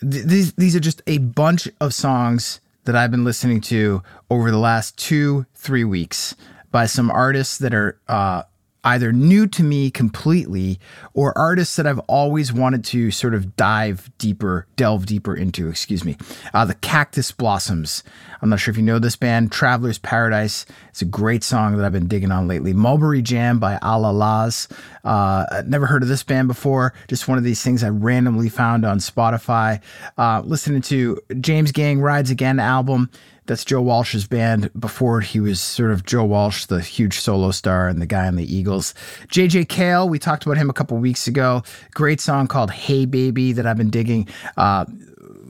th- 0.00 0.24
these 0.24 0.52
these 0.54 0.74
are 0.74 0.80
just 0.80 1.02
a 1.06 1.18
bunch 1.18 1.68
of 1.80 1.92
songs 1.92 2.60
that 2.84 2.96
I've 2.96 3.10
been 3.10 3.24
listening 3.24 3.60
to 3.62 4.02
over 4.30 4.50
the 4.50 4.58
last 4.58 4.96
two, 4.96 5.44
three 5.54 5.84
weeks. 5.84 6.34
by 6.70 6.86
some 6.86 7.10
artists 7.10 7.58
that 7.58 7.72
are 7.74 7.98
uh, 8.08 8.42
either 8.88 9.12
new 9.12 9.46
to 9.46 9.62
me 9.62 9.90
completely 9.90 10.80
or 11.12 11.36
artists 11.36 11.76
that 11.76 11.86
I've 11.86 11.98
always 12.00 12.52
wanted 12.52 12.84
to 12.86 13.10
sort 13.10 13.34
of 13.34 13.54
dive 13.54 14.10
deeper, 14.16 14.66
delve 14.76 15.04
deeper 15.04 15.34
into, 15.34 15.68
excuse 15.68 16.04
me. 16.04 16.16
Uh, 16.54 16.64
the 16.64 16.74
Cactus 16.74 17.30
Blossoms. 17.30 18.02
I'm 18.40 18.48
not 18.48 18.60
sure 18.60 18.72
if 18.72 18.78
you 18.78 18.82
know 18.82 18.98
this 18.98 19.16
band, 19.16 19.52
Traveler's 19.52 19.98
Paradise. 19.98 20.64
It's 20.88 21.02
a 21.02 21.04
great 21.04 21.44
song 21.44 21.76
that 21.76 21.84
I've 21.84 21.92
been 21.92 22.08
digging 22.08 22.32
on 22.32 22.48
lately. 22.48 22.72
Mulberry 22.72 23.20
Jam 23.20 23.58
by 23.58 23.76
Allah-Las. 23.82 24.68
Uh, 25.04 25.62
never 25.66 25.86
heard 25.86 26.02
of 26.02 26.08
this 26.08 26.22
band 26.22 26.48
before. 26.48 26.94
Just 27.08 27.28
one 27.28 27.36
of 27.36 27.44
these 27.44 27.62
things 27.62 27.84
I 27.84 27.90
randomly 27.90 28.48
found 28.48 28.86
on 28.86 28.98
Spotify. 29.00 29.82
Uh, 30.16 30.42
listening 30.44 30.80
to 30.82 31.20
James 31.40 31.72
Gang 31.72 32.00
Rides 32.00 32.30
Again 32.30 32.58
album. 32.58 33.10
That's 33.48 33.64
Joe 33.64 33.80
Walsh's 33.80 34.26
band 34.26 34.70
before 34.78 35.22
he 35.22 35.40
was 35.40 35.58
sort 35.58 35.90
of 35.90 36.04
Joe 36.04 36.24
Walsh, 36.24 36.66
the 36.66 36.82
huge 36.82 37.18
solo 37.18 37.50
star 37.50 37.88
and 37.88 38.00
the 38.00 38.06
guy 38.06 38.26
on 38.26 38.36
the 38.36 38.54
Eagles. 38.54 38.92
JJ 39.28 39.70
Cale, 39.70 40.06
we 40.06 40.18
talked 40.18 40.44
about 40.44 40.58
him 40.58 40.68
a 40.68 40.74
couple 40.74 40.98
weeks 40.98 41.26
ago. 41.26 41.62
Great 41.94 42.20
song 42.20 42.46
called 42.46 42.70
Hey 42.70 43.06
Baby 43.06 43.52
that 43.52 43.66
I've 43.66 43.78
been 43.78 43.88
digging. 43.88 44.28
Uh, 44.58 44.84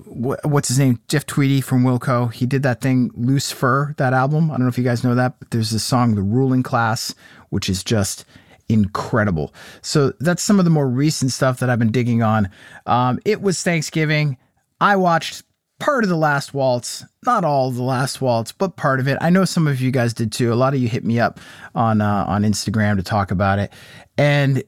what's 0.06 0.68
his 0.68 0.78
name? 0.78 1.00
Jeff 1.08 1.26
Tweedy 1.26 1.60
from 1.60 1.82
Wilco. 1.82 2.32
He 2.32 2.46
did 2.46 2.62
that 2.62 2.80
thing, 2.80 3.10
Loose 3.14 3.50
Fur, 3.50 3.94
that 3.98 4.12
album. 4.12 4.50
I 4.50 4.54
don't 4.54 4.62
know 4.62 4.68
if 4.68 4.78
you 4.78 4.84
guys 4.84 5.02
know 5.02 5.16
that, 5.16 5.38
but 5.40 5.50
there's 5.50 5.70
this 5.70 5.84
song, 5.84 6.14
The 6.14 6.22
Ruling 6.22 6.62
Class, 6.62 7.14
which 7.50 7.68
is 7.68 7.82
just 7.82 8.24
incredible. 8.68 9.52
So 9.82 10.12
that's 10.20 10.42
some 10.42 10.60
of 10.60 10.64
the 10.64 10.70
more 10.70 10.88
recent 10.88 11.32
stuff 11.32 11.58
that 11.58 11.68
I've 11.68 11.78
been 11.80 11.92
digging 11.92 12.22
on. 12.22 12.48
Um, 12.86 13.18
it 13.24 13.42
was 13.42 13.62
Thanksgiving. 13.62 14.36
I 14.80 14.96
watched 14.96 15.42
part 15.78 16.04
of 16.04 16.10
the 16.10 16.16
last 16.16 16.54
waltz, 16.54 17.04
not 17.24 17.44
all 17.44 17.70
the 17.70 17.82
last 17.82 18.20
waltz, 18.20 18.52
but 18.52 18.76
part 18.76 19.00
of 19.00 19.08
it. 19.08 19.18
I 19.20 19.30
know 19.30 19.44
some 19.44 19.66
of 19.66 19.80
you 19.80 19.90
guys 19.90 20.12
did 20.12 20.32
too. 20.32 20.52
A 20.52 20.56
lot 20.56 20.74
of 20.74 20.80
you 20.80 20.88
hit 20.88 21.04
me 21.04 21.20
up 21.20 21.40
on 21.74 22.00
uh, 22.00 22.24
on 22.26 22.42
Instagram 22.42 22.96
to 22.96 23.02
talk 23.02 23.30
about 23.30 23.58
it, 23.58 23.72
and 24.16 24.62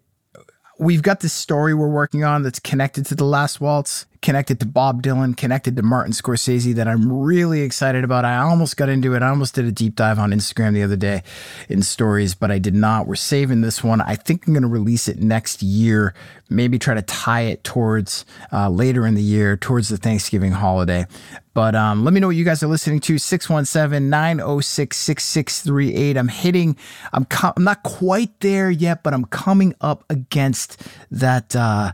we've 0.79 1.03
got 1.03 1.21
this 1.21 1.33
story 1.33 1.75
we're 1.75 1.89
working 1.89 2.25
on 2.25 2.43
that's 2.43 2.61
connected 2.61 3.07
to 3.07 3.15
the 3.15 3.25
last 3.25 3.61
waltz 3.61 4.07
connected 4.23 4.61
to 4.61 4.67
Bob 4.67 5.03
Dylan, 5.03 5.37
connected 5.37 5.77
to 5.77 5.83
Martin 5.83 6.13
Scorsese 6.13 6.75
that 6.75 6.87
I'm 6.87 7.11
really 7.11 7.63
excited 7.63 8.05
about. 8.05 8.25
I 8.25 8.37
almost 8.37 8.77
got 8.77 8.89
into 8.89 9.15
it. 9.15 9.23
I 9.23 9.29
almost 9.29 9.55
did 9.55 9.65
a 9.65 9.73
deep 9.73 9.97
dive 9.97 10.19
on 10.19 10.31
Instagram 10.31 10.75
the 10.75 10.83
other 10.83 10.97
day 10.97 11.23
in 11.69 11.83
stories, 11.83 12.35
but 12.35 12.51
I 12.51 12.59
did 12.59 12.75
not. 12.75 13.07
We're 13.07 13.15
saving 13.15 13.63
this 13.63 13.83
one. 13.83 14.01
I 14.03 14.17
think 14.17 14.47
I'm 14.47 14.53
going 14.53 14.63
to 14.63 14.69
release 14.69 15.09
it 15.09 15.21
next 15.21 15.63
year, 15.63 16.15
maybe 16.51 16.79
try 16.79 16.95
to 16.95 17.03
tie 17.03 17.43
it 17.43 17.65
towards 17.65 18.27
uh, 18.53 18.69
later 18.69 19.07
in 19.07 19.15
the 19.15 19.23
year, 19.23 19.57
towards 19.57 19.89
the 19.89 19.97
Thanksgiving 19.97 20.53
holiday. 20.53 21.07
But 21.55 21.75
um, 21.75 22.05
let 22.05 22.13
me 22.13 22.21
know 22.21 22.29
what 22.29 22.37
you 22.37 22.45
guys 22.45 22.63
are 22.63 22.69
listening 22.69 23.01
to 23.01 23.19
617 23.19 24.09
906 24.09 24.97
6638. 24.97 26.17
I'm 26.17 26.29
hitting, 26.29 26.77
I'm, 27.13 27.25
co- 27.25 27.53
I'm 27.57 27.65
not 27.65 27.83
quite 27.83 28.39
there 28.41 28.71
yet, 28.71 29.03
but 29.03 29.15
I'm 29.15 29.25
coming 29.25 29.75
up 29.81 30.05
against 30.11 30.83
that. 31.11 31.57
Uh, 31.57 31.93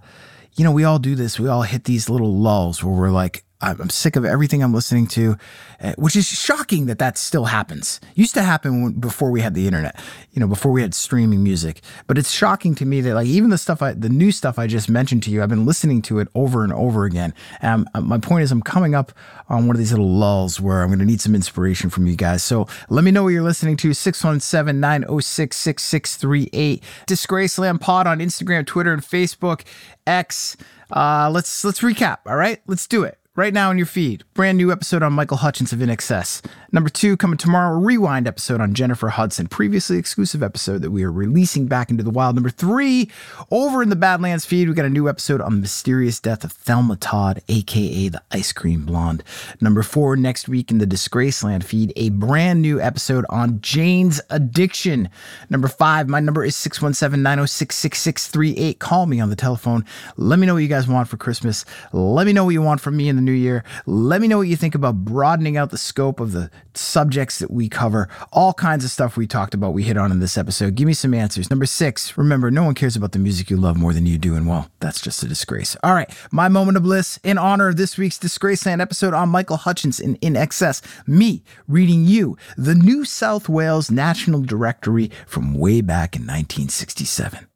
you 0.56 0.64
know, 0.64 0.72
we 0.72 0.84
all 0.84 0.98
do 0.98 1.14
this. 1.14 1.38
We 1.38 1.48
all 1.48 1.62
hit 1.62 1.84
these 1.84 2.08
little 2.08 2.34
lulls 2.34 2.82
where 2.82 2.94
we're 2.94 3.10
like, 3.10 3.44
I'm 3.60 3.88
sick 3.88 4.16
of 4.16 4.24
everything 4.26 4.62
I'm 4.62 4.74
listening 4.74 5.06
to, 5.08 5.36
eh, 5.80 5.94
which 5.96 6.14
is 6.14 6.26
shocking 6.26 6.86
that 6.86 6.98
that 6.98 7.16
still 7.16 7.46
happens. 7.46 8.00
Used 8.14 8.34
to 8.34 8.42
happen 8.42 8.92
before 8.92 9.30
we 9.30 9.40
had 9.40 9.54
the 9.54 9.66
internet, 9.66 9.98
you 10.32 10.40
know, 10.40 10.46
before 10.46 10.72
we 10.72 10.82
had 10.82 10.94
streaming 10.94 11.42
music. 11.42 11.80
But 12.06 12.18
it's 12.18 12.30
shocking 12.30 12.74
to 12.74 12.84
me 12.84 13.00
that 13.00 13.14
like 13.14 13.26
even 13.26 13.48
the 13.48 13.56
stuff 13.56 13.80
I, 13.80 13.94
the 13.94 14.10
new 14.10 14.30
stuff 14.30 14.58
I 14.58 14.66
just 14.66 14.90
mentioned 14.90 15.22
to 15.24 15.30
you, 15.30 15.42
I've 15.42 15.48
been 15.48 15.64
listening 15.64 16.02
to 16.02 16.18
it 16.18 16.28
over 16.34 16.64
and 16.64 16.72
over 16.72 17.06
again. 17.06 17.32
And 17.62 17.88
uh, 17.94 18.02
my 18.02 18.18
point 18.18 18.42
is, 18.42 18.52
I'm 18.52 18.60
coming 18.60 18.94
up 18.94 19.12
on 19.48 19.66
one 19.66 19.74
of 19.74 19.78
these 19.78 19.92
little 19.92 20.10
lulls 20.10 20.60
where 20.60 20.82
I'm 20.82 20.88
going 20.88 20.98
to 20.98 21.06
need 21.06 21.22
some 21.22 21.34
inspiration 21.34 21.88
from 21.88 22.06
you 22.06 22.14
guys. 22.14 22.44
So 22.44 22.68
let 22.90 23.04
me 23.04 23.10
know 23.10 23.22
what 23.22 23.30
you're 23.30 23.42
listening 23.42 23.78
to. 23.78 23.94
617 23.94 24.78
906 24.78 25.56
6638. 25.56 26.82
Disgraceland 27.06 27.80
Pod 27.80 28.06
on 28.06 28.18
Instagram, 28.18 28.66
Twitter, 28.66 28.92
and 28.92 29.02
Facebook. 29.02 29.62
X. 30.06 30.58
Uh, 30.90 31.30
let's 31.32 31.64
let's 31.64 31.80
recap. 31.80 32.18
All 32.26 32.36
right, 32.36 32.60
let's 32.66 32.86
do 32.86 33.02
it 33.02 33.18
right 33.36 33.52
now 33.52 33.70
in 33.70 33.76
your 33.76 33.86
feed. 33.86 34.24
Brand 34.32 34.56
new 34.56 34.72
episode 34.72 35.02
on 35.02 35.12
Michael 35.12 35.36
Hutchence 35.36 35.72
of 35.72 35.78
INXS. 35.78 36.42
Number 36.72 36.88
two, 36.88 37.16
coming 37.16 37.36
tomorrow, 37.36 37.76
a 37.76 37.78
rewind 37.78 38.26
episode 38.26 38.60
on 38.60 38.74
Jennifer 38.74 39.08
Hudson, 39.08 39.46
previously 39.46 39.98
exclusive 39.98 40.42
episode 40.42 40.82
that 40.82 40.90
we 40.90 41.04
are 41.04 41.12
releasing 41.12 41.66
back 41.66 41.90
into 41.90 42.02
the 42.02 42.10
wild. 42.10 42.34
Number 42.34 42.50
three, 42.50 43.10
over 43.50 43.82
in 43.82 43.90
the 43.90 43.96
Badlands 43.96 44.46
feed, 44.46 44.68
we 44.68 44.74
got 44.74 44.86
a 44.86 44.90
new 44.90 45.08
episode 45.08 45.40
on 45.40 45.54
the 45.54 45.60
mysterious 45.60 46.18
death 46.18 46.44
of 46.44 46.52
Thelma 46.52 46.96
Todd, 46.96 47.42
aka 47.48 48.08
the 48.08 48.22
Ice 48.32 48.52
Cream 48.52 48.84
Blonde. 48.84 49.22
Number 49.60 49.82
four, 49.82 50.16
next 50.16 50.48
week 50.48 50.70
in 50.70 50.78
the 50.78 50.86
Disgraceland 50.86 51.62
feed, 51.62 51.92
a 51.96 52.08
brand 52.10 52.62
new 52.62 52.80
episode 52.80 53.26
on 53.28 53.60
Jane's 53.60 54.20
addiction. 54.30 55.08
Number 55.50 55.68
five, 55.68 56.08
my 56.08 56.20
number 56.20 56.42
is 56.42 56.56
617 56.56 57.22
906 57.22 57.76
6638. 57.76 58.78
Call 58.78 59.06
me 59.06 59.20
on 59.20 59.30
the 59.30 59.36
telephone. 59.36 59.84
Let 60.16 60.38
me 60.38 60.46
know 60.46 60.54
what 60.54 60.62
you 60.62 60.68
guys 60.68 60.88
want 60.88 61.08
for 61.08 61.16
Christmas. 61.16 61.64
Let 61.92 62.26
me 62.26 62.32
know 62.32 62.44
what 62.44 62.50
you 62.50 62.62
want 62.62 62.80
from 62.80 62.96
me 62.96 63.08
in 63.08 63.16
the 63.16 63.25
new 63.26 63.32
year. 63.32 63.62
Let 63.84 64.22
me 64.22 64.28
know 64.28 64.38
what 64.38 64.48
you 64.48 64.56
think 64.56 64.74
about 64.74 65.04
broadening 65.04 65.58
out 65.58 65.70
the 65.70 65.76
scope 65.76 66.20
of 66.20 66.32
the 66.32 66.50
subjects 66.72 67.38
that 67.40 67.50
we 67.50 67.68
cover, 67.68 68.08
all 68.32 68.54
kinds 68.54 68.84
of 68.84 68.90
stuff 68.90 69.16
we 69.16 69.26
talked 69.26 69.52
about, 69.52 69.74
we 69.74 69.82
hit 69.82 69.98
on 69.98 70.10
in 70.10 70.20
this 70.20 70.38
episode. 70.38 70.74
Give 70.74 70.86
me 70.86 70.94
some 70.94 71.12
answers. 71.12 71.50
Number 71.50 71.66
six, 71.66 72.16
remember, 72.16 72.50
no 72.50 72.64
one 72.64 72.74
cares 72.74 72.96
about 72.96 73.12
the 73.12 73.18
music 73.18 73.50
you 73.50 73.58
love 73.58 73.76
more 73.76 73.92
than 73.92 74.06
you 74.06 74.16
do, 74.16 74.34
and 74.34 74.46
well, 74.46 74.70
that's 74.80 75.00
just 75.02 75.22
a 75.22 75.28
disgrace. 75.28 75.76
All 75.82 75.92
right, 75.92 76.10
my 76.30 76.48
moment 76.48 76.78
of 76.78 76.84
bliss 76.84 77.18
in 77.22 77.36
honor 77.36 77.68
of 77.68 77.76
this 77.76 77.98
week's 77.98 78.18
Disgraceland 78.18 78.80
episode 78.80 79.12
on 79.12 79.28
Michael 79.28 79.58
Hutchence 79.58 80.00
in 80.00 80.16
INXS. 80.16 80.80
Me 81.06 81.42
reading 81.68 82.04
you 82.06 82.38
the 82.56 82.74
New 82.74 83.04
South 83.04 83.48
Wales 83.48 83.90
National 83.90 84.40
Directory 84.40 85.10
from 85.26 85.54
way 85.54 85.80
back 85.80 86.16
in 86.16 86.22
1967. 86.22 87.46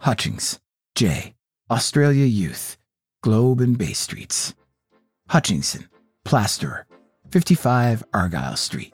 Hutchings, 0.00 0.58
J. 0.96 1.34
Australia 1.70 2.24
Youth, 2.24 2.76
Globe 3.22 3.60
and 3.60 3.78
Bay 3.78 3.92
Streets. 3.92 4.52
Hutchinson, 5.28 5.88
Plasterer, 6.24 6.86
55 7.30 8.02
Argyle 8.12 8.56
Street. 8.56 8.92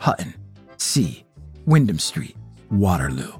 Hutton, 0.00 0.32
C. 0.78 1.26
Wyndham 1.66 1.98
Street, 1.98 2.36
Waterloo. 2.70 3.32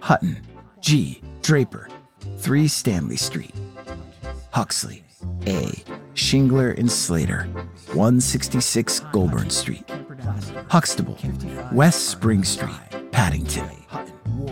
Hutton, 0.00 0.40
G. 0.80 1.20
Draper, 1.42 1.88
3 2.38 2.68
Stanley 2.68 3.16
Street. 3.16 3.54
Huxley, 4.52 5.02
A. 5.48 5.82
Shingler 6.14 6.78
and 6.78 6.90
Slater, 6.90 7.48
166 7.94 9.00
Goulburn 9.10 9.50
Street. 9.50 9.82
Huxtable, 10.70 11.18
West 11.72 12.08
Spring 12.10 12.44
Street, 12.44 13.10
Paddington. 13.10 13.68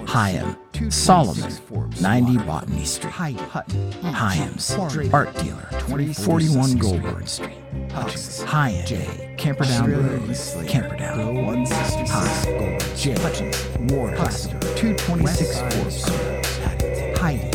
Hyam, 0.07 0.59
Solomon, 0.91 1.53
90 2.01 2.39
Botany 2.39 2.85
Street. 2.85 3.13
Hyams, 3.13 4.71
Art 5.13 5.35
Dealer, 5.37 5.69
2041 5.73 6.77
Goulburn 6.79 7.27
Street. 7.27 7.59
Hyam, 7.91 8.87
J, 8.87 9.35
Camperdown 9.39 9.91
Road, 9.91 10.37
Camperdown, 10.69 11.45
1 11.47 11.67
High, 11.67 12.79
J, 12.95 13.15
Hutchins, 13.21 13.57
Ward, 13.93 14.17
Cluster, 14.17 14.59
226 14.77 15.61
Forbes 15.61 16.03
Street. 16.05 17.17
Heidi, 17.19 17.47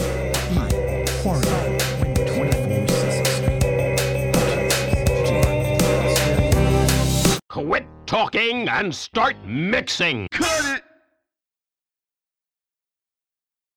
E, 0.51 0.55
Horror, 1.21 1.41
24 2.25 2.87
Street. 2.87 3.61
Quit 7.49 7.85
talking 8.05 8.67
and 8.69 8.93
start 8.93 9.35
mixing. 9.45 10.27
Cut 10.31 10.77
it! 10.77 10.90